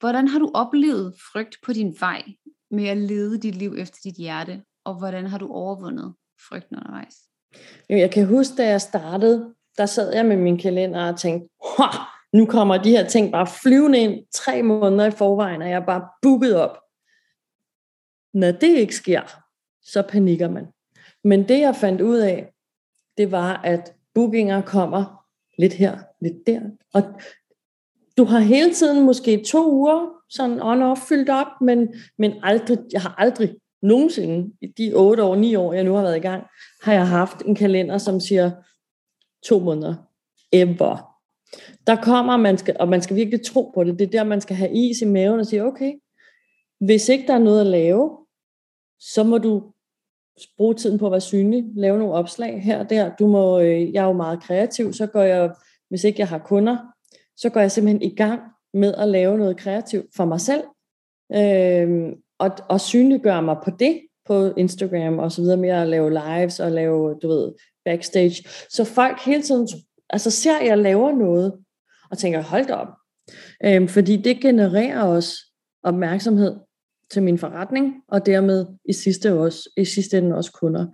Hvordan 0.00 0.28
har 0.28 0.38
du 0.38 0.50
oplevet 0.54 1.14
frygt 1.32 1.56
på 1.64 1.72
din 1.72 1.96
vej 2.00 2.22
med 2.70 2.88
at 2.88 2.96
lede 2.96 3.38
dit 3.38 3.54
liv 3.54 3.74
efter 3.78 3.98
dit 4.04 4.16
hjerte? 4.16 4.62
Og 4.84 4.98
hvordan 4.98 5.26
har 5.26 5.38
du 5.38 5.48
overvundet 5.48 6.14
frygten 6.48 6.76
undervejs? 6.76 7.25
Jeg 7.88 8.10
kan 8.10 8.26
huske, 8.26 8.56
da 8.56 8.68
jeg 8.68 8.80
startede, 8.80 9.54
der 9.78 9.86
sad 9.86 10.14
jeg 10.14 10.26
med 10.26 10.36
min 10.36 10.58
kalender 10.58 11.12
og 11.12 11.18
tænkte, 11.18 11.48
nu 12.32 12.46
kommer 12.46 12.82
de 12.82 12.90
her 12.90 13.08
ting 13.08 13.32
bare 13.32 13.46
flyvende 13.46 13.98
ind 13.98 14.26
tre 14.32 14.62
måneder 14.62 15.06
i 15.06 15.10
forvejen, 15.10 15.62
og 15.62 15.68
jeg 15.68 15.76
er 15.76 15.86
bare 15.86 16.08
booket 16.22 16.56
op. 16.56 16.78
Når 18.34 18.50
det 18.50 18.68
ikke 18.68 18.94
sker, 18.94 19.22
så 19.82 20.02
panikker 20.02 20.50
man. 20.50 20.66
Men 21.24 21.48
det 21.48 21.60
jeg 21.60 21.76
fandt 21.76 22.00
ud 22.00 22.18
af, 22.18 22.52
det 23.16 23.30
var, 23.30 23.60
at 23.64 23.94
bookinger 24.14 24.62
kommer 24.62 25.24
lidt 25.58 25.72
her, 25.72 25.98
lidt 26.20 26.46
der. 26.46 26.60
Og 26.94 27.02
du 28.16 28.24
har 28.24 28.38
hele 28.38 28.74
tiden 28.74 29.04
måske 29.04 29.44
to 29.44 29.72
uger 29.72 30.16
sådan 30.28 30.60
on-off 30.60 31.08
fyldt 31.08 31.30
op, 31.30 31.46
men, 31.60 31.94
men 32.18 32.32
aldrig, 32.42 32.78
jeg 32.92 33.02
har 33.02 33.14
aldrig 33.18 33.56
nogensinde, 33.82 34.52
i 34.62 34.66
de 34.66 34.92
otte 34.94 35.22
år, 35.22 35.36
ni 35.36 35.54
år, 35.54 35.72
jeg 35.72 35.84
nu 35.84 35.94
har 35.94 36.02
været 36.02 36.16
i 36.16 36.20
gang, 36.20 36.44
har 36.82 36.92
jeg 36.92 37.08
haft 37.08 37.42
en 37.42 37.54
kalender, 37.54 37.98
som 37.98 38.20
siger 38.20 38.50
to 39.44 39.58
måneder. 39.58 39.94
Ever. 40.52 41.16
Der 41.86 41.96
kommer, 41.96 42.36
man 42.36 42.58
skal, 42.58 42.76
og 42.80 42.88
man 42.88 43.02
skal 43.02 43.16
virkelig 43.16 43.44
tro 43.44 43.72
på 43.74 43.84
det. 43.84 43.98
Det 43.98 44.06
er 44.06 44.10
der, 44.10 44.24
man 44.24 44.40
skal 44.40 44.56
have 44.56 44.72
is 44.72 45.00
i 45.02 45.04
maven 45.04 45.40
og 45.40 45.46
sige, 45.46 45.64
okay, 45.64 45.92
hvis 46.80 47.08
ikke 47.08 47.26
der 47.26 47.34
er 47.34 47.38
noget 47.38 47.60
at 47.60 47.66
lave, 47.66 48.18
så 49.00 49.24
må 49.24 49.38
du 49.38 49.62
bruge 50.56 50.74
tiden 50.74 50.98
på 50.98 51.06
at 51.06 51.12
være 51.12 51.20
synlig, 51.20 51.64
lave 51.74 51.98
nogle 51.98 52.14
opslag 52.14 52.62
her 52.62 52.78
og 52.78 52.90
der. 52.90 53.14
Du 53.16 53.26
må, 53.26 53.60
øh, 53.60 53.92
jeg 53.92 54.02
er 54.02 54.06
jo 54.06 54.12
meget 54.12 54.42
kreativ, 54.42 54.92
så 54.92 55.06
går 55.06 55.22
jeg, 55.22 55.54
hvis 55.88 56.04
ikke 56.04 56.20
jeg 56.20 56.28
har 56.28 56.38
kunder, 56.38 56.76
så 57.36 57.50
går 57.50 57.60
jeg 57.60 57.70
simpelthen 57.70 58.02
i 58.02 58.14
gang 58.14 58.40
med 58.74 58.94
at 58.94 59.08
lave 59.08 59.38
noget 59.38 59.56
kreativt 59.56 60.06
for 60.16 60.24
mig 60.24 60.40
selv, 60.40 60.64
øh, 61.34 62.12
og, 62.38 62.50
og 62.68 62.80
synliggøre 62.80 63.42
mig 63.42 63.56
på 63.64 63.70
det, 63.70 64.00
på 64.26 64.52
Instagram 64.56 65.18
og 65.18 65.32
så 65.32 65.42
videre, 65.42 65.56
med 65.56 65.68
at 65.68 65.88
lave 65.88 66.10
lives 66.10 66.60
og 66.60 66.72
lave, 66.72 67.18
du 67.22 67.28
ved, 67.28 67.52
backstage. 67.84 68.48
Så 68.70 68.84
folk 68.84 69.20
hele 69.20 69.42
tiden 69.42 69.68
altså 70.10 70.30
ser, 70.30 70.56
at 70.58 70.66
jeg 70.66 70.78
laver 70.78 71.12
noget, 71.12 71.52
og 72.10 72.18
tænker, 72.18 72.42
hold 72.42 72.66
da 72.66 72.74
op. 72.74 72.88
Øhm, 73.64 73.88
fordi 73.88 74.16
det 74.16 74.40
genererer 74.40 75.02
også 75.02 75.36
opmærksomhed 75.82 76.56
til 77.10 77.22
min 77.22 77.38
forretning, 77.38 77.94
og 78.08 78.26
dermed 78.26 78.66
i 78.84 78.92
sidste, 78.92 79.32
også, 79.32 79.70
i 79.76 79.84
sidste 79.84 80.18
ende 80.18 80.36
også 80.36 80.52
kunder. 80.52 80.86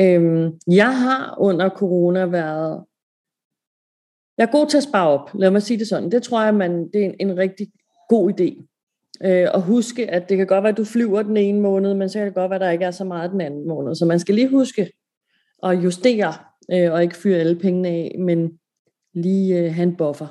Øhm, 0.00 0.52
jeg 0.66 0.98
har 0.98 1.36
under 1.38 1.68
corona 1.68 2.26
været, 2.26 2.84
jeg 4.38 4.44
er 4.46 4.52
god 4.52 4.66
til 4.66 4.76
at 4.76 4.82
spare 4.82 5.08
op, 5.08 5.30
lad 5.34 5.50
mig 5.50 5.62
sige 5.62 5.78
det 5.78 5.88
sådan. 5.88 6.10
Det 6.10 6.22
tror 6.22 6.44
jeg, 6.44 6.54
man, 6.54 6.90
det 6.92 7.00
er 7.00 7.04
en, 7.04 7.14
en 7.20 7.38
rigtig 7.38 7.68
god 8.08 8.32
idé. 8.32 8.77
Øh, 9.24 9.46
og 9.54 9.62
huske, 9.62 10.10
at 10.10 10.28
det 10.28 10.36
kan 10.36 10.46
godt 10.46 10.62
være, 10.62 10.72
at 10.72 10.76
du 10.76 10.84
flyver 10.84 11.22
den 11.22 11.36
ene 11.36 11.60
måned, 11.60 11.94
men 11.94 12.08
så 12.08 12.18
kan 12.18 12.26
det 12.26 12.34
godt 12.34 12.50
være, 12.50 12.56
at 12.56 12.60
der 12.60 12.70
ikke 12.70 12.84
er 12.84 12.90
så 12.90 13.04
meget 13.04 13.30
den 13.30 13.40
anden 13.40 13.68
måned. 13.68 13.94
Så 13.94 14.04
man 14.04 14.18
skal 14.18 14.34
lige 14.34 14.48
huske 14.48 14.90
at 15.62 15.84
justere, 15.84 16.34
øh, 16.72 16.92
og 16.92 17.02
ikke 17.02 17.16
fyre 17.16 17.38
alle 17.38 17.56
pengene 17.56 17.88
af, 17.88 18.16
men 18.18 18.50
lige 19.14 19.58
øh, 19.58 19.74
have 19.74 19.82
en 19.82 19.96
buffer 19.96 20.26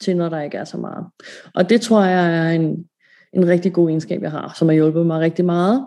til, 0.00 0.16
når 0.16 0.28
der 0.28 0.40
ikke 0.40 0.56
er 0.56 0.64
så 0.64 0.78
meget. 0.78 1.06
Og 1.54 1.70
det 1.70 1.80
tror 1.80 2.04
jeg 2.04 2.46
er 2.46 2.50
en, 2.50 2.84
en 3.32 3.48
rigtig 3.48 3.72
god 3.72 3.88
egenskab, 3.88 4.22
jeg 4.22 4.30
har, 4.30 4.54
som 4.58 4.68
har 4.68 4.74
hjulpet 4.74 5.06
mig 5.06 5.20
rigtig 5.20 5.44
meget. 5.44 5.84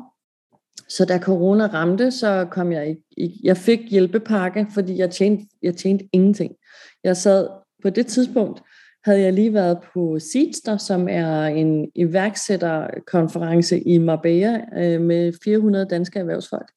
Så 0.89 1.05
da 1.05 1.19
corona 1.19 1.65
ramte, 1.65 2.11
så 2.11 2.47
kom 2.51 2.71
jeg 2.71 2.87
ikke, 2.87 3.39
jeg 3.43 3.57
fik 3.57 3.79
hjælpepakke, 3.89 4.67
fordi 4.73 4.97
jeg 4.97 5.11
tjente, 5.11 5.45
jeg 5.61 5.75
tjente 5.75 6.09
ingenting. 6.13 6.55
Jeg 7.03 7.17
sad 7.17 7.47
på 7.83 7.89
det 7.89 8.07
tidspunkt, 8.07 8.61
havde 9.03 9.21
jeg 9.21 9.33
lige 9.33 9.53
været 9.53 9.77
på 9.93 10.19
Seedster, 10.19 10.77
som 10.77 11.07
er 11.09 11.45
en 11.45 11.91
iværksætterkonference 11.95 13.79
i 13.79 13.97
Marbella 13.97 14.61
øh, 14.77 15.01
med 15.01 15.33
400 15.43 15.85
danske 15.85 16.19
erhvervsfolk. 16.19 16.71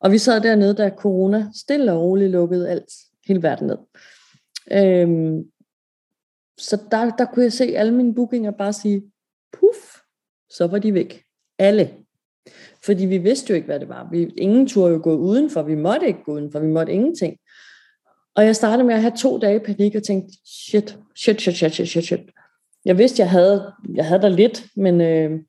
Og 0.00 0.12
vi 0.12 0.18
sad 0.18 0.40
dernede, 0.40 0.74
da 0.74 0.90
corona 0.98 1.46
stille 1.54 1.92
og 1.92 2.00
roligt 2.00 2.30
lukkede 2.30 2.70
alt, 2.70 2.92
hele 3.26 3.42
verden 3.42 3.66
ned. 3.66 3.78
Øhm, 4.72 5.44
så 6.58 6.82
der, 6.90 7.10
der 7.10 7.24
kunne 7.24 7.44
jeg 7.44 7.52
se 7.52 7.64
alle 7.64 7.94
mine 7.94 8.14
bookinger 8.14 8.50
bare 8.50 8.72
sige, 8.72 9.02
puff, 9.52 9.96
så 10.50 10.66
var 10.66 10.78
de 10.78 10.94
væk. 10.94 11.22
Alle. 11.58 11.90
Fordi 12.84 13.06
vi 13.06 13.18
vidste 13.18 13.50
jo 13.50 13.54
ikke, 13.54 13.66
hvad 13.66 13.80
det 13.80 13.88
var. 13.88 14.08
Vi, 14.10 14.32
ingen 14.38 14.66
turde 14.66 14.92
jo 14.92 15.00
gå 15.02 15.16
udenfor. 15.16 15.62
Vi 15.62 15.74
måtte 15.74 16.06
ikke 16.06 16.22
gå 16.24 16.32
udenfor. 16.32 16.60
Vi 16.60 16.66
måtte 16.66 16.92
ingenting. 16.92 17.36
Og 18.36 18.46
jeg 18.46 18.56
startede 18.56 18.86
med 18.86 18.94
at 18.94 19.00
have 19.00 19.16
to 19.16 19.38
dage 19.38 19.60
panik 19.60 19.94
og 19.94 20.02
tænkte, 20.02 20.32
shit, 20.46 20.98
shit, 21.16 21.40
shit, 21.40 21.56
shit, 21.56 21.72
shit, 21.74 21.88
shit, 21.88 22.04
shit. 22.04 22.20
Jeg 22.84 22.98
vidste, 22.98 23.22
jeg 23.22 23.30
havde, 23.30 23.72
jeg 23.94 24.06
havde 24.06 24.22
der 24.22 24.28
lidt, 24.28 24.66
men 24.76 25.00
øh, 25.00 25.40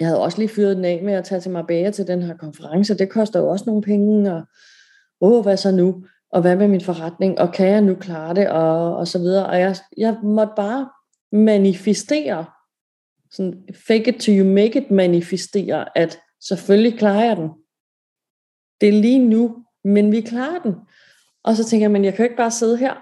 jeg 0.00 0.06
havde 0.06 0.20
også 0.20 0.38
lige 0.38 0.48
fyret 0.48 0.76
den 0.76 0.84
af 0.84 1.00
med 1.02 1.12
at 1.12 1.24
tage 1.24 1.40
til 1.40 1.50
Marbella 1.50 1.90
til 1.90 2.06
den 2.06 2.22
her 2.22 2.36
konference. 2.36 2.98
Det 2.98 3.10
koster 3.10 3.40
jo 3.40 3.48
også 3.48 3.64
nogle 3.66 3.82
penge, 3.82 4.34
og 4.34 4.42
åh, 5.20 5.42
hvad 5.42 5.56
så 5.56 5.70
nu? 5.70 6.04
Og 6.32 6.40
hvad 6.40 6.56
med 6.56 6.68
min 6.68 6.80
forretning? 6.80 7.38
Og 7.38 7.52
kan 7.52 7.68
jeg 7.68 7.80
nu 7.80 7.94
klare 7.94 8.34
det? 8.34 8.48
Og, 8.48 8.96
og 8.96 9.08
så 9.08 9.18
videre. 9.18 9.46
Og 9.46 9.60
jeg, 9.60 9.76
jeg 9.96 10.18
måtte 10.22 10.52
bare 10.56 10.88
manifestere 11.32 12.46
sådan 13.30 13.64
fake 13.86 14.08
it 14.08 14.20
till 14.20 14.38
you 14.38 14.46
make 14.46 14.82
it 14.82 14.90
manifestere, 14.90 15.98
at 15.98 16.18
selvfølgelig 16.40 16.98
klarer 16.98 17.24
jeg 17.24 17.36
den. 17.36 17.48
Det 18.80 18.88
er 18.88 19.00
lige 19.02 19.18
nu, 19.18 19.64
men 19.84 20.12
vi 20.12 20.20
klarer 20.20 20.58
den. 20.58 20.74
Og 21.44 21.56
så 21.56 21.64
tænker 21.64 21.84
jeg, 21.84 21.90
men 21.90 22.04
jeg 22.04 22.14
kan 22.14 22.22
jo 22.22 22.24
ikke 22.24 22.36
bare 22.36 22.50
sidde 22.50 22.76
her. 22.76 22.94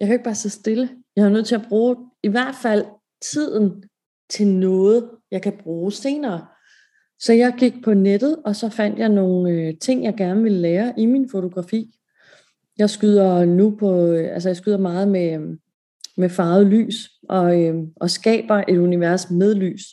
Jeg 0.00 0.06
kan 0.06 0.08
jo 0.08 0.12
ikke 0.12 0.24
bare 0.24 0.34
sidde 0.34 0.54
stille. 0.54 0.90
Jeg 1.16 1.24
er 1.24 1.28
nødt 1.28 1.46
til 1.46 1.54
at 1.54 1.66
bruge 1.68 1.96
i 2.22 2.28
hvert 2.28 2.54
fald 2.62 2.84
tiden 3.22 3.84
til 4.30 4.46
noget, 4.46 5.10
jeg 5.30 5.42
kan 5.42 5.52
bruge 5.62 5.92
senere. 5.92 6.46
Så 7.20 7.32
jeg 7.32 7.54
gik 7.58 7.74
på 7.84 7.94
nettet, 7.94 8.36
og 8.44 8.56
så 8.56 8.68
fandt 8.68 8.98
jeg 8.98 9.08
nogle 9.08 9.50
øh, 9.50 9.74
ting, 9.80 10.04
jeg 10.04 10.14
gerne 10.16 10.42
ville 10.42 10.58
lære 10.58 10.94
i 10.96 11.06
min 11.06 11.30
fotografi. 11.30 11.94
Jeg 12.78 12.90
skyder 12.90 13.44
nu 13.44 13.76
på, 13.78 14.06
øh, 14.06 14.34
altså 14.34 14.48
jeg 14.48 14.56
skyder 14.56 14.78
meget 14.78 15.08
med, 15.08 15.40
øh, 15.40 15.56
med 16.16 16.28
farvet 16.28 16.66
lys, 16.66 17.10
og, 17.28 17.62
øh, 17.62 17.74
og 17.96 18.10
skaber 18.10 18.64
et 18.68 18.78
univers 18.78 19.30
med 19.30 19.54
lys. 19.54 19.84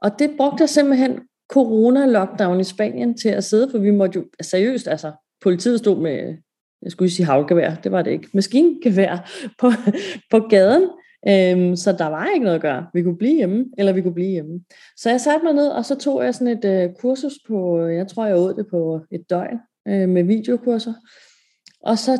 Og 0.00 0.18
det 0.18 0.30
brugte 0.36 0.62
jeg 0.62 0.68
simpelthen 0.68 1.20
corona-lockdown 1.52 2.60
i 2.60 2.64
Spanien 2.64 3.16
til 3.18 3.28
at 3.28 3.44
sidde, 3.44 3.70
for 3.70 3.78
vi 3.78 3.90
måtte 3.90 4.18
jo, 4.18 4.26
altså, 4.38 4.50
seriøst, 4.50 4.88
altså, 4.88 5.12
politiet 5.42 5.78
stod 5.78 6.00
med, 6.00 6.36
jeg 6.84 6.92
skulle 6.92 7.10
sige 7.10 7.26
havgevær, 7.26 7.74
det 7.74 7.92
var 7.92 8.02
det 8.02 8.10
ikke, 8.10 8.28
maskingevær 8.34 9.30
på, 9.58 9.70
på 10.30 10.38
gaden, 10.38 10.90
øhm, 11.28 11.76
så 11.76 11.92
der 11.92 12.06
var 12.06 12.28
ikke 12.34 12.44
noget 12.44 12.56
at 12.56 12.62
gøre. 12.62 12.86
Vi 12.94 13.02
kunne 13.02 13.18
blive 13.18 13.36
hjemme, 13.36 13.66
eller 13.78 13.92
vi 13.92 14.02
kunne 14.02 14.14
blive 14.14 14.30
hjemme. 14.30 14.60
Så 14.96 15.10
jeg 15.10 15.20
satte 15.20 15.44
mig 15.44 15.54
ned, 15.54 15.68
og 15.68 15.84
så 15.84 15.94
tog 15.94 16.24
jeg 16.24 16.34
sådan 16.34 16.58
et 16.58 16.64
øh, 16.64 16.90
kursus 17.00 17.34
på, 17.48 17.86
jeg 17.86 18.08
tror 18.08 18.26
jeg 18.26 18.36
åd 18.36 18.54
det 18.54 18.66
på 18.70 19.00
et 19.10 19.30
døgn, 19.30 19.58
øh, 19.88 20.08
med 20.08 20.24
videokurser. 20.24 20.92
Og 21.82 21.98
så 21.98 22.18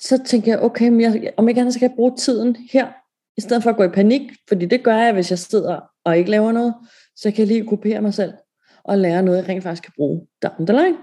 så 0.00 0.24
tænkte 0.24 0.50
jeg, 0.50 0.62
okay, 0.62 0.88
men 0.88 1.00
jeg, 1.00 1.32
om 1.36 1.48
ikke 1.48 1.60
andet 1.60 1.74
så 1.74 1.78
kan 1.78 1.88
jeg 1.88 1.96
bruge 1.96 2.16
tiden 2.16 2.56
her, 2.72 2.88
i 3.36 3.40
stedet 3.40 3.62
for 3.62 3.70
at 3.70 3.76
gå 3.76 3.84
i 3.84 3.88
panik, 3.88 4.22
fordi 4.48 4.66
det 4.66 4.82
gør 4.82 4.96
jeg, 4.96 5.12
hvis 5.12 5.30
jeg 5.30 5.38
sidder 5.38 5.80
og 6.04 6.18
ikke 6.18 6.30
laver 6.30 6.52
noget, 6.52 6.74
så 7.16 7.30
kan 7.30 7.38
jeg 7.38 7.46
lige 7.46 7.66
kopiere 7.66 8.02
mig 8.02 8.14
selv 8.14 8.32
og 8.84 8.98
lære 8.98 9.22
noget, 9.22 9.38
jeg 9.38 9.48
rent 9.48 9.62
faktisk 9.62 9.82
kan 9.82 9.92
bruge 9.96 10.26
down 10.42 10.66
the 10.66 10.76
line. 10.76 10.96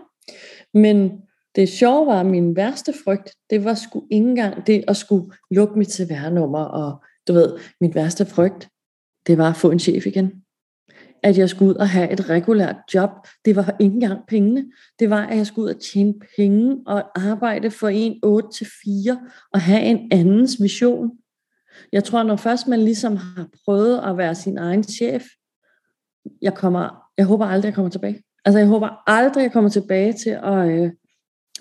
Men 0.73 1.21
det 1.55 1.69
sjove 1.69 2.07
var, 2.07 2.19
at 2.19 2.25
min 2.25 2.55
værste 2.55 2.93
frygt, 3.03 3.31
det 3.49 3.65
var 3.65 3.73
sgu 3.73 4.03
ikke 4.11 4.27
engang 4.27 4.67
det 4.67 4.83
at 4.87 4.97
skulle 4.97 5.31
lukke 5.51 5.79
mit 5.79 5.91
CVR-nummer, 5.91 6.59
og 6.59 7.03
du 7.27 7.33
ved, 7.33 7.57
mit 7.81 7.95
værste 7.95 8.25
frygt, 8.25 8.69
det 9.27 9.37
var 9.37 9.49
at 9.49 9.55
få 9.55 9.71
en 9.71 9.79
chef 9.79 10.05
igen 10.05 10.45
at 11.25 11.37
jeg 11.37 11.49
skulle 11.49 11.69
ud 11.69 11.75
og 11.75 11.89
have 11.89 12.11
et 12.11 12.29
regulært 12.29 12.75
job. 12.93 13.09
Det 13.45 13.55
var 13.55 13.75
ikke 13.79 13.93
engang 13.93 14.19
pengene. 14.27 14.71
Det 14.99 15.09
var, 15.09 15.25
at 15.25 15.37
jeg 15.37 15.47
skulle 15.47 15.65
ud 15.65 15.73
og 15.73 15.81
tjene 15.81 16.13
penge 16.37 16.77
og 16.87 17.29
arbejde 17.29 17.71
for 17.71 17.87
en 17.87 18.19
8 18.23 18.49
til 18.57 18.67
4 18.83 19.19
og 19.53 19.61
have 19.61 19.81
en 19.81 20.07
andens 20.11 20.57
vision. 20.61 21.11
Jeg 21.91 22.03
tror, 22.03 22.23
når 22.23 22.35
først 22.35 22.67
man 22.67 22.79
ligesom 22.79 23.17
har 23.17 23.47
prøvet 23.65 23.99
at 23.99 24.17
være 24.17 24.35
sin 24.35 24.57
egen 24.57 24.83
chef, 24.83 25.23
jeg, 26.41 26.53
kommer, 26.53 27.09
jeg 27.17 27.25
håber 27.25 27.45
aldrig, 27.45 27.67
jeg 27.67 27.75
kommer 27.75 27.91
tilbage. 27.91 28.23
Altså, 28.45 28.59
jeg 28.59 28.67
håber 28.67 29.09
aldrig, 29.09 29.43
jeg 29.43 29.51
kommer 29.51 29.69
tilbage 29.69 30.13
til 30.13 30.29
at, 30.29 30.69
øh, 30.69 30.91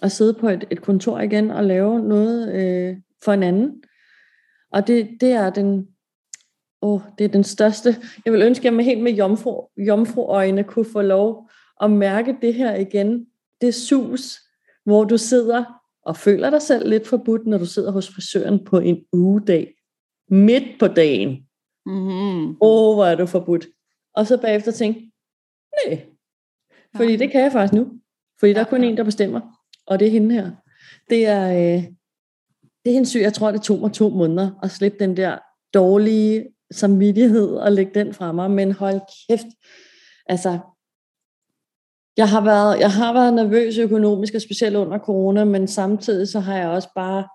at 0.03 0.13
sidde 0.13 0.35
på 0.35 0.49
et, 0.49 0.65
et 0.71 0.83
kontor 0.83 1.21
igen 1.21 1.51
og 1.51 1.65
lave 1.65 2.01
noget 2.01 2.53
øh, 2.55 2.97
for 3.25 3.33
en 3.33 3.43
anden. 3.43 3.83
Og 4.73 4.87
det, 4.87 5.09
det 5.21 5.33
er 5.33 5.51
den, 5.51 5.89
åh, 6.83 7.01
det 7.19 7.25
er 7.25 7.29
den 7.29 7.45
største. 7.45 7.97
Jeg 8.25 8.33
vil 8.33 8.43
ønske, 8.43 8.69
at 8.69 8.75
jeg 8.75 8.85
helt 8.85 9.03
med 9.03 9.13
jomfru, 9.13 9.69
jomfruøjne 9.77 10.65
kunne 10.65 10.85
få 10.93 11.03
lov 11.03 11.51
at 11.81 11.91
mærke 11.91 12.37
det 12.43 12.55
her 12.55 12.75
igen. 12.75 13.27
Det 13.61 13.75
sus, 13.75 14.41
hvor 14.85 15.05
du 15.05 15.19
sidder 15.19 15.65
og 16.03 16.17
føler 16.17 16.51
dig 16.51 16.63
selv 16.63 16.89
lidt 16.89 17.07
forbudt, 17.07 17.47
når 17.47 17.59
du 17.59 17.67
sidder 17.67 17.93
hos 17.93 18.11
frisøren 18.15 18.65
på 18.65 18.79
en 18.79 19.05
ugedag. 19.13 19.75
Midt 20.29 20.65
på 20.81 20.87
dagen. 20.87 21.31
Mm-hmm. 21.87 22.57
Åh, 22.61 22.95
hvor 22.95 23.05
er 23.05 23.15
du 23.15 23.27
forbudt. 23.27 23.67
Og 24.15 24.27
så 24.27 24.41
bagefter 24.41 24.73
tænke, 24.73 25.11
nej, 25.87 26.07
fordi 26.97 27.17
det 27.17 27.31
kan 27.31 27.41
jeg 27.41 27.53
faktisk 27.53 27.75
nu. 27.75 27.93
Fordi 28.41 28.53
der 28.53 28.61
er 28.61 28.65
kun 28.65 28.85
en, 28.85 28.97
der 28.97 29.05
bestemmer, 29.05 29.41
og 29.87 29.99
det 29.99 30.07
er 30.09 30.13
hende 30.13 30.35
her. 30.35 30.51
Det 31.11 31.27
er, 31.27 31.49
øh, 31.49 31.85
det 32.85 32.93
er 32.93 32.97
en 32.97 33.07
syg, 33.07 33.21
jeg 33.21 33.33
tror, 33.33 33.51
det 33.51 33.63
tog 33.63 33.79
mig 33.79 33.93
to 33.93 34.09
måneder 34.09 34.51
at 34.63 34.71
slippe 34.71 34.99
den 34.99 35.17
der 35.17 35.39
dårlige 35.75 36.47
samvittighed 36.73 37.49
og 37.49 37.73
lægge 37.73 37.95
den 37.95 38.15
fra 38.15 38.33
mig, 38.33 38.51
men 38.51 38.73
hold 38.73 39.01
kæft, 39.29 39.47
altså, 40.27 40.59
jeg 42.17 42.29
har 42.29 42.41
været, 42.41 42.81
jeg 42.81 42.93
har 42.93 43.13
været 43.13 43.35
nervøs 43.35 43.79
økonomisk, 43.79 44.35
og 44.35 44.41
specielt 44.41 44.77
under 44.77 44.99
corona, 44.99 45.45
men 45.45 45.69
samtidig 45.69 46.29
så 46.29 46.41
har 46.41 46.57
jeg 46.57 46.69
også 46.69 46.89
bare, 46.95 47.29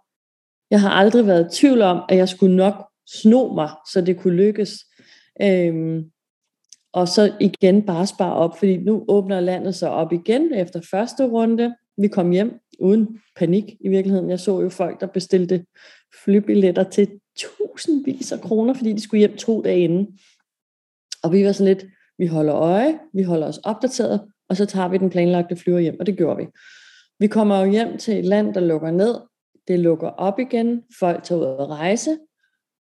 jeg 0.71 0.81
har 0.81 0.89
aldrig 0.89 1.27
været 1.27 1.45
i 1.45 1.59
tvivl 1.59 1.81
om, 1.81 2.03
at 2.09 2.17
jeg 2.17 2.29
skulle 2.29 2.55
nok 2.55 2.73
sno 3.07 3.53
mig, 3.53 3.69
så 3.91 4.01
det 4.01 4.17
kunne 4.17 4.35
lykkes. 4.35 4.71
Øhm, 5.41 6.11
og 6.93 7.07
så 7.07 7.33
igen 7.39 7.85
bare 7.85 8.07
spare 8.07 8.33
op, 8.33 8.57
fordi 8.57 8.77
nu 8.77 9.05
åbner 9.07 9.39
landet 9.39 9.75
sig 9.75 9.89
op 9.89 10.13
igen 10.13 10.53
efter 10.53 10.81
første 10.91 11.25
runde. 11.25 11.75
Vi 12.01 12.07
kom 12.07 12.31
hjem 12.31 12.59
uden 12.79 13.19
panik 13.35 13.63
i 13.79 13.89
virkeligheden. 13.89 14.29
Jeg 14.29 14.39
så 14.39 14.61
jo 14.61 14.69
folk, 14.69 15.01
der 15.01 15.07
bestilte 15.07 15.65
flybilletter 16.23 16.83
til 16.83 17.19
tusindvis 17.37 18.31
af 18.31 18.41
kroner, 18.41 18.73
fordi 18.73 18.93
de 18.93 19.01
skulle 19.01 19.19
hjem 19.19 19.37
to 19.37 19.61
dage 19.61 19.79
inden. 19.79 20.19
Og 21.23 21.31
vi 21.31 21.45
var 21.45 21.51
sådan 21.51 21.73
lidt, 21.73 21.85
vi 22.17 22.27
holder 22.27 22.55
øje, 22.55 22.99
vi 23.13 23.23
holder 23.23 23.47
os 23.47 23.57
opdateret, 23.57 24.21
og 24.49 24.57
så 24.57 24.65
tager 24.65 24.87
vi 24.87 24.97
den 24.97 25.09
planlagte 25.09 25.55
flyver 25.55 25.79
hjem, 25.79 25.99
og 25.99 26.05
det 26.05 26.17
gjorde 26.17 26.37
vi. 26.37 26.47
Vi 27.19 27.27
kommer 27.27 27.59
jo 27.59 27.71
hjem 27.71 27.97
til 27.97 28.19
et 28.19 28.25
land, 28.25 28.53
der 28.53 28.59
lukker 28.59 28.91
ned, 28.91 29.15
det 29.67 29.79
lukker 29.79 30.07
op 30.07 30.39
igen, 30.39 30.83
folk 30.99 31.23
tager 31.23 31.41
ud 31.41 31.45
og 31.45 31.69
rejse. 31.69 32.17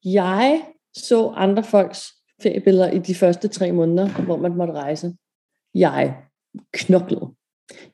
Jeg 0.06 0.66
så 0.94 1.28
andre 1.28 1.64
folks 1.64 2.08
feriebilleder 2.42 2.92
i 2.92 3.00
de 3.00 3.16
første 3.16 3.48
tre 3.48 3.72
måneder, 3.72 4.24
hvor 4.24 4.38
man 4.38 4.56
måtte 4.56 4.74
rejse. 4.74 5.14
Jeg 5.74 6.18
knoklede. 6.74 7.39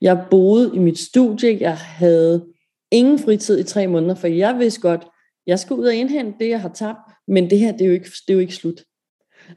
Jeg 0.01 0.25
boede 0.31 0.71
i 0.75 0.79
mit 0.79 0.99
studie, 0.99 1.57
jeg 1.61 1.77
havde 1.77 2.45
ingen 2.91 3.19
fritid 3.19 3.59
i 3.59 3.63
tre 3.63 3.87
måneder, 3.87 4.15
for 4.15 4.27
jeg 4.27 4.59
vidste 4.59 4.81
godt, 4.81 5.07
jeg 5.47 5.59
skal 5.59 5.75
ud 5.75 5.85
og 5.85 5.95
indhente 5.95 6.39
det, 6.39 6.49
jeg 6.49 6.61
har 6.61 6.69
tabt, 6.69 6.99
men 7.27 7.49
det 7.49 7.59
her, 7.59 7.71
det 7.71 7.81
er 7.81 7.85
jo 7.85 7.93
ikke, 7.93 8.09
det 8.27 8.29
er 8.29 8.33
jo 8.33 8.39
ikke 8.39 8.55
slut. 8.55 8.83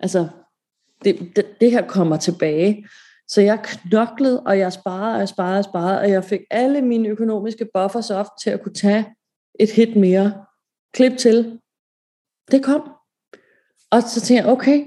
Altså, 0.01 0.29
det, 1.05 1.19
det, 1.37 1.47
det 1.61 1.71
her 1.71 1.87
kommer 1.87 2.17
tilbage. 2.17 2.87
Så 3.29 3.41
jeg 3.41 3.61
knoklede, 3.63 4.41
og 4.41 4.59
jeg 4.59 4.73
sparede, 4.73 5.15
og 5.15 5.19
jeg 5.19 5.29
sparede, 5.29 5.59
og 5.59 5.65
sparede, 5.65 6.01
og 6.01 6.11
jeg 6.11 6.25
fik 6.25 6.41
alle 6.51 6.83
mine 6.83 7.09
økonomiske 7.09 7.69
buffers 7.75 8.11
op 8.11 8.27
til 8.43 8.51
at 8.51 8.63
kunne 8.63 8.75
tage 8.75 9.07
et 9.61 9.71
hit 9.71 9.97
mere. 9.97 10.45
Klip 10.95 11.17
til. 11.19 11.61
Det 12.51 12.65
kom. 12.65 12.91
Og 13.91 14.03
så 14.03 14.21
tænkte 14.21 14.45
jeg, 14.45 14.53
okay, 14.53 14.85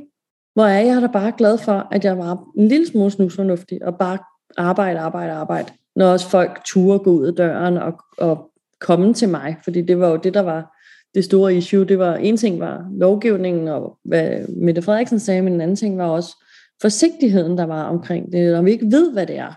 hvor 0.53 0.65
er 0.65 0.81
jeg 0.81 1.01
da 1.01 1.07
bare 1.07 1.33
glad 1.37 1.57
for, 1.57 1.87
at 1.91 2.05
jeg 2.05 2.17
var 2.17 2.51
en 2.57 2.67
lille 2.67 2.87
smule 2.87 3.11
snusfornuftig, 3.11 3.85
og 3.85 3.97
bare 3.97 4.17
arbejde, 4.57 4.99
arbejde, 4.99 5.33
arbejde. 5.33 5.71
Når 5.95 6.11
også 6.11 6.29
folk 6.29 6.61
turde 6.65 6.99
gå 6.99 7.11
ud 7.11 7.27
af 7.27 7.33
døren 7.33 7.77
og, 7.77 7.93
og 8.17 8.51
komme 8.79 9.13
til 9.13 9.29
mig, 9.29 9.57
fordi 9.63 9.81
det 9.81 9.99
var 9.99 10.07
jo 10.09 10.15
det, 10.15 10.33
der 10.33 10.41
var 10.41 10.77
det 11.15 11.25
store 11.25 11.55
issue. 11.55 11.85
Det 11.85 11.99
var, 11.99 12.15
en 12.15 12.37
ting 12.37 12.59
var 12.59 12.89
lovgivningen, 12.91 13.67
og 13.67 13.97
hvad 14.03 14.47
Mette 14.47 14.81
Frederiksen 14.81 15.19
sagde, 15.19 15.41
men 15.41 15.53
en 15.53 15.61
anden 15.61 15.75
ting 15.75 15.97
var 15.97 16.07
også 16.07 16.45
forsigtigheden, 16.81 17.57
der 17.57 17.63
var 17.63 17.83
omkring 17.83 18.31
det, 18.31 18.53
når 18.53 18.61
vi 18.61 18.71
ikke 18.71 18.91
ved, 18.91 19.13
hvad 19.13 19.27
det 19.27 19.37
er. 19.37 19.53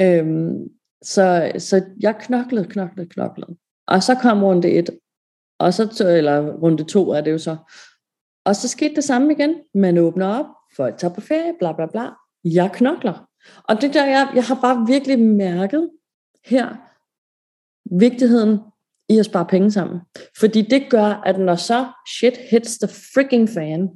Øhm, 0.00 0.68
så, 1.02 1.52
så 1.58 1.82
jeg 2.00 2.14
knoklede, 2.20 2.64
knoklede, 2.64 3.08
knoklede. 3.08 3.56
Og 3.86 4.02
så 4.02 4.14
kom 4.14 4.44
runde 4.44 4.70
et, 4.70 4.90
og 5.58 5.74
så, 5.74 6.08
eller 6.08 6.52
runde 6.52 6.84
to 6.84 7.10
er 7.10 7.20
det 7.20 7.32
jo 7.32 7.38
så. 7.38 7.56
Og 8.44 8.56
så 8.56 8.68
skete 8.68 8.94
det 8.94 9.04
samme 9.04 9.32
igen. 9.32 9.54
Man 9.74 9.98
åbner 9.98 10.26
op, 10.26 10.46
folk 10.76 10.98
tager 10.98 11.14
på 11.14 11.20
ferie, 11.20 11.52
bla 11.58 11.72
bla 11.72 11.86
bla. 11.86 12.08
Jeg 12.44 12.70
knokler. 12.74 13.28
Og 13.64 13.80
det 13.80 13.94
der, 13.94 14.06
jeg, 14.06 14.28
jeg 14.34 14.44
har 14.44 14.58
bare 14.60 14.86
virkelig 14.86 15.18
mærket 15.18 15.90
her, 16.44 16.76
vigtigheden 17.98 18.58
i 19.08 19.18
at 19.18 19.24
spare 19.24 19.46
penge 19.46 19.70
sammen. 19.70 20.00
Fordi 20.38 20.62
det 20.62 20.86
gør, 20.90 21.22
at 21.26 21.40
når 21.40 21.54
så 21.54 21.86
shit 22.18 22.36
hits 22.50 22.78
the 22.78 22.88
freaking 23.14 23.48
fan, 23.48 23.88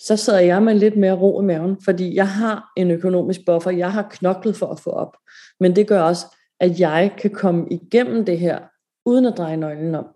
så 0.00 0.16
sidder 0.16 0.40
jeg 0.40 0.62
med 0.62 0.74
lidt 0.74 0.96
mere 0.96 1.12
ro 1.12 1.40
i 1.40 1.44
maven, 1.44 1.76
fordi 1.84 2.14
jeg 2.14 2.28
har 2.28 2.72
en 2.76 2.90
økonomisk 2.90 3.40
buffer, 3.46 3.70
jeg 3.70 3.92
har 3.92 4.08
knoklet 4.10 4.56
for 4.56 4.66
at 4.66 4.80
få 4.80 4.90
op. 4.90 5.16
Men 5.60 5.76
det 5.76 5.86
gør 5.86 6.02
også, 6.02 6.26
at 6.60 6.80
jeg 6.80 7.14
kan 7.18 7.30
komme 7.30 7.66
igennem 7.70 8.24
det 8.24 8.38
her, 8.38 8.58
uden 9.04 9.26
at 9.26 9.34
dreje 9.36 9.56
nøglen 9.56 9.94
om. 9.94 10.06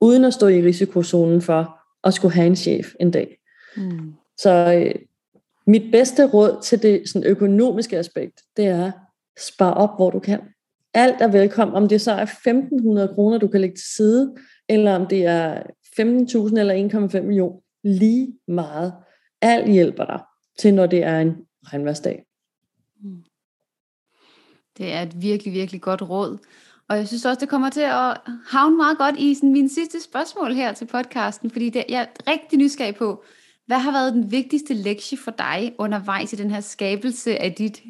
Uden 0.00 0.24
at 0.24 0.34
stå 0.34 0.48
i 0.48 0.62
risikozonen 0.62 1.42
for 1.42 1.78
at 2.04 2.14
skulle 2.14 2.34
have 2.34 2.46
en 2.46 2.56
chef 2.56 2.86
en 3.00 3.10
dag. 3.10 3.38
Mm. 3.76 4.14
Så 4.38 4.50
øh, 4.74 4.94
mit 5.70 5.92
bedste 5.92 6.26
råd 6.26 6.62
til 6.62 6.82
det 6.82 7.08
sådan 7.08 7.28
økonomiske 7.28 7.98
aspekt, 7.98 8.40
det 8.56 8.66
er, 8.66 8.92
spar 9.38 9.70
op, 9.70 9.96
hvor 9.96 10.10
du 10.10 10.18
kan. 10.18 10.40
Alt 10.94 11.16
er 11.20 11.28
velkommen, 11.28 11.76
om 11.76 11.88
det 11.88 12.00
så 12.00 12.12
er 12.12 12.26
1.500 12.26 13.14
kroner, 13.14 13.38
du 13.38 13.48
kan 13.48 13.60
lægge 13.60 13.76
til 13.76 13.86
side, 13.96 14.36
eller 14.68 14.94
om 14.94 15.06
det 15.06 15.26
er 15.26 15.62
15.000 16.00 16.58
eller 16.58 17.10
1,5 17.18 17.20
million. 17.20 17.60
Lige 17.84 18.38
meget. 18.48 18.92
Alt 19.42 19.72
hjælper 19.72 20.04
dig 20.04 20.20
til, 20.58 20.74
når 20.74 20.86
det 20.86 21.04
er 21.04 21.20
en 21.20 21.36
regnværsdag. 21.64 22.24
Mm. 23.02 23.24
Det 24.78 24.92
er 24.92 25.02
et 25.02 25.22
virkelig, 25.22 25.52
virkelig 25.52 25.80
godt 25.80 26.02
råd. 26.02 26.38
Og 26.88 26.96
jeg 26.96 27.08
synes 27.08 27.24
også, 27.24 27.40
det 27.40 27.48
kommer 27.48 27.70
til 27.70 27.80
at 27.80 28.16
havne 28.46 28.76
meget 28.76 28.98
godt 28.98 29.16
i 29.18 29.34
sådan, 29.34 29.52
min 29.52 29.68
sidste 29.68 30.02
spørgsmål 30.02 30.54
her 30.54 30.72
til 30.72 30.84
podcasten, 30.84 31.50
fordi 31.50 31.70
det, 31.70 31.84
jeg 31.88 32.00
er 32.02 32.30
rigtig 32.30 32.58
nysgerrig 32.58 32.94
på, 32.94 33.24
hvad 33.70 33.78
har 33.78 33.92
været 33.92 34.12
den 34.12 34.30
vigtigste 34.30 34.74
lektie 34.74 35.18
for 35.18 35.30
dig 35.30 35.74
undervejs 35.78 36.32
i 36.32 36.36
den 36.36 36.50
her 36.50 36.60
skabelse 36.60 37.42
af 37.42 37.52
dit 37.52 37.82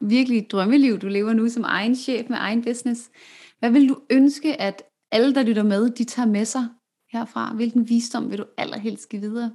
virkelig 0.00 0.50
drømmeliv, 0.50 0.98
du 0.98 1.08
lever 1.08 1.32
nu 1.32 1.48
som 1.48 1.64
egen 1.66 1.96
chef 1.96 2.28
med 2.28 2.36
egen 2.40 2.62
business? 2.62 3.10
Hvad 3.58 3.70
vil 3.70 3.88
du 3.88 3.98
ønske, 4.10 4.60
at 4.60 4.82
alle, 5.12 5.34
der 5.34 5.42
lytter 5.42 5.62
med, 5.62 5.90
de 5.90 6.04
tager 6.04 6.26
med 6.26 6.44
sig 6.44 6.68
herfra? 7.12 7.54
Hvilken 7.54 7.88
visdom 7.88 8.30
vil 8.30 8.38
du 8.38 8.44
allerhelst 8.56 9.08
give 9.08 9.22
videre? 9.22 9.54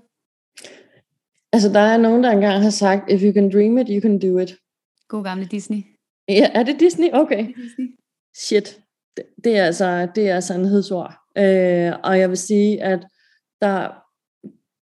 Altså, 1.53 1.69
der 1.69 1.79
er 1.79 1.97
nogen, 1.97 2.23
der 2.23 2.31
engang 2.31 2.63
har 2.63 2.69
sagt, 2.69 3.11
if 3.11 3.21
you 3.23 3.33
can 3.33 3.51
dream 3.51 3.77
it, 3.77 3.87
you 3.89 4.01
can 4.01 4.19
do 4.19 4.37
it. 4.37 4.55
God 5.07 5.23
gamle 5.23 5.45
Disney. 5.45 5.83
Ja, 6.29 6.49
er 6.53 6.63
det 6.63 6.79
Disney? 6.79 7.09
Okay. 7.13 7.47
Det 7.47 7.55
Disney. 7.55 7.95
Shit. 8.35 8.79
Det, 9.17 9.25
det 9.43 9.57
er 9.57 9.65
altså, 9.65 10.07
det 10.15 10.29
er 10.29 10.39
sandhedsord. 10.39 11.13
Øh, 11.37 11.93
og 12.03 12.19
jeg 12.19 12.29
vil 12.29 12.37
sige, 12.37 12.83
at 12.83 12.99
der, 13.61 14.02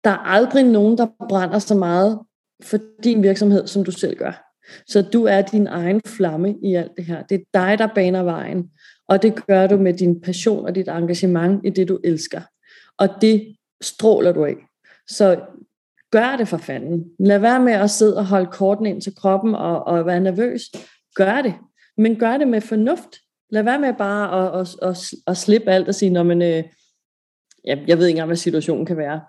der 0.04 0.10
er 0.10 0.18
aldrig 0.18 0.64
nogen, 0.64 0.98
der 0.98 1.08
brænder 1.30 1.60
så 1.60 1.76
meget 1.76 2.20
for 2.64 2.80
din 3.04 3.24
virksomhed, 3.24 3.68
som 3.68 3.84
du 3.84 3.92
selv 3.92 4.18
gør. 4.18 4.44
Så 4.88 5.02
du 5.02 5.24
er 5.24 5.42
din 5.42 5.68
egen 5.68 6.02
flamme 6.06 6.56
i 6.64 6.76
alt 6.76 6.92
det 6.98 7.06
her. 7.06 7.24
Det 7.24 7.36
er 7.36 7.60
dig, 7.60 7.78
der 7.78 7.88
baner 7.96 8.24
vejen. 8.24 8.70
Og 9.08 9.22
det 9.22 9.48
gør 9.48 9.68
du 9.68 9.78
med 9.78 9.94
din 9.94 10.22
passion 10.22 10.66
og 10.66 10.76
dit 10.76 10.88
engagement 10.88 11.66
i 11.66 11.70
det, 11.70 11.88
du 11.88 12.00
elsker. 12.04 12.42
Og 12.98 13.10
det 13.22 13.56
stråler 13.82 14.32
du 14.32 14.46
af. 14.46 14.56
Så 15.08 15.40
gør 16.12 16.36
det 16.38 16.48
for 16.48 16.58
fanden. 16.58 17.06
Lad 17.20 17.40
være 17.40 17.60
med 17.60 17.74
at 17.74 17.90
sidde 17.90 18.18
og 18.18 18.26
holde 18.26 18.52
korten 18.52 18.86
ind 18.86 19.02
til 19.02 19.16
kroppen 19.16 19.56
og, 19.56 19.84
og 19.88 20.06
være 20.06 20.20
nervøs. 20.20 20.62
Gør 21.16 21.42
det. 21.42 21.54
Men 21.98 22.16
gør 22.16 22.38
det 22.38 22.48
med 22.48 22.62
fornuft. 22.62 23.18
Lad 23.50 23.64
være 23.64 23.80
med 23.80 23.94
bare 23.94 24.54
at, 24.60 24.62
at, 24.62 24.90
at, 24.90 24.98
at 25.28 25.38
slippe 25.38 25.72
alt 25.72 25.88
og 25.88 25.96
sige, 25.96 26.10
når 26.10 26.24
man, 26.24 26.42
øh, 26.42 26.64
jeg, 27.64 27.84
jeg 27.88 27.98
ved 27.98 28.08
ikke 28.08 28.16
engang, 28.16 28.28
hvad 28.28 28.36
situationen 28.36 28.86
kan 28.86 28.98
være. 28.98 29.22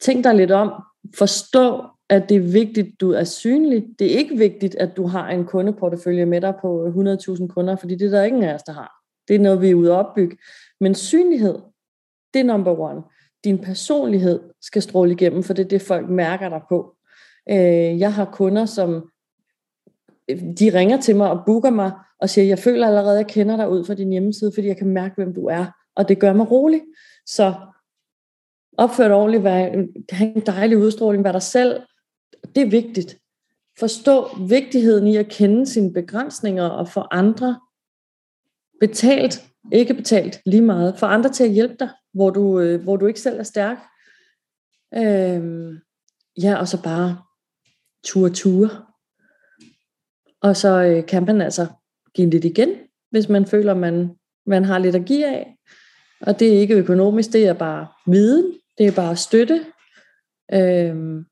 Tænk 0.00 0.24
dig 0.24 0.34
lidt 0.34 0.50
om. 0.50 0.82
Forstå, 1.18 1.84
at 2.08 2.28
det 2.28 2.36
er 2.36 2.52
vigtigt, 2.52 3.00
du 3.00 3.12
er 3.12 3.24
synlig. 3.24 3.86
Det 3.98 4.14
er 4.14 4.18
ikke 4.18 4.38
vigtigt, 4.38 4.74
at 4.74 4.96
du 4.96 5.06
har 5.06 5.28
en 5.28 5.44
kundeportefølje 5.44 6.26
med 6.26 6.40
dig 6.40 6.54
på 6.60 6.86
100.000 6.86 7.46
kunder, 7.46 7.76
fordi 7.76 7.94
det 7.94 8.06
er 8.06 8.10
der 8.10 8.24
ingen 8.24 8.42
af 8.42 8.54
os, 8.54 8.62
der 8.62 8.72
har. 8.72 8.92
Det 9.28 9.36
er 9.36 9.40
noget, 9.40 9.60
vi 9.60 9.70
er 9.70 9.74
ude 9.74 9.90
at 9.90 9.96
opbygge. 9.96 10.36
Men 10.80 10.94
synlighed, 10.94 11.58
det 12.34 12.40
er 12.40 12.44
number 12.44 12.80
one. 12.80 13.02
Din 13.44 13.58
personlighed 13.58 14.40
skal 14.60 14.82
stråle 14.82 15.12
igennem, 15.12 15.42
for 15.42 15.54
det 15.54 15.64
er 15.64 15.68
det, 15.68 15.82
folk 15.82 16.08
mærker 16.08 16.48
dig 16.48 16.60
på. 16.68 16.96
Øh, 17.50 18.00
jeg 18.00 18.14
har 18.14 18.24
kunder, 18.24 18.64
som 18.64 19.10
øh, 20.30 20.40
de 20.58 20.78
ringer 20.78 21.00
til 21.00 21.16
mig 21.16 21.30
og 21.30 21.42
booker 21.46 21.70
mig 21.70 21.92
og 22.20 22.30
siger, 22.30 22.44
jeg 22.44 22.58
føler 22.58 22.86
allerede, 22.86 23.18
at 23.18 23.24
jeg 23.24 23.26
kender 23.26 23.56
dig 23.56 23.70
ud 23.70 23.84
fra 23.84 23.94
din 23.94 24.10
hjemmeside, 24.10 24.52
fordi 24.54 24.66
jeg 24.66 24.76
kan 24.76 24.88
mærke, 24.88 25.14
hvem 25.14 25.34
du 25.34 25.46
er. 25.46 25.66
Og 25.96 26.08
det 26.08 26.18
gør 26.18 26.32
mig 26.32 26.50
rolig. 26.50 26.82
Så 27.26 27.54
opfør 28.78 29.08
dig 29.08 29.16
ordentligt, 29.16 29.44
vær, 29.44 29.52
have 30.10 30.36
en 30.36 30.46
dejlig 30.46 30.78
udstråling, 30.78 31.24
vær 31.24 31.32
dig 31.32 31.42
selv. 31.42 31.80
Det 32.54 32.62
er 32.62 32.70
vigtigt. 32.70 33.18
Forstå 33.78 34.28
vigtigheden 34.48 35.06
i 35.06 35.16
at 35.16 35.28
kende 35.28 35.66
sine 35.66 35.92
begrænsninger 35.92 36.64
og 36.64 36.88
få 36.88 37.04
andre 37.10 37.60
betalt, 38.80 39.44
ikke 39.72 39.94
betalt 39.94 40.40
lige 40.46 40.62
meget, 40.62 40.98
for 40.98 41.06
andre 41.06 41.30
til 41.30 41.44
at 41.44 41.50
hjælpe 41.50 41.76
dig, 41.78 41.88
hvor 42.14 42.30
du, 42.30 42.60
øh, 42.60 42.82
hvor 42.82 42.96
du 42.96 43.06
ikke 43.06 43.20
selv 43.20 43.38
er 43.38 43.42
stærk. 43.42 43.78
Øhm, 44.96 45.78
ja, 46.42 46.56
og 46.56 46.68
så 46.68 46.82
bare 46.82 47.18
ture 48.04 48.30
ture. 48.30 48.70
Og 50.40 50.56
så 50.56 50.82
øh, 50.82 51.06
kan 51.06 51.24
man 51.24 51.40
altså 51.40 51.66
give 52.14 52.30
lidt 52.30 52.44
igen, 52.44 52.68
hvis 53.10 53.28
man 53.28 53.46
føler, 53.46 53.74
man, 53.74 54.10
man 54.46 54.64
har 54.64 54.78
lidt 54.78 54.96
at 54.96 55.04
give 55.04 55.26
af. 55.26 55.56
Og 56.20 56.40
det 56.40 56.54
er 56.54 56.60
ikke 56.60 56.74
økonomisk, 56.74 57.32
det 57.32 57.46
er 57.46 57.52
bare 57.52 57.86
viden, 58.06 58.54
det 58.78 58.86
er 58.86 58.92
bare 58.92 59.16
støtte. 59.16 59.66
Øhm, 60.52 61.24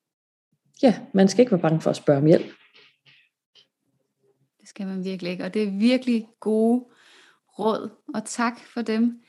ja, 0.83 0.95
man 1.15 1.29
skal 1.29 1.41
ikke 1.41 1.53
være 1.53 1.61
bange 1.61 1.81
for 1.81 1.91
at 1.91 1.97
spørge 1.97 2.19
om 2.19 2.27
hjælp. 2.27 2.47
Det 4.61 4.69
skal 4.69 4.87
man 4.87 5.05
virkelig 5.05 5.33
ikke, 5.33 5.45
og 5.45 5.55
det 5.55 5.63
er 5.63 5.79
virkelig 5.79 6.27
gode 6.41 6.85
råd, 7.59 7.91
og 8.15 8.25
tak 8.25 8.61
for 8.75 8.83
dem. 8.83 9.21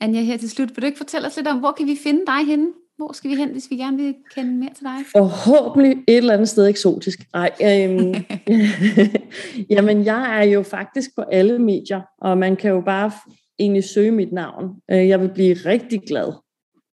Anja, 0.00 0.20
her 0.20 0.36
til 0.36 0.50
slut, 0.50 0.68
vil 0.68 0.82
du 0.82 0.86
ikke 0.86 0.98
fortælle 0.98 1.26
os 1.26 1.36
lidt 1.36 1.48
om, 1.48 1.58
hvor 1.58 1.72
kan 1.72 1.86
vi 1.86 1.96
finde 2.02 2.26
dig 2.26 2.46
henne? 2.46 2.72
Hvor 2.96 3.12
skal 3.12 3.30
vi 3.30 3.36
hen, 3.36 3.50
hvis 3.50 3.70
vi 3.70 3.76
gerne 3.76 3.96
vil 3.96 4.14
kende 4.34 4.54
mere 4.54 4.74
til 4.74 4.84
dig? 4.84 5.04
Forhåbentlig 5.12 5.92
et 6.08 6.16
eller 6.16 6.34
andet 6.34 6.48
sted 6.48 6.68
eksotisk. 6.68 7.18
Nej, 7.32 7.50
øhm, 7.62 8.14
jamen 9.74 10.04
jeg 10.04 10.38
er 10.38 10.44
jo 10.44 10.62
faktisk 10.62 11.10
på 11.16 11.22
alle 11.22 11.58
medier, 11.58 12.02
og 12.18 12.38
man 12.38 12.56
kan 12.56 12.70
jo 12.70 12.80
bare 12.80 13.10
egentlig 13.58 13.84
søge 13.84 14.10
mit 14.10 14.32
navn. 14.32 14.70
Øh, 14.90 15.08
jeg 15.08 15.20
vil 15.20 15.30
blive 15.34 15.54
rigtig 15.54 16.02
glad, 16.08 16.32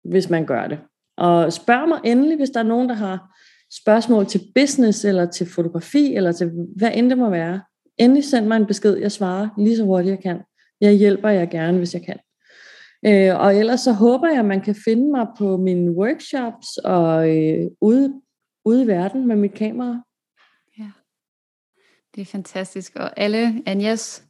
hvis 0.03 0.29
man 0.29 0.45
gør 0.45 0.67
det. 0.67 0.79
Og 1.17 1.53
spørg 1.53 1.89
mig 1.89 1.99
endelig, 2.03 2.37
hvis 2.37 2.49
der 2.49 2.59
er 2.59 2.63
nogen, 2.63 2.89
der 2.89 2.95
har 2.95 3.37
spørgsmål 3.83 4.25
til 4.25 4.41
business, 4.55 5.05
eller 5.05 5.25
til 5.25 5.47
fotografi, 5.47 6.15
eller 6.15 6.31
til 6.31 6.51
hvad 6.77 6.91
end 6.93 7.09
det 7.09 7.17
må 7.17 7.29
være. 7.29 7.61
Endelig 7.97 8.23
send 8.23 8.45
mig 8.45 8.57
en 8.57 8.65
besked, 8.65 8.97
jeg 8.97 9.11
svarer 9.11 9.49
lige 9.57 9.77
så 9.77 9.83
hurtigt 9.83 10.11
jeg 10.11 10.19
kan. 10.19 10.41
Jeg 10.81 10.93
hjælper 10.93 11.29
jer 11.29 11.45
gerne, 11.45 11.77
hvis 11.77 11.93
jeg 11.93 12.01
kan. 12.05 12.19
Øh, 13.05 13.39
og 13.39 13.55
ellers 13.55 13.79
så 13.79 13.91
håber 13.91 14.27
jeg, 14.27 14.39
at 14.39 14.45
man 14.45 14.61
kan 14.61 14.75
finde 14.85 15.11
mig 15.11 15.27
på 15.37 15.57
mine 15.57 15.91
workshops 15.91 16.77
og 16.77 17.37
øh, 17.37 17.67
ude 17.81 18.21
ude 18.65 18.83
i 18.83 18.87
verden 18.87 19.27
med 19.27 19.35
mit 19.35 19.53
kamera. 19.53 20.01
Ja, 20.79 20.91
det 22.15 22.21
er 22.21 22.25
fantastisk. 22.25 22.95
Og 22.95 23.19
alle 23.19 23.63
Anjas 23.65 24.23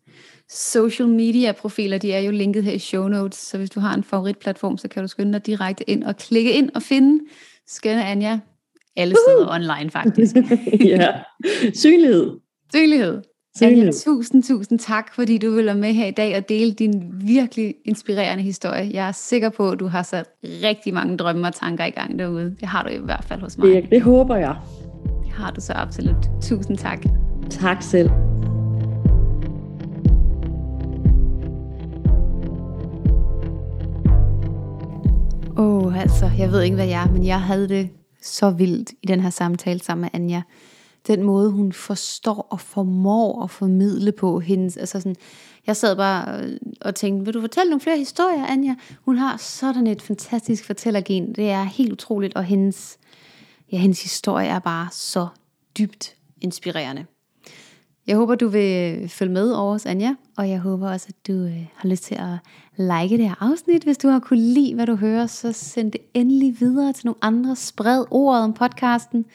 social 0.51 1.07
media 1.07 1.51
profiler, 1.51 1.97
de 1.97 2.13
er 2.13 2.19
jo 2.19 2.31
linket 2.31 2.63
her 2.63 2.71
i 2.71 2.79
show 2.79 3.07
notes, 3.07 3.37
så 3.37 3.57
hvis 3.57 3.69
du 3.69 3.79
har 3.79 3.93
en 3.93 4.03
favoritplatform, 4.03 4.77
så 4.77 4.87
kan 4.87 5.01
du 5.01 5.07
skynde 5.07 5.33
dig 5.33 5.45
direkte 5.45 5.89
ind 5.89 6.03
og 6.03 6.17
klikke 6.17 6.53
ind 6.53 6.69
og 6.75 6.81
finde 6.81 7.23
skønne 7.67 8.05
Anja 8.05 8.39
alle 8.95 9.15
steder 9.27 9.47
uh! 9.47 9.55
online 9.55 9.89
faktisk. 9.89 10.35
ja, 10.93 11.11
synlighed. 11.73 12.31
Synlighed. 12.75 13.21
Anja, 13.61 13.91
tusind, 13.91 14.43
tusind 14.43 14.79
tak, 14.79 15.15
fordi 15.15 15.37
du 15.37 15.51
vil 15.51 15.65
være 15.65 15.75
med 15.75 15.93
her 15.93 16.05
i 16.05 16.11
dag 16.11 16.37
og 16.37 16.49
dele 16.49 16.73
din 16.73 17.03
virkelig 17.13 17.75
inspirerende 17.85 18.43
historie. 18.43 18.89
Jeg 18.93 19.07
er 19.07 19.11
sikker 19.11 19.49
på, 19.49 19.69
at 19.69 19.79
du 19.79 19.87
har 19.87 20.03
sat 20.03 20.25
rigtig 20.43 20.93
mange 20.93 21.17
drømme 21.17 21.47
og 21.47 21.53
tanker 21.53 21.85
i 21.85 21.89
gang 21.89 22.19
derude. 22.19 22.55
Det 22.59 22.67
har 22.67 22.83
du 22.83 22.89
i 22.89 22.97
hvert 22.97 23.23
fald 23.27 23.41
hos 23.41 23.57
mig. 23.57 23.67
Det, 23.67 23.89
det 23.89 24.01
håber 24.01 24.35
jeg. 24.35 24.55
Det 25.23 25.31
har 25.33 25.51
du 25.51 25.61
så 25.61 25.73
absolut. 25.73 26.29
Tusind 26.41 26.77
tak. 26.77 27.05
Tak 27.49 27.81
selv. 27.81 28.09
Åh, 35.57 35.85
oh, 35.85 36.01
altså, 36.01 36.31
jeg 36.37 36.51
ved 36.51 36.61
ikke, 36.61 36.75
hvad 36.75 36.87
jeg 36.87 37.03
er, 37.03 37.07
men 37.11 37.25
jeg 37.25 37.41
havde 37.41 37.69
det 37.69 37.89
så 38.21 38.49
vildt 38.49 38.91
i 39.03 39.07
den 39.07 39.19
her 39.19 39.29
samtale 39.29 39.79
sammen 39.79 40.01
med 40.01 40.09
Anja. 40.13 40.41
Den 41.07 41.23
måde, 41.23 41.51
hun 41.51 41.71
forstår 41.71 42.47
og 42.49 42.59
formår 42.59 43.43
at 43.43 43.49
formidle 43.49 44.11
på 44.11 44.39
hendes, 44.39 44.77
altså 44.77 44.99
sådan, 44.99 45.15
jeg 45.67 45.75
sad 45.75 45.95
bare 45.95 46.43
øh, 46.43 46.57
og 46.81 46.95
tænkte, 46.95 47.25
vil 47.25 47.33
du 47.33 47.41
fortælle 47.41 47.69
nogle 47.69 47.81
flere 47.81 47.97
historier, 47.97 48.45
Anja? 48.45 48.75
Hun 49.05 49.17
har 49.17 49.37
sådan 49.37 49.87
et 49.87 50.01
fantastisk 50.01 50.65
fortællergen. 50.65 51.35
Det 51.35 51.49
er 51.49 51.63
helt 51.63 51.91
utroligt, 51.91 52.35
og 52.35 52.43
hendes, 52.43 52.97
ja, 53.71 53.77
hendes 53.77 54.03
historie 54.03 54.47
er 54.47 54.59
bare 54.59 54.87
så 54.91 55.27
dybt 55.77 56.15
inspirerende. 56.41 57.05
Jeg 58.07 58.15
håber, 58.15 58.35
du 58.35 58.47
vil 58.47 59.09
følge 59.09 59.33
med 59.33 59.51
over 59.51 59.73
os, 59.73 59.85
Anja, 59.85 60.15
og 60.37 60.49
jeg 60.49 60.59
håber 60.59 60.91
også, 60.91 61.07
at 61.09 61.27
du 61.27 61.33
øh, 61.33 61.67
har 61.75 61.89
lyst 61.89 62.03
til 62.03 62.15
at 62.15 62.37
like 62.77 63.17
det 63.17 63.29
her 63.29 63.43
afsnit. 63.51 63.83
Hvis 63.83 63.97
du 63.97 64.07
har 64.07 64.19
kunne 64.19 64.39
lide, 64.39 64.75
hvad 64.75 64.85
du 64.85 64.95
hører, 64.95 65.27
så 65.27 65.51
send 65.51 65.91
det 65.91 66.01
endelig 66.13 66.55
videre 66.59 66.93
til 66.93 67.05
nogle 67.05 67.17
andre. 67.21 67.55
Spred 67.55 68.05
ordet 68.11 68.43
om 68.43 68.53
podcasten. 68.53 69.25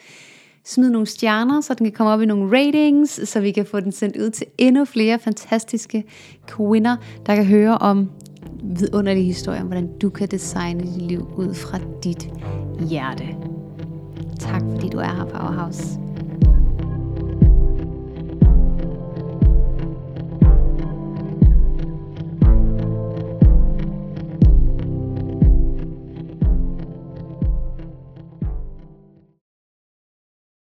Smid 0.65 0.91
nogle 0.91 1.07
stjerner, 1.07 1.61
så 1.61 1.75
den 1.75 1.87
kan 1.87 1.93
komme 1.93 2.13
op 2.13 2.23
i 2.23 2.27
nogle 2.27 2.59
ratings, 2.59 3.29
så 3.29 3.41
vi 3.41 3.51
kan 3.51 3.67
få 3.67 3.81
den 3.81 3.93
sendt 3.93 4.17
ud 4.17 4.31
til 4.31 4.47
endnu 4.59 4.85
flere 4.85 5.19
fantastiske 5.19 6.05
kvinder, 6.47 6.97
der 7.27 7.35
kan 7.35 7.45
høre 7.45 7.79
om 7.79 8.11
vidunderlige 8.63 9.25
historier 9.25 9.61
om, 9.61 9.67
hvordan 9.67 9.99
du 9.99 10.11
kan 10.11 10.29
designe 10.29 10.81
dit 10.81 11.03
liv 11.03 11.29
ud 11.37 11.55
fra 11.55 11.79
dit 12.05 12.31
hjerte. 12.89 13.25
Tak 14.39 14.61
fordi 14.61 14.89
du 14.89 14.99
er 14.99 15.17
her, 15.17 15.25
Powerhouse. 15.25 15.99